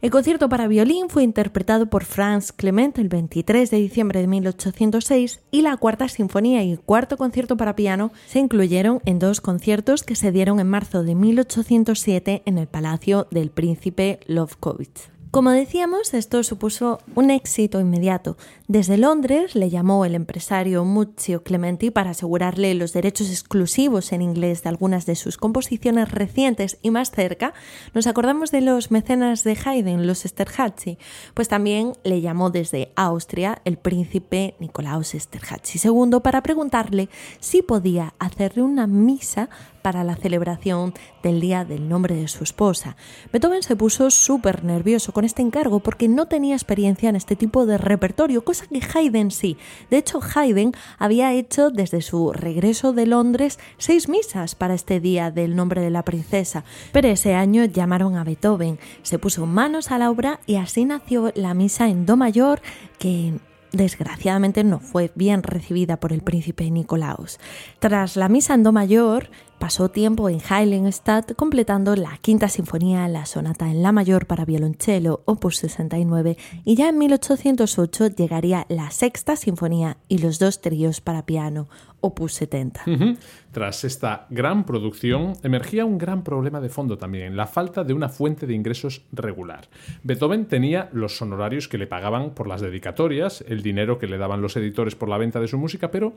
El 0.00 0.10
concierto 0.10 0.48
para 0.48 0.68
violín 0.68 1.08
fue 1.08 1.22
interpretado 1.22 1.86
por 1.86 2.04
Franz 2.04 2.52
Clement 2.52 2.98
el 2.98 3.08
23 3.08 3.70
de 3.70 3.76
diciembre 3.76 4.20
de 4.20 4.26
1806 4.26 5.40
y 5.50 5.62
la 5.62 5.76
cuarta 5.76 6.08
sinfonía 6.08 6.62
y 6.64 6.72
el 6.72 6.80
cuarto 6.80 7.16
concierto 7.16 7.56
para 7.56 7.76
piano 7.76 8.12
se 8.26 8.40
incluyeron 8.40 9.00
en 9.04 9.18
dos 9.18 9.40
conciertos 9.40 10.02
que 10.02 10.16
se 10.16 10.32
dieron 10.32 10.58
en 10.58 10.68
marzo 10.68 11.04
de 11.04 11.14
1807 11.14 12.42
en 12.44 12.58
el 12.58 12.66
Palacio 12.66 13.28
del 13.30 13.50
Príncipe 13.50 14.20
Lobkowitz. 14.26 15.11
Como 15.32 15.50
decíamos, 15.50 16.12
esto 16.12 16.42
supuso 16.42 16.98
un 17.14 17.30
éxito 17.30 17.80
inmediato. 17.80 18.36
Desde 18.68 18.98
Londres 18.98 19.54
le 19.54 19.70
llamó 19.70 20.04
el 20.04 20.14
empresario 20.14 20.84
Muzio 20.84 21.42
Clementi 21.42 21.90
para 21.90 22.10
asegurarle 22.10 22.74
los 22.74 22.92
derechos 22.92 23.30
exclusivos 23.30 24.12
en 24.12 24.20
inglés 24.20 24.62
de 24.62 24.68
algunas 24.68 25.06
de 25.06 25.14
sus 25.14 25.38
composiciones 25.38 26.10
recientes 26.12 26.76
y 26.82 26.90
más 26.90 27.12
cerca, 27.12 27.54
nos 27.94 28.06
acordamos 28.06 28.50
de 28.50 28.60
los 28.60 28.90
mecenas 28.90 29.42
de 29.42 29.56
Haydn, 29.64 30.06
los 30.06 30.26
Esterházy, 30.26 30.98
pues 31.32 31.48
también 31.48 31.94
le 32.04 32.20
llamó 32.20 32.50
desde 32.50 32.92
Austria 32.94 33.62
el 33.64 33.78
príncipe 33.78 34.54
Nicolaus 34.58 35.14
Esterházy 35.14 35.80
II 35.82 36.20
para 36.22 36.42
preguntarle 36.42 37.08
si 37.40 37.62
podía 37.62 38.12
hacerle 38.18 38.64
una 38.64 38.86
misa 38.86 39.48
para 39.82 40.04
la 40.04 40.16
celebración 40.16 40.94
del 41.22 41.40
día 41.40 41.64
del 41.64 41.88
nombre 41.88 42.14
de 42.14 42.28
su 42.28 42.44
esposa. 42.44 42.96
Beethoven 43.32 43.62
se 43.62 43.76
puso 43.76 44.10
súper 44.10 44.64
nervioso 44.64 45.12
con 45.12 45.24
este 45.24 45.42
encargo 45.42 45.80
porque 45.80 46.08
no 46.08 46.26
tenía 46.26 46.54
experiencia 46.54 47.08
en 47.08 47.16
este 47.16 47.36
tipo 47.36 47.66
de 47.66 47.78
repertorio, 47.78 48.44
cosa 48.44 48.66
que 48.66 48.80
Haydn 48.80 49.30
sí. 49.30 49.56
De 49.90 49.98
hecho, 49.98 50.20
Haydn 50.22 50.72
había 50.98 51.32
hecho 51.32 51.70
desde 51.70 52.00
su 52.00 52.32
regreso 52.32 52.92
de 52.92 53.06
Londres 53.06 53.58
seis 53.78 54.08
misas 54.08 54.54
para 54.54 54.74
este 54.74 55.00
día 55.00 55.30
del 55.30 55.56
nombre 55.56 55.80
de 55.80 55.90
la 55.90 56.04
princesa. 56.04 56.64
Pero 56.92 57.08
ese 57.08 57.34
año 57.34 57.64
llamaron 57.64 58.16
a 58.16 58.24
Beethoven, 58.24 58.78
se 59.02 59.18
puso 59.18 59.46
manos 59.46 59.90
a 59.90 59.98
la 59.98 60.10
obra 60.10 60.40
y 60.46 60.56
así 60.56 60.84
nació 60.84 61.32
la 61.34 61.54
misa 61.54 61.88
en 61.88 62.06
Do 62.06 62.16
mayor 62.16 62.62
que 62.98 63.34
desgraciadamente 63.72 64.64
no 64.64 64.78
fue 64.78 65.10
bien 65.14 65.42
recibida 65.42 65.98
por 65.98 66.12
el 66.12 66.22
príncipe 66.22 66.70
Nicolaus. 66.70 67.38
Tras 67.78 68.16
la 68.16 68.28
misa 68.28 68.54
en 68.54 68.62
Do 68.62 68.72
mayor, 68.72 69.30
pasó 69.62 69.90
tiempo 69.90 70.28
en 70.28 70.40
Heiligenstadt 70.40 71.36
completando 71.36 71.94
la 71.94 72.18
quinta 72.20 72.48
sinfonía, 72.48 73.06
la 73.06 73.26
sonata 73.26 73.70
en 73.70 73.80
la 73.80 73.92
mayor 73.92 74.26
para 74.26 74.44
violonchelo, 74.44 75.22
opus 75.24 75.58
69, 75.58 76.36
y 76.64 76.74
ya 76.74 76.88
en 76.88 76.98
1808 76.98 78.08
llegaría 78.08 78.66
la 78.68 78.90
sexta 78.90 79.36
sinfonía 79.36 79.98
y 80.08 80.18
los 80.18 80.40
dos 80.40 80.60
tríos 80.62 81.00
para 81.00 81.26
piano, 81.26 81.68
opus 82.00 82.34
70. 82.34 82.82
Ujú. 82.88 83.16
Tras 83.52 83.84
esta 83.84 84.26
gran 84.30 84.64
producción, 84.64 85.34
emergía 85.42 85.84
un 85.84 85.98
gran 85.98 86.24
problema 86.24 86.60
de 86.60 86.68
fondo 86.68 86.98
también, 86.98 87.36
la 87.36 87.46
falta 87.46 87.84
de 87.84 87.92
una 87.92 88.08
fuente 88.08 88.46
de 88.46 88.54
ingresos 88.54 89.02
regular. 89.12 89.68
Beethoven 90.02 90.46
tenía 90.46 90.88
los 90.92 91.20
honorarios 91.22 91.68
que 91.68 91.78
le 91.78 91.86
pagaban 91.86 92.34
por 92.34 92.48
las 92.48 92.62
dedicatorias, 92.62 93.44
el 93.46 93.62
dinero 93.62 93.98
que 93.98 94.06
le 94.06 94.18
daban 94.18 94.42
los 94.42 94.56
editores 94.56 94.94
por 94.94 95.08
la 95.08 95.18
venta 95.18 95.38
de 95.38 95.48
su 95.48 95.58
música, 95.58 95.90
pero 95.90 96.14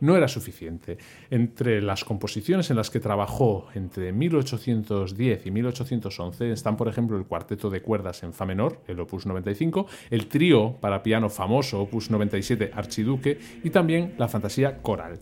no 0.00 0.16
era 0.16 0.28
suficiente. 0.28 0.96
Entre 1.28 1.82
las 1.82 2.04
composiciones 2.04 2.70
en 2.70 2.76
las 2.76 2.85
que 2.90 3.00
trabajó 3.00 3.66
entre 3.74 4.12
1810 4.12 5.46
y 5.46 5.50
1811 5.50 6.52
están, 6.52 6.76
por 6.76 6.88
ejemplo, 6.88 7.16
el 7.16 7.24
cuarteto 7.24 7.70
de 7.70 7.82
cuerdas 7.82 8.22
en 8.22 8.32
fa 8.32 8.46
menor, 8.46 8.80
el 8.86 9.00
opus 9.00 9.26
95, 9.26 9.86
el 10.10 10.26
trío 10.26 10.76
para 10.80 11.02
piano 11.02 11.28
famoso, 11.28 11.80
opus 11.80 12.10
97, 12.10 12.70
Archiduque, 12.74 13.38
y 13.62 13.70
también 13.70 14.14
la 14.18 14.28
fantasía 14.28 14.82
coral. 14.82 15.20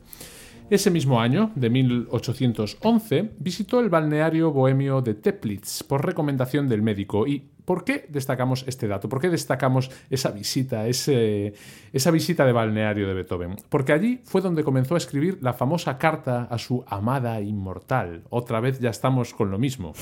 Ese 0.70 0.90
mismo 0.90 1.20
año, 1.20 1.52
de 1.54 1.68
1811, 1.68 3.32
visitó 3.38 3.80
el 3.80 3.90
balneario 3.90 4.50
bohemio 4.50 5.02
de 5.02 5.14
Teplitz 5.14 5.82
por 5.82 6.04
recomendación 6.04 6.68
del 6.68 6.80
médico. 6.80 7.26
¿Y 7.26 7.50
por 7.64 7.84
qué 7.84 8.06
destacamos 8.08 8.64
este 8.66 8.88
dato? 8.88 9.08
¿Por 9.08 9.20
qué 9.20 9.30
destacamos 9.30 9.90
esa 10.10 10.30
visita, 10.30 10.86
esa 10.86 12.10
visita 12.10 12.44
de 12.44 12.52
balneario 12.52 13.06
de 13.08 13.14
Beethoven? 13.14 13.56
Porque 13.68 13.92
allí 13.92 14.20
fue 14.24 14.40
donde 14.40 14.64
comenzó 14.64 14.94
a 14.94 14.98
escribir 14.98 15.38
la 15.40 15.52
famosa 15.52 15.98
carta 15.98 16.44
a 16.50 16.58
su 16.58 16.84
amada 16.86 17.40
inmortal. 17.40 18.22
Otra 18.30 18.60
vez 18.60 18.80
ya 18.80 18.90
estamos 18.90 19.34
con 19.34 19.50
lo 19.50 19.58
mismo. 19.58 19.92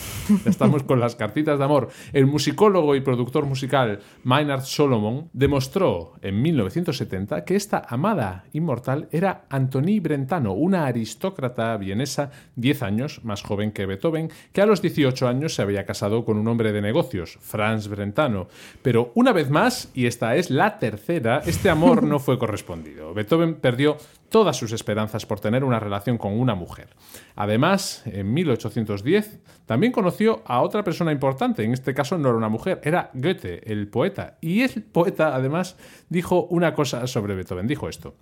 Ya 0.44 0.50
estamos 0.50 0.82
con 0.82 1.00
las 1.00 1.16
cartitas 1.16 1.58
de 1.58 1.64
amor. 1.64 1.88
El 2.12 2.26
musicólogo 2.26 2.96
y 2.96 3.00
productor 3.00 3.46
musical 3.46 4.00
Maynard 4.24 4.62
Solomon 4.62 5.28
demostró 5.32 6.14
en 6.22 6.42
1970 6.42 7.44
que 7.44 7.56
esta 7.56 7.84
amada 7.88 8.44
inmortal 8.52 9.08
era 9.10 9.44
Antonie 9.50 10.00
Brentano, 10.00 10.52
una 10.52 10.86
aristócrata 10.86 11.76
vienesa 11.76 12.30
10 12.56 12.82
años 12.82 13.20
más 13.24 13.42
joven 13.42 13.72
que 13.72 13.86
Beethoven, 13.86 14.30
que 14.52 14.62
a 14.62 14.66
los 14.66 14.82
18 14.82 15.28
años 15.28 15.54
se 15.54 15.62
había 15.62 15.84
casado 15.84 16.24
con 16.24 16.38
un 16.38 16.48
hombre 16.48 16.72
de 16.72 16.82
negocios, 16.82 17.38
Franz 17.52 17.86
Brentano. 17.86 18.48
Pero 18.80 19.12
una 19.14 19.32
vez 19.32 19.50
más, 19.50 19.90
y 19.92 20.06
esta 20.06 20.36
es 20.36 20.50
la 20.50 20.78
tercera, 20.78 21.42
este 21.44 21.68
amor 21.68 22.02
no 22.02 22.18
fue 22.18 22.38
correspondido. 22.38 23.12
Beethoven 23.12 23.56
perdió 23.56 23.98
todas 24.30 24.56
sus 24.56 24.72
esperanzas 24.72 25.26
por 25.26 25.38
tener 25.38 25.62
una 25.62 25.78
relación 25.78 26.16
con 26.16 26.32
una 26.32 26.54
mujer. 26.54 26.88
Además, 27.36 28.02
en 28.06 28.32
1810 28.32 29.40
también 29.66 29.92
conoció 29.92 30.42
a 30.46 30.62
otra 30.62 30.82
persona 30.82 31.12
importante, 31.12 31.62
en 31.62 31.74
este 31.74 31.92
caso 31.92 32.16
no 32.16 32.30
era 32.30 32.38
una 32.38 32.48
mujer, 32.48 32.80
era 32.84 33.10
Goethe, 33.12 33.70
el 33.70 33.86
poeta. 33.88 34.38
Y 34.40 34.62
el 34.62 34.82
poeta, 34.82 35.34
además, 35.34 35.76
dijo 36.08 36.44
una 36.44 36.74
cosa 36.74 37.06
sobre 37.06 37.34
Beethoven, 37.34 37.66
dijo 37.66 37.90
esto. 37.90 38.14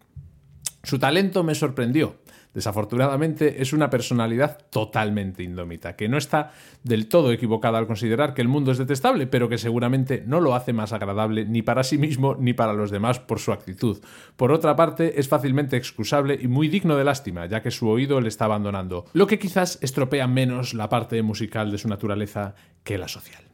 Su 0.82 0.98
talento 0.98 1.42
me 1.44 1.54
sorprendió. 1.54 2.16
Desafortunadamente 2.54 3.62
es 3.62 3.72
una 3.72 3.90
personalidad 3.90 4.58
totalmente 4.70 5.44
indómita, 5.44 5.94
que 5.94 6.08
no 6.08 6.18
está 6.18 6.50
del 6.82 7.06
todo 7.06 7.30
equivocada 7.30 7.78
al 7.78 7.86
considerar 7.86 8.34
que 8.34 8.42
el 8.42 8.48
mundo 8.48 8.72
es 8.72 8.78
detestable, 8.78 9.28
pero 9.28 9.48
que 9.48 9.56
seguramente 9.56 10.24
no 10.26 10.40
lo 10.40 10.56
hace 10.56 10.72
más 10.72 10.92
agradable 10.92 11.44
ni 11.44 11.62
para 11.62 11.84
sí 11.84 11.96
mismo 11.96 12.34
ni 12.34 12.52
para 12.52 12.72
los 12.72 12.90
demás 12.90 13.20
por 13.20 13.38
su 13.38 13.52
actitud. 13.52 13.98
Por 14.36 14.50
otra 14.50 14.74
parte, 14.74 15.20
es 15.20 15.28
fácilmente 15.28 15.76
excusable 15.76 16.38
y 16.40 16.48
muy 16.48 16.68
digno 16.68 16.96
de 16.96 17.04
lástima, 17.04 17.46
ya 17.46 17.62
que 17.62 17.70
su 17.70 17.88
oído 17.88 18.20
le 18.20 18.28
está 18.28 18.46
abandonando, 18.46 19.04
lo 19.12 19.28
que 19.28 19.38
quizás 19.38 19.78
estropea 19.80 20.26
menos 20.26 20.74
la 20.74 20.88
parte 20.88 21.22
musical 21.22 21.70
de 21.70 21.78
su 21.78 21.86
naturaleza 21.86 22.56
que 22.82 22.98
la 22.98 23.06
social. 23.06 23.49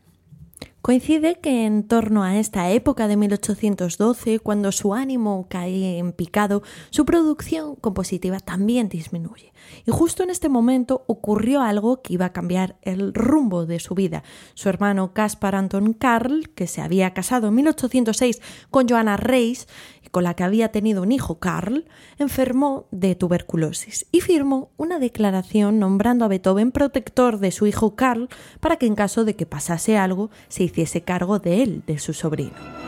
Coincide 0.87 1.41
que 1.41 1.67
en 1.67 1.83
torno 1.83 2.23
a 2.23 2.39
esta 2.39 2.71
época 2.71 3.09
de 3.09 3.17
1812, 3.17 4.39
cuando 4.39 4.71
su 4.71 4.95
ánimo 4.95 5.49
cae 5.51 5.99
en 5.99 6.13
picado, 6.13 6.63
su 6.91 7.05
producción 7.05 7.75
compositiva 7.75 8.39
también 8.39 8.89
disminuye. 8.89 9.53
Y 9.85 9.91
justo 9.91 10.23
en 10.23 10.31
este 10.31 10.49
momento 10.49 11.03
ocurrió 11.09 11.61
algo 11.61 12.03
que 12.03 12.13
iba 12.13 12.27
a 12.27 12.33
cambiar 12.33 12.77
el 12.83 13.13
rumbo 13.15 13.67
de 13.67 13.81
su 13.81 13.97
vida. 13.97 14.23
Su 14.55 14.69
hermano 14.69 15.13
Caspar 15.13 15.57
Anton 15.57 15.93
Karl, 15.93 16.51
que 16.51 16.69
se 16.69 16.81
había 16.83 17.13
casado 17.15 17.49
en 17.49 17.57
1806 17.57 18.41
con 18.71 18.89
Johanna 18.89 19.17
Reis, 19.17 19.67
y 20.07 20.09
con 20.11 20.23
la 20.23 20.35
que 20.35 20.45
había 20.45 20.71
tenido 20.71 21.03
un 21.03 21.11
hijo 21.11 21.41
Karl, 21.41 21.85
enfermó 22.19 22.87
de 22.93 23.17
tuberculosis 23.17 24.07
y 24.13 24.21
firmó 24.21 24.71
una 24.77 24.99
declaración 25.01 25.81
nombrando 25.81 26.25
a 26.25 26.29
Beethoven 26.29 26.71
protector 26.71 27.39
de 27.39 27.51
su 27.51 27.67
hijo 27.67 27.97
Karl 27.97 28.29
para 28.61 28.77
que 28.77 28.87
en 28.87 28.95
caso 28.95 29.25
de 29.25 29.35
que 29.35 29.47
pasase 29.47 29.99
algo 29.99 30.31
se 30.49 30.63
hiciese 30.77 31.01
cargo 31.01 31.39
de 31.39 31.63
él, 31.63 31.83
de 31.87 31.99
su 31.99 32.13
sobrino. 32.13 32.86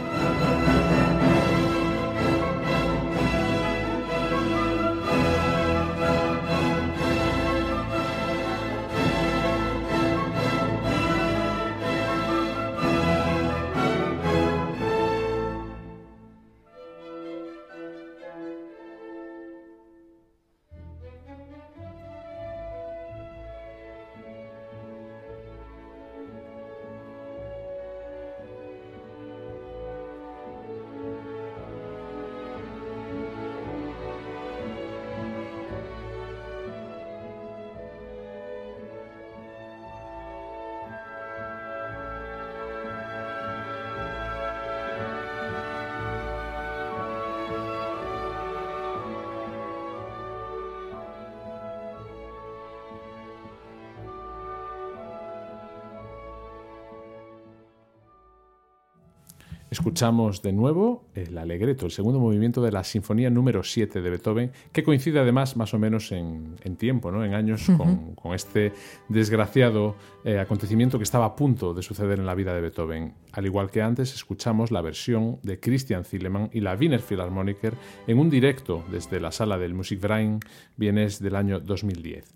Escuchamos 59.78 60.42
de 60.42 60.52
nuevo 60.52 61.04
el 61.14 61.38
Alegreto, 61.38 61.86
el 61.86 61.92
segundo 61.92 62.18
movimiento 62.18 62.60
de 62.60 62.72
la 62.72 62.82
Sinfonía 62.82 63.30
número 63.30 63.62
7 63.62 64.02
de 64.02 64.10
Beethoven, 64.10 64.50
que 64.72 64.82
coincide 64.82 65.20
además 65.20 65.56
más 65.56 65.72
o 65.72 65.78
menos 65.78 66.10
en, 66.10 66.56
en 66.64 66.74
tiempo, 66.74 67.12
¿no? 67.12 67.24
en 67.24 67.32
años, 67.32 67.64
con, 67.76 68.16
con 68.16 68.34
este 68.34 68.72
desgraciado 69.08 69.94
eh, 70.24 70.40
acontecimiento 70.40 70.98
que 70.98 71.04
estaba 71.04 71.26
a 71.26 71.36
punto 71.36 71.74
de 71.74 71.82
suceder 71.82 72.18
en 72.18 72.26
la 72.26 72.34
vida 72.34 72.54
de 72.54 72.60
Beethoven. 72.60 73.14
Al 73.30 73.46
igual 73.46 73.70
que 73.70 73.80
antes, 73.80 74.12
escuchamos 74.12 74.72
la 74.72 74.82
versión 74.82 75.38
de 75.44 75.60
Christian 75.60 76.04
Zielemann 76.04 76.50
y 76.52 76.58
la 76.58 76.74
Wiener 76.74 77.00
Philharmoniker 77.00 77.74
en 78.08 78.18
un 78.18 78.30
directo 78.30 78.82
desde 78.90 79.20
la 79.20 79.30
sala 79.30 79.58
del 79.58 79.74
Musikverein 79.74 80.40
Vienes 80.76 81.20
del 81.22 81.36
año 81.36 81.60
2010. 81.60 82.32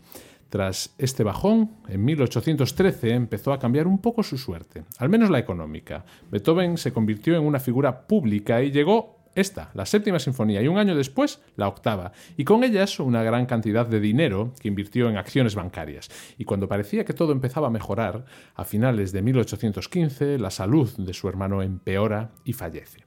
Tras 0.53 0.95
este 0.99 1.25
bajón, 1.25 1.71
en 1.89 2.05
1813 2.05 3.15
empezó 3.15 3.55
a 3.55 3.59
cambiar 3.59 3.87
un 3.87 4.03
poco 4.03 4.23
su 4.23 4.37
suerte, 4.37 4.85
al 4.99 5.09
menos 5.09 5.31
la 5.31 5.39
económica. 5.39 6.05
Beethoven 6.31 6.77
se 6.77 6.93
convirtió 6.93 7.35
en 7.37 7.45
una 7.45 7.59
figura 7.59 8.07
pública 8.07 8.63
y 8.63 8.71
llegó 8.71 9.17
esta, 9.35 9.71
la 9.73 9.87
séptima 9.87 10.19
sinfonía, 10.19 10.61
y 10.61 10.69
un 10.69 10.77
año 10.77 10.95
después 10.95 11.41
la 11.57 11.69
octava, 11.69 12.13
y 12.37 12.45
con 12.45 12.65
ellas 12.65 13.01
una 13.01 13.23
gran 13.23 13.47
cantidad 13.47 13.87
de 13.87 13.99
dinero 13.99 14.53
que 14.61 14.69
invirtió 14.69 15.09
en 15.09 15.17
acciones 15.17 15.55
bancarias. 15.55 16.11
Y 16.37 16.45
cuando 16.45 16.69
parecía 16.69 17.07
que 17.07 17.15
todo 17.15 17.33
empezaba 17.33 17.69
a 17.69 17.71
mejorar, 17.71 18.27
a 18.55 18.67
finales 18.67 19.13
de 19.13 19.23
1815 19.23 20.39
la 20.39 20.51
salud 20.51 20.91
de 20.99 21.15
su 21.15 21.31
hermano 21.31 21.63
empeora 21.63 22.33
y 22.45 22.53
fallece. 22.53 23.07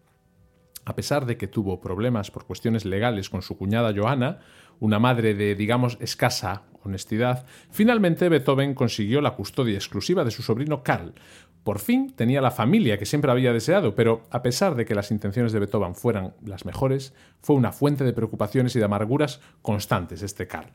A 0.85 0.95
pesar 0.95 1.25
de 1.25 1.35
que 1.35 1.47
tuvo 1.47 1.81
problemas 1.81 2.29
por 2.29 2.45
cuestiones 2.45 2.85
legales 2.85 3.29
con 3.31 3.41
su 3.41 3.57
cuñada 3.57 3.93
Johanna, 3.95 4.39
una 4.79 4.99
madre 4.99 5.33
de, 5.33 5.55
digamos, 5.55 5.97
escasa 5.99 6.63
honestidad, 6.83 7.45
finalmente 7.71 8.29
Beethoven 8.29 8.73
consiguió 8.73 9.21
la 9.21 9.35
custodia 9.35 9.75
exclusiva 9.75 10.23
de 10.23 10.31
su 10.31 10.43
sobrino 10.43 10.83
Karl. 10.83 11.13
Por 11.63 11.79
fin 11.79 12.13
tenía 12.15 12.41
la 12.41 12.51
familia 12.51 12.99
que 12.99 13.07
siempre 13.07 13.31
había 13.31 13.51
deseado, 13.51 13.95
pero 13.95 14.21
a 14.29 14.43
pesar 14.43 14.75
de 14.75 14.85
que 14.85 14.93
las 14.93 15.09
intenciones 15.09 15.51
de 15.51 15.59
Beethoven 15.59 15.95
fueran 15.95 16.35
las 16.45 16.63
mejores, 16.63 17.15
fue 17.45 17.55
una 17.55 17.71
fuente 17.71 18.03
de 18.03 18.11
preocupaciones 18.11 18.75
y 18.75 18.79
de 18.79 18.85
amarguras 18.85 19.39
constantes 19.61 20.23
este 20.23 20.47
Karl. 20.47 20.67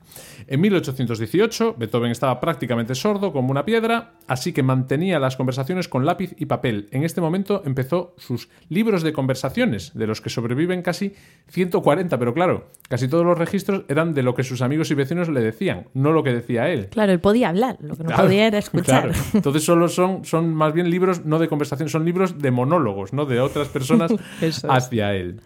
En 0.46 0.60
1818, 0.60 1.74
Beethoven 1.76 2.12
estaba 2.12 2.38
prácticamente 2.40 2.94
sordo 2.94 3.32
como 3.32 3.50
una 3.50 3.64
piedra, 3.64 4.12
así 4.28 4.52
que 4.52 4.62
mantenía 4.62 5.18
las 5.18 5.36
conversaciones 5.36 5.88
con 5.88 6.06
lápiz 6.06 6.32
y 6.38 6.46
papel. 6.46 6.88
En 6.92 7.02
este 7.02 7.20
momento 7.20 7.62
empezó 7.64 8.14
sus 8.18 8.48
libros 8.68 9.02
de 9.02 9.12
conversaciones, 9.12 9.92
de 9.94 10.06
los 10.06 10.20
que 10.20 10.30
sobreviven 10.30 10.82
casi 10.82 11.12
140, 11.48 12.16
pero 12.20 12.34
claro, 12.34 12.68
casi 12.88 13.08
todos 13.08 13.26
los 13.26 13.36
registros 13.36 13.82
eran 13.88 14.14
de 14.14 14.22
lo 14.22 14.36
que 14.36 14.44
sus 14.44 14.62
amigos 14.62 14.92
y 14.92 14.94
vecinos 14.94 15.28
le 15.28 15.40
decían, 15.40 15.88
no 15.94 16.12
lo 16.12 16.22
que 16.22 16.32
decía 16.32 16.68
él. 16.68 16.86
Claro, 16.88 17.10
él 17.10 17.18
podía 17.20 17.48
hablar, 17.48 17.78
lo 17.80 17.96
que 17.96 18.04
no 18.04 18.10
Claro, 18.10 18.22
podía 18.24 18.46
era 18.46 18.58
escuchar. 18.66 19.10
claro. 19.10 19.18
Entonces 19.34 19.64
solo 19.64 19.88
son, 19.88 20.24
son 20.24 20.54
más 20.54 20.72
bien 20.72 20.88
libros 20.88 21.24
no 21.24 21.40
de 21.40 21.48
conversación, 21.48 21.88
son 21.88 22.04
libros 22.04 22.38
de 22.38 22.52
monólogos, 22.52 23.12
¿no? 23.12 23.26
De 23.26 23.40
otras 23.40 23.66
personas 23.68 24.12
hacia 24.68 25.14
él. 25.14 25.40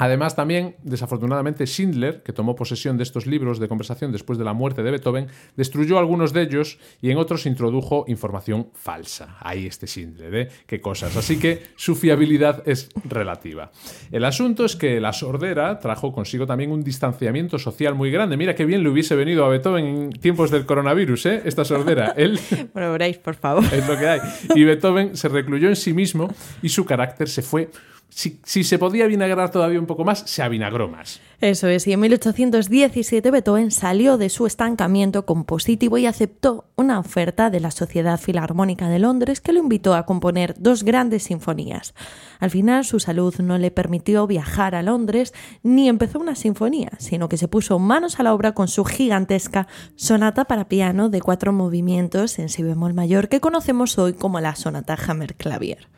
Además, 0.00 0.34
también, 0.34 0.76
desafortunadamente, 0.82 1.66
Schindler, 1.66 2.22
que 2.22 2.32
tomó 2.32 2.56
posesión 2.56 2.96
de 2.96 3.02
estos 3.02 3.26
libros 3.26 3.60
de 3.60 3.68
conversación 3.68 4.12
después 4.12 4.38
de 4.38 4.44
la 4.44 4.54
muerte 4.54 4.82
de 4.82 4.90
Beethoven, 4.90 5.28
destruyó 5.56 5.98
algunos 5.98 6.32
de 6.32 6.42
ellos 6.42 6.78
y 7.02 7.10
en 7.10 7.18
otros 7.18 7.44
introdujo 7.44 8.04
información 8.08 8.68
falsa. 8.74 9.36
Ahí 9.40 9.66
este 9.66 9.86
Schindler, 9.86 10.34
¿eh? 10.34 10.48
Qué 10.66 10.80
cosas. 10.80 11.16
Así 11.16 11.38
que 11.38 11.62
su 11.76 11.94
fiabilidad 11.94 12.62
es 12.66 12.88
relativa. 13.08 13.70
El 14.10 14.24
asunto 14.24 14.64
es 14.64 14.74
que 14.74 15.00
la 15.00 15.12
sordera 15.12 15.78
trajo 15.80 16.12
consigo 16.12 16.46
también 16.46 16.70
un 16.72 16.82
distanciamiento 16.82 17.58
social 17.58 17.94
muy 17.94 18.10
grande. 18.10 18.36
Mira 18.38 18.54
qué 18.54 18.64
bien 18.64 18.82
le 18.82 18.88
hubiese 18.88 19.14
venido 19.16 19.44
a 19.44 19.50
Beethoven 19.50 19.86
en 19.86 20.10
tiempos 20.12 20.50
del 20.50 20.64
coronavirus, 20.64 21.26
¿eh? 21.26 21.42
Esta 21.44 21.64
sordera. 21.64 22.14
Él 22.16 22.40
Bueno, 22.72 22.92
veréis, 22.92 23.18
por 23.18 23.34
favor. 23.34 23.62
es 23.64 23.86
lo 23.86 23.98
que 23.98 24.08
hay. 24.08 24.20
Y 24.54 24.64
Beethoven 24.64 25.14
se 25.16 25.28
recluyó 25.28 25.68
en 25.68 25.76
sí 25.76 25.92
mismo 25.92 26.32
y 26.62 26.70
su 26.70 26.86
carácter 26.86 27.28
se 27.28 27.42
fue. 27.42 27.70
Si, 28.10 28.40
si 28.44 28.64
se 28.64 28.78
podía 28.78 29.06
vinagrar 29.06 29.50
todavía 29.50 29.80
un 29.80 29.86
poco 29.86 30.04
más, 30.04 30.24
se 30.26 30.42
avinagró 30.42 30.88
más. 30.88 31.20
Eso 31.40 31.68
es, 31.68 31.86
y 31.86 31.92
en 31.94 32.00
1817 32.00 33.30
Beethoven 33.30 33.70
salió 33.70 34.18
de 34.18 34.28
su 34.28 34.46
estancamiento 34.46 35.24
compositivo 35.24 35.96
y 35.96 36.04
aceptó 36.04 36.66
una 36.76 36.98
oferta 36.98 37.48
de 37.48 37.60
la 37.60 37.70
Sociedad 37.70 38.20
Filarmónica 38.20 38.90
de 38.90 38.98
Londres 38.98 39.40
que 39.40 39.54
lo 39.54 39.60
invitó 39.60 39.94
a 39.94 40.04
componer 40.04 40.54
dos 40.58 40.82
grandes 40.82 41.22
sinfonías. 41.22 41.94
Al 42.40 42.50
final 42.50 42.84
su 42.84 43.00
salud 43.00 43.34
no 43.38 43.56
le 43.56 43.70
permitió 43.70 44.26
viajar 44.26 44.74
a 44.74 44.82
Londres 44.82 45.32
ni 45.62 45.88
empezó 45.88 46.18
una 46.18 46.34
sinfonía, 46.34 46.90
sino 46.98 47.30
que 47.30 47.38
se 47.38 47.48
puso 47.48 47.78
manos 47.78 48.20
a 48.20 48.22
la 48.22 48.34
obra 48.34 48.52
con 48.52 48.68
su 48.68 48.84
gigantesca 48.84 49.66
sonata 49.96 50.44
para 50.44 50.68
piano 50.68 51.08
de 51.08 51.22
cuatro 51.22 51.52
movimientos 51.52 52.38
en 52.38 52.50
si 52.50 52.62
bemol 52.62 52.92
mayor 52.92 53.30
que 53.30 53.40
conocemos 53.40 53.98
hoy 53.98 54.12
como 54.12 54.40
la 54.40 54.56
sonata 54.56 54.94
Hammer-Clavier. 54.94 55.88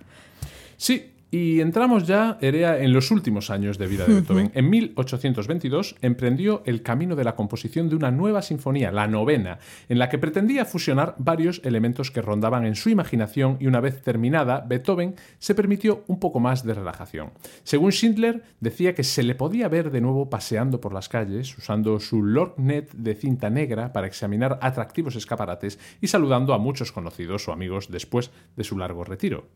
Sí, 0.76 1.11
y 1.34 1.62
entramos 1.62 2.06
ya, 2.06 2.36
Erea, 2.42 2.78
en 2.78 2.92
los 2.92 3.10
últimos 3.10 3.48
años 3.48 3.78
de 3.78 3.86
vida 3.86 4.04
de 4.04 4.16
Beethoven. 4.16 4.52
En 4.54 4.68
1822 4.68 5.96
emprendió 6.02 6.62
el 6.66 6.82
camino 6.82 7.16
de 7.16 7.24
la 7.24 7.34
composición 7.34 7.88
de 7.88 7.96
una 7.96 8.10
nueva 8.10 8.42
sinfonía, 8.42 8.92
la 8.92 9.06
novena, 9.06 9.58
en 9.88 9.98
la 9.98 10.10
que 10.10 10.18
pretendía 10.18 10.66
fusionar 10.66 11.14
varios 11.16 11.62
elementos 11.64 12.10
que 12.10 12.20
rondaban 12.20 12.66
en 12.66 12.74
su 12.74 12.90
imaginación 12.90 13.56
y 13.60 13.66
una 13.66 13.80
vez 13.80 14.02
terminada, 14.02 14.60
Beethoven 14.60 15.14
se 15.38 15.54
permitió 15.54 16.04
un 16.06 16.20
poco 16.20 16.38
más 16.38 16.64
de 16.64 16.74
relajación. 16.74 17.30
Según 17.62 17.92
Schindler, 17.92 18.42
decía 18.60 18.94
que 18.94 19.02
se 19.02 19.22
le 19.22 19.34
podía 19.34 19.68
ver 19.68 19.90
de 19.90 20.02
nuevo 20.02 20.28
paseando 20.28 20.82
por 20.82 20.92
las 20.92 21.08
calles, 21.08 21.56
usando 21.56 21.98
su 21.98 22.22
lorgnet 22.22 22.92
de 22.92 23.14
cinta 23.14 23.48
negra 23.48 23.94
para 23.94 24.06
examinar 24.06 24.58
atractivos 24.60 25.16
escaparates 25.16 25.78
y 26.02 26.08
saludando 26.08 26.52
a 26.52 26.58
muchos 26.58 26.92
conocidos 26.92 27.48
o 27.48 27.52
amigos 27.52 27.90
después 27.90 28.30
de 28.54 28.64
su 28.64 28.76
largo 28.76 29.04
retiro. 29.04 29.46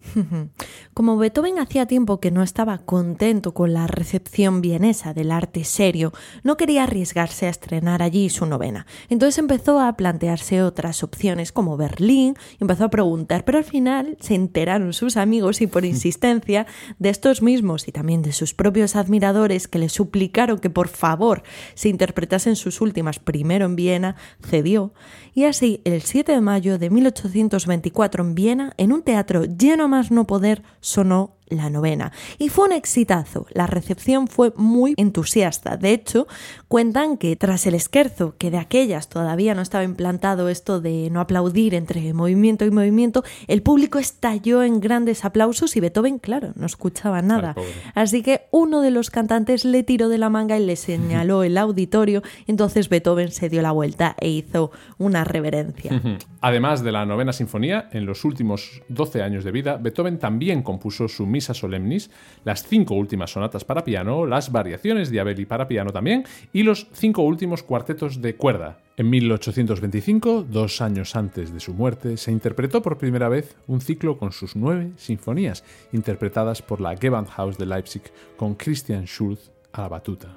Como 0.95 1.18
Beethoven 1.18 1.66
hacía 1.67 1.87
tiempo 1.87 2.21
que 2.21 2.31
no 2.31 2.45
estaba 2.45 2.79
contento 2.79 3.53
con 3.53 3.75
la 3.75 3.89
recepción 3.89 4.61
vienesa 4.61 5.12
del 5.12 5.33
arte 5.33 5.64
serio, 5.64 6.12
no 6.45 6.57
quería 6.57 6.85
arriesgarse 6.85 7.47
a 7.47 7.51
estrenar 7.51 8.03
allí 8.03 8.31
su 8.31 8.47
novena. 8.47 8.87
Entonces 9.09 9.39
empezó 9.39 9.81
a 9.81 9.93
plantearse 9.97 10.62
otras 10.62 11.03
opciones 11.03 11.51
como 11.51 11.77
Berlín, 11.77 12.37
y 12.53 12.62
empezó 12.62 12.85
a 12.85 12.91
preguntar, 12.91 13.45
pero 13.45 13.59
al 13.59 13.64
final 13.64 14.17
se 14.21 14.37
enteraron 14.37 14.93
sus 14.93 15.17
amigos 15.17 15.61
y 15.61 15.67
por 15.67 15.85
insistencia 15.97 16.67
de 17.01 17.09
estos 17.09 17.43
mismos 17.43 17.89
y 17.89 17.93
también 17.93 18.23
de 18.23 18.33
sus 18.33 18.55
propios 18.55 18.95
admiradores 18.95 19.67
que 19.67 19.81
le 19.81 19.89
suplicaron 19.89 20.61
que 20.61 20.71
por 20.71 20.87
favor 20.87 21.43
se 21.75 21.89
interpretasen 21.89 22.55
sus 22.55 22.81
últimas 22.81 23.19
primero 23.19 23.67
en 23.67 23.75
Viena, 23.75 24.14
cedió. 24.41 24.95
Y 25.35 25.45
así, 25.45 25.81
el 25.85 26.03
7 26.03 26.31
de 26.31 26.41
mayo 26.41 26.79
de 26.79 26.91
1824 26.91 28.23
en 28.23 28.35
Viena, 28.37 28.73
en 28.77 28.93
un 28.93 29.03
teatro 29.03 29.45
lleno 29.45 29.85
a 29.85 29.89
más 29.89 30.12
no 30.12 30.29
poder, 30.29 30.62
sonó 30.81 31.36
la 31.49 31.70
novena. 31.70 32.12
Y 32.38 32.49
fue 32.49 32.66
un 32.66 32.72
exitazo. 32.72 33.47
La 33.53 33.66
recepción 33.66 34.28
fue 34.28 34.53
muy 34.57 34.94
entusiasta. 34.97 35.76
De 35.76 35.92
hecho, 35.92 36.26
cuentan 36.68 37.16
que 37.16 37.36
tras 37.36 37.66
el 37.66 37.74
esquerzo, 37.74 38.34
que 38.38 38.51
de 38.51 38.59
aquellas 38.59 39.09
todavía 39.09 39.55
no 39.55 39.62
estaba 39.62 39.84
implantado 39.84 40.49
esto 40.49 40.80
de 40.80 41.09
no 41.11 41.20
aplaudir 41.20 41.74
entre 41.74 42.12
movimiento 42.12 42.64
y 42.64 42.70
movimiento, 42.70 43.24
el 43.47 43.62
público 43.62 43.99
estalló 43.99 44.62
en 44.62 44.80
grandes 44.80 45.24
aplausos 45.24 45.76
y 45.76 45.80
Beethoven, 45.80 46.18
claro, 46.18 46.53
no 46.57 46.66
escuchaba 46.66 47.22
nada. 47.22 47.55
Así 47.94 48.22
que 48.22 48.42
uno 48.51 48.80
de 48.80 48.90
los 48.90 49.11
cantantes 49.11 49.64
le 49.64 49.82
tiró 49.82 50.09
de 50.09 50.18
la 50.18 50.30
manga 50.30 50.59
y 50.59 50.64
le 50.64 50.76
señaló 50.76 51.42
el 51.42 51.59
auditorio. 51.59 52.22
Entonces 52.47 52.88
Beethoven 52.88 53.30
se 53.30 53.49
dio 53.49 53.62
la 53.62 53.72
vuelta 53.72 54.16
e 54.20 54.28
hizo 54.28 54.70
una 54.99 55.24
reverencia. 55.24 56.01
Además 56.40 56.82
de 56.82 56.92
la 56.92 57.07
novena 57.07 57.32
sinfonía, 57.32 57.88
en 57.92 58.07
los 58.07 58.24
últimos 58.24 58.82
12 58.88 59.22
años 59.22 59.44
de 59.44 59.51
vida, 59.51 59.76
Beethoven 59.76 60.18
también 60.18 60.62
compuso 60.62 61.09
su 61.09 61.26
misas 61.37 61.59
solemnis, 61.59 62.11
las 62.45 62.66
cinco 62.66 62.95
últimas 62.95 63.30
sonatas 63.30 63.64
para 63.64 63.84
piano, 63.84 64.24
las 64.24 64.51
variaciones 64.51 65.11
de 65.11 65.20
Abelli 65.20 65.45
para 65.45 65.68
piano 65.68 65.93
también 65.93 66.24
y 66.53 66.62
los 66.62 66.89
cinco 66.93 67.22
últimos 67.22 67.62
cuartetos 67.62 68.22
de 68.22 68.37
cuerda. 68.37 68.78
En 68.97 69.11
1825, 69.11 70.47
dos 70.49 70.80
años 70.80 71.14
antes 71.14 71.53
de 71.53 71.61
su 71.61 71.74
muerte, 71.74 72.16
se 72.16 72.32
interpretó 72.32 72.80
por 72.80 72.97
primera 72.97 73.28
vez 73.28 73.55
un 73.66 73.82
ciclo 73.82 74.16
con 74.16 74.32
sus 74.32 74.57
nueve 74.57 74.93
sinfonías, 74.97 75.62
interpretadas 75.93 76.62
por 76.62 76.80
la 76.80 76.97
Gewandhaus 76.97 77.59
de 77.59 77.66
Leipzig 77.66 78.05
con 78.39 78.55
Christian 78.55 79.05
Schulz 79.05 79.51
a 79.72 79.82
la 79.82 79.89
batuta. 79.89 80.34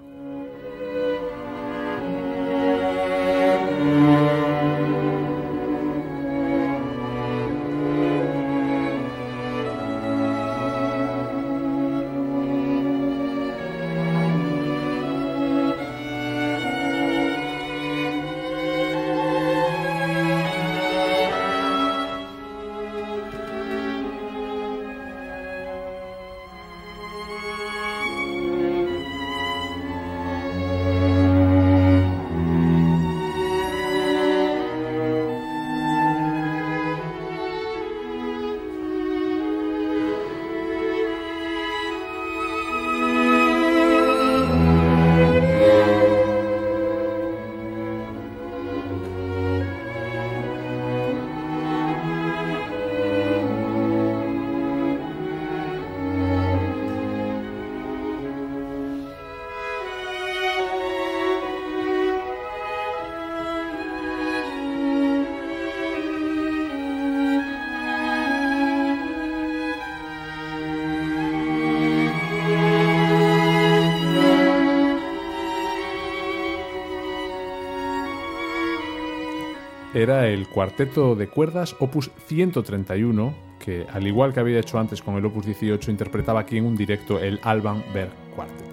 Era 80.01 80.27
el 80.27 80.47
cuarteto 80.47 81.15
de 81.15 81.27
cuerdas 81.27 81.75
opus 81.79 82.11
131, 82.27 83.33
que 83.59 83.85
al 83.91 84.07
igual 84.07 84.33
que 84.33 84.39
había 84.39 84.59
hecho 84.59 84.79
antes 84.79 85.01
con 85.01 85.15
el 85.15 85.25
opus 85.25 85.45
18, 85.45 85.91
interpretaba 85.91 86.39
aquí 86.39 86.57
en 86.57 86.65
un 86.65 86.75
directo 86.75 87.19
el 87.19 87.39
Alban 87.43 87.83
Berg 87.93 88.11
Quartet. 88.35 88.67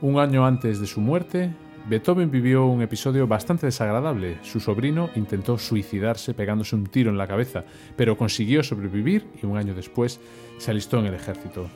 Un 0.00 0.18
año 0.18 0.46
antes 0.46 0.80
de 0.80 0.86
su 0.86 1.00
muerte, 1.00 1.52
Beethoven 1.90 2.30
vivió 2.30 2.66
un 2.66 2.82
episodio 2.82 3.26
bastante 3.26 3.66
desagradable. 3.66 4.38
Su 4.44 4.60
sobrino 4.60 5.10
intentó 5.16 5.58
suicidarse 5.58 6.34
pegándose 6.34 6.76
un 6.76 6.86
tiro 6.86 7.10
en 7.10 7.18
la 7.18 7.26
cabeza, 7.26 7.64
pero 7.96 8.16
consiguió 8.16 8.62
sobrevivir 8.62 9.26
y 9.42 9.46
un 9.46 9.56
año 9.56 9.74
después 9.74 10.20
se 10.60 10.70
alistó 10.70 11.00
en 11.00 11.06
el 11.06 11.14
ejército. 11.14 11.68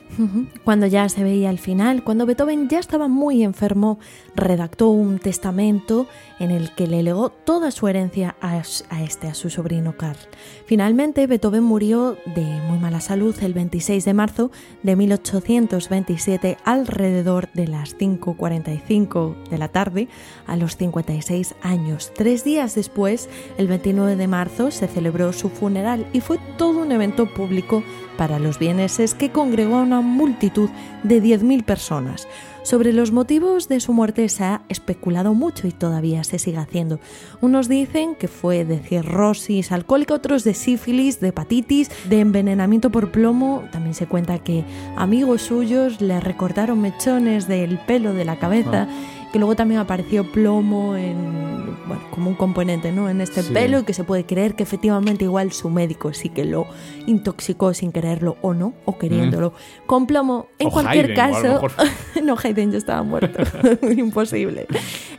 Cuando 0.63 0.85
ya 0.85 1.09
se 1.09 1.23
veía 1.23 1.49
el 1.49 1.57
final, 1.57 2.03
cuando 2.03 2.25
Beethoven 2.25 2.69
ya 2.69 2.79
estaba 2.79 3.07
muy 3.07 3.43
enfermo, 3.43 3.99
redactó 4.35 4.89
un 4.89 5.17
testamento 5.17 6.07
en 6.39 6.51
el 6.51 6.73
que 6.75 6.87
le 6.87 7.01
legó 7.01 7.29
toda 7.31 7.71
su 7.71 7.87
herencia 7.87 8.35
a, 8.41 8.57
este, 8.57 9.27
a 9.27 9.33
su 9.33 9.49
sobrino 9.49 9.97
Carl. 9.97 10.19
Finalmente, 10.65 11.25
Beethoven 11.25 11.63
murió 11.63 12.15
de 12.35 12.43
muy 12.67 12.77
mala 12.77 13.01
salud 13.01 13.35
el 13.41 13.53
26 13.53 14.05
de 14.05 14.13
marzo 14.13 14.51
de 14.83 14.95
1827 14.95 16.57
alrededor 16.63 17.49
de 17.53 17.67
las 17.67 17.97
5.45 17.97 19.49
de 19.49 19.57
la 19.57 19.69
tarde 19.69 20.04
a 20.47 20.55
los 20.55 20.77
56 20.77 21.55
años. 21.61 22.11
Tres 22.15 22.43
días 22.43 22.75
después, 22.75 23.29
el 23.57 23.67
29 23.67 24.15
de 24.15 24.27
marzo, 24.27 24.71
se 24.71 24.87
celebró 24.87 25.33
su 25.33 25.49
funeral 25.49 26.07
y 26.13 26.21
fue 26.21 26.39
todo 26.57 26.79
un 26.79 26.91
evento 26.91 27.31
público 27.33 27.83
para 28.17 28.39
los 28.39 28.59
vieneses 28.59 29.13
que 29.13 29.31
congregó 29.31 29.77
a 29.77 29.83
una 29.83 30.01
multitud 30.01 30.69
de 31.03 31.21
10.000 31.21 31.63
personas. 31.63 32.27
Sobre 32.65 32.93
los 32.93 33.11
motivos 33.11 33.67
de 33.67 33.79
su 33.79 33.93
muerte 33.93 34.27
se 34.27 34.43
ha 34.43 34.63
especulado 34.69 35.35
mucho 35.35 35.67
y 35.67 35.71
todavía 35.71 36.23
se 36.23 36.39
sigue 36.39 36.57
haciendo. 36.57 36.99
Unos 37.39 37.69
dicen 37.69 38.15
que 38.15 38.27
fue 38.27 38.65
de 38.65 38.79
cirrosis 38.79 39.71
alcohólica, 39.71 40.15
otros 40.15 40.43
de 40.43 40.55
sífilis, 40.55 41.19
de 41.19 41.27
hepatitis, 41.27 41.91
de 42.09 42.21
envenenamiento 42.21 42.89
por 42.89 43.11
plomo. 43.11 43.65
También 43.71 43.93
se 43.93 44.07
cuenta 44.07 44.39
que 44.39 44.63
amigos 44.97 45.43
suyos 45.43 46.01
le 46.01 46.19
recortaron 46.19 46.81
mechones 46.81 47.47
del 47.47 47.77
pelo 47.77 48.13
de 48.13 48.25
la 48.25 48.39
cabeza. 48.39 48.87
Que 49.35 49.39
luego 49.39 49.57
también 49.57 49.81
apareció 49.81 50.31
plomo 50.31 50.95
en, 50.95 51.75
bueno, 51.87 52.01
como 52.09 52.29
un 52.29 52.37
componente 52.37 52.93
¿no? 52.93 53.09
en 53.09 53.19
este 53.19 53.43
Sí. 53.43 53.51
pelo 53.51 53.79
y 53.79 53.83
que 53.83 53.93
se 53.93 54.05
puede 54.05 54.25
creer 54.25 54.55
que 54.55 54.63
efectivamente 54.63 55.25
igual 55.25 55.51
su 55.51 55.69
médico 55.69 56.13
sí 56.13 56.29
que 56.29 56.45
lo 56.45 56.67
intoxicó 57.05 57.73
sin 57.73 57.91
quererlo 57.91 58.37
o 58.41 58.53
no, 58.53 58.75
o 58.85 58.97
queriéndolo, 58.97 59.51
con 59.87 60.07
plomo. 60.07 60.47
En 60.57 60.67
O 60.67 60.71
cualquier 60.71 61.13
caso, 61.15 61.43
mejor. 61.43 61.73
no, 62.23 62.37
Haydn 62.41 62.71
ya 62.71 62.77
estaba 62.77 63.03
muerto, 63.03 63.43
imposible. 63.97 64.67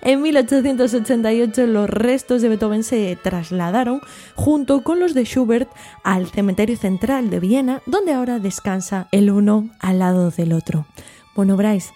En 0.01 0.23
1888 0.23 1.67
los 1.67 1.91
restos 1.91 2.41
de 2.41 2.49
Beethoven 2.49 2.85
se 2.85 3.19
trasladaron 3.23 4.01
junto 4.35 4.83
con 4.83 4.99
los 4.99 5.13
de 5.13 5.25
Schubert 5.27 5.69
al 6.05 6.27
cementerio 6.29 6.79
central 6.79 7.29
de 7.29 7.39
Viena, 7.39 7.83
donde 7.85 8.15
ahora 8.15 8.39
descansa 8.39 9.09
el 9.13 9.31
uno 9.31 9.69
al 9.79 9.99
lado 9.99 10.31
del 10.31 10.55
otro. 10.55 10.87
Bueno, 11.35 11.59
Bryce, 11.59 11.93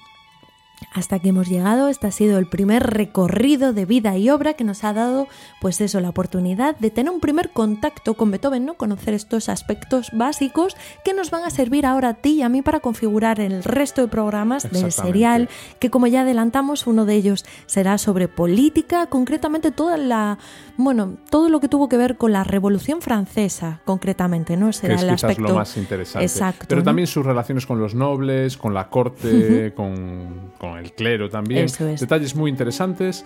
hasta 0.93 1.19
que 1.19 1.29
hemos 1.29 1.49
llegado, 1.49 1.89
este 1.89 2.07
ha 2.07 2.11
sido 2.11 2.39
el 2.39 2.47
primer 2.47 2.83
recorrido 2.83 3.73
de 3.73 3.87
vida 3.87 4.17
y 4.17 4.31
obra 4.31 4.55
que 4.55 4.65
nos 4.65 4.83
ha 4.83 4.93
dado, 4.93 5.29
pues 5.61 5.81
eso, 5.81 6.01
la 6.01 6.09
oportunidad 6.09 6.77
de 6.79 6.91
tener 6.91 7.13
un 7.13 7.21
primer 7.21 7.51
contacto 7.51 8.15
con 8.15 8.31
Beethoven, 8.31 8.65
¿no? 8.65 8.75
Conocer 8.75 9.15
estos 9.15 9.49
aspectos 9.49 10.11
básicos 10.13 10.77
que 11.05 11.15
nos 11.15 11.31
van 11.31 11.45
a 11.45 11.51
servir 11.51 11.87
ahora 11.87 12.11
a 12.11 12.15
ti 12.15 12.31
y 12.35 12.43
a 12.43 12.49
mí 12.49 12.63
para 12.63 12.81
configurar 12.81 13.41
el 13.41 13.63
resto 13.63 14.01
de 14.01 14.09
programas 14.09 14.71
del 14.71 14.91
serial, 14.91 15.49
que 15.79 15.91
como 15.91 16.07
ya 16.07 16.23
adelantamos, 16.23 16.87
uno 16.87 17.05
de 17.05 17.15
ellos 17.15 17.45
será 17.67 17.99
sobre 17.99 18.29
política, 18.29 19.07
concretamente 19.07 19.71
toda 19.71 19.97
la, 19.97 20.39
bueno, 20.77 21.17
todo 21.31 21.49
lo 21.49 21.61
que 21.61 21.69
tuvo 21.69 21.89
que 21.89 21.97
ver 21.97 22.17
con 22.17 22.33
la 22.33 22.43
Revolución 22.45 23.01
Francesa, 23.01 23.81
concretamente, 23.85 24.57
¿no? 24.57 24.67
que 24.67 24.73
Será 24.73 24.95
es 24.97 25.03
el 25.03 25.11
aspecto 25.11 25.43
lo 25.43 25.55
más 25.55 25.77
interesante. 25.77 26.25
Exacto, 26.25 26.67
Pero 26.69 26.81
¿no? 26.81 26.85
también 26.85 27.07
sus 27.07 27.25
relaciones 27.25 27.67
con 27.67 27.79
los 27.79 27.95
nobles, 27.95 28.57
con 28.57 28.75
la 28.75 28.89
corte, 28.89 29.73
con, 29.75 30.53
con 30.59 30.70
el 30.79 30.93
clero 30.93 31.29
también. 31.31 31.65
Eso 31.67 31.87
es. 31.89 32.01
Detalles 32.01 32.35
muy 32.37 32.51
interesantes 32.51 33.25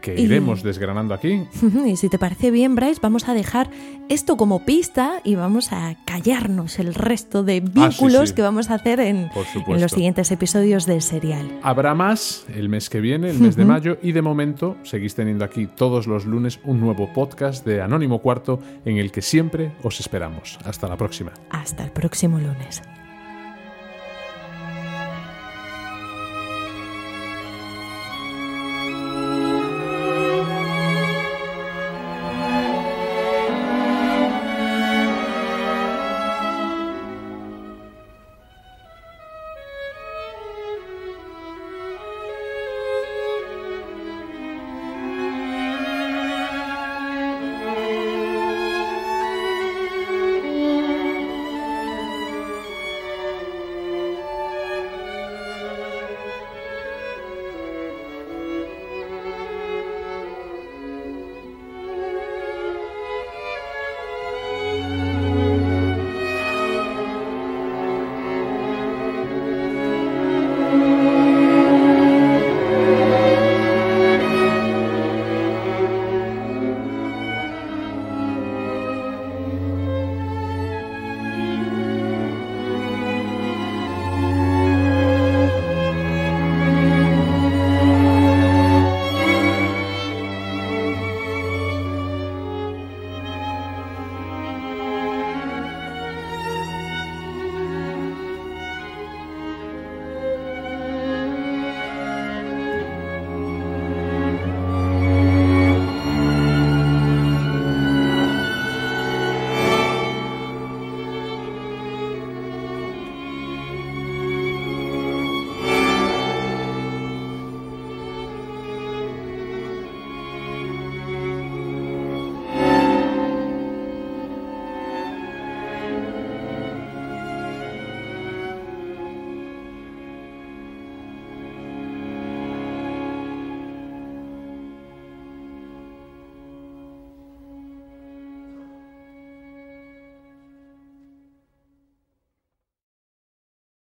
que 0.00 0.14
Y- 0.18 0.22
iremos 0.22 0.62
desgranando 0.62 1.12
aquí. 1.12 1.44
Y 1.86 1.96
si 1.96 2.08
te 2.08 2.18
parece 2.18 2.50
bien, 2.50 2.74
Bryce, 2.74 3.00
vamos 3.02 3.28
a 3.28 3.34
dejar 3.34 3.68
esto 4.08 4.38
como 4.38 4.64
pista 4.64 5.20
y 5.24 5.34
vamos 5.34 5.72
a 5.72 5.94
callarnos 6.06 6.78
el 6.78 6.94
resto 6.94 7.42
de 7.42 7.60
vínculos 7.60 8.20
Ah, 8.22 8.26
sí. 8.28 8.34
que 8.34 8.40
vamos 8.40 8.70
a 8.70 8.74
hacer 8.76 9.00
en, 9.00 9.28
en 9.66 9.80
los 9.82 9.92
siguientes 9.92 10.30
episodios 10.30 10.86
del 10.86 11.02
serial. 11.02 11.58
Habrá 11.62 11.94
más 11.94 12.46
el 12.54 12.70
mes 12.70 12.88
que 12.88 13.00
viene, 13.02 13.28
el 13.28 13.38
mes 13.40 13.56
de 13.56 13.66
mayo, 13.66 13.98
y 14.02 14.12
de 14.12 14.22
momento 14.22 14.76
seguís 14.84 15.14
teniendo 15.14 15.44
aquí 15.44 15.66
todos 15.66 16.06
los 16.06 16.24
lunes 16.24 16.60
un 16.64 16.80
nuevo 16.80 17.12
podcast 17.12 17.66
de 17.66 17.82
Anónimo 17.82 18.20
Cuarto 18.22 18.60
en 18.86 18.96
el 18.96 19.12
que 19.12 19.20
siempre 19.20 19.72
os 19.82 20.00
esperamos. 20.00 20.58
Hasta 20.64 20.88
la 20.88 20.96
próxima. 20.96 21.32
Hasta 21.50 21.84
el 21.84 21.90
próximo 21.90 22.38
lunes. 22.38 22.80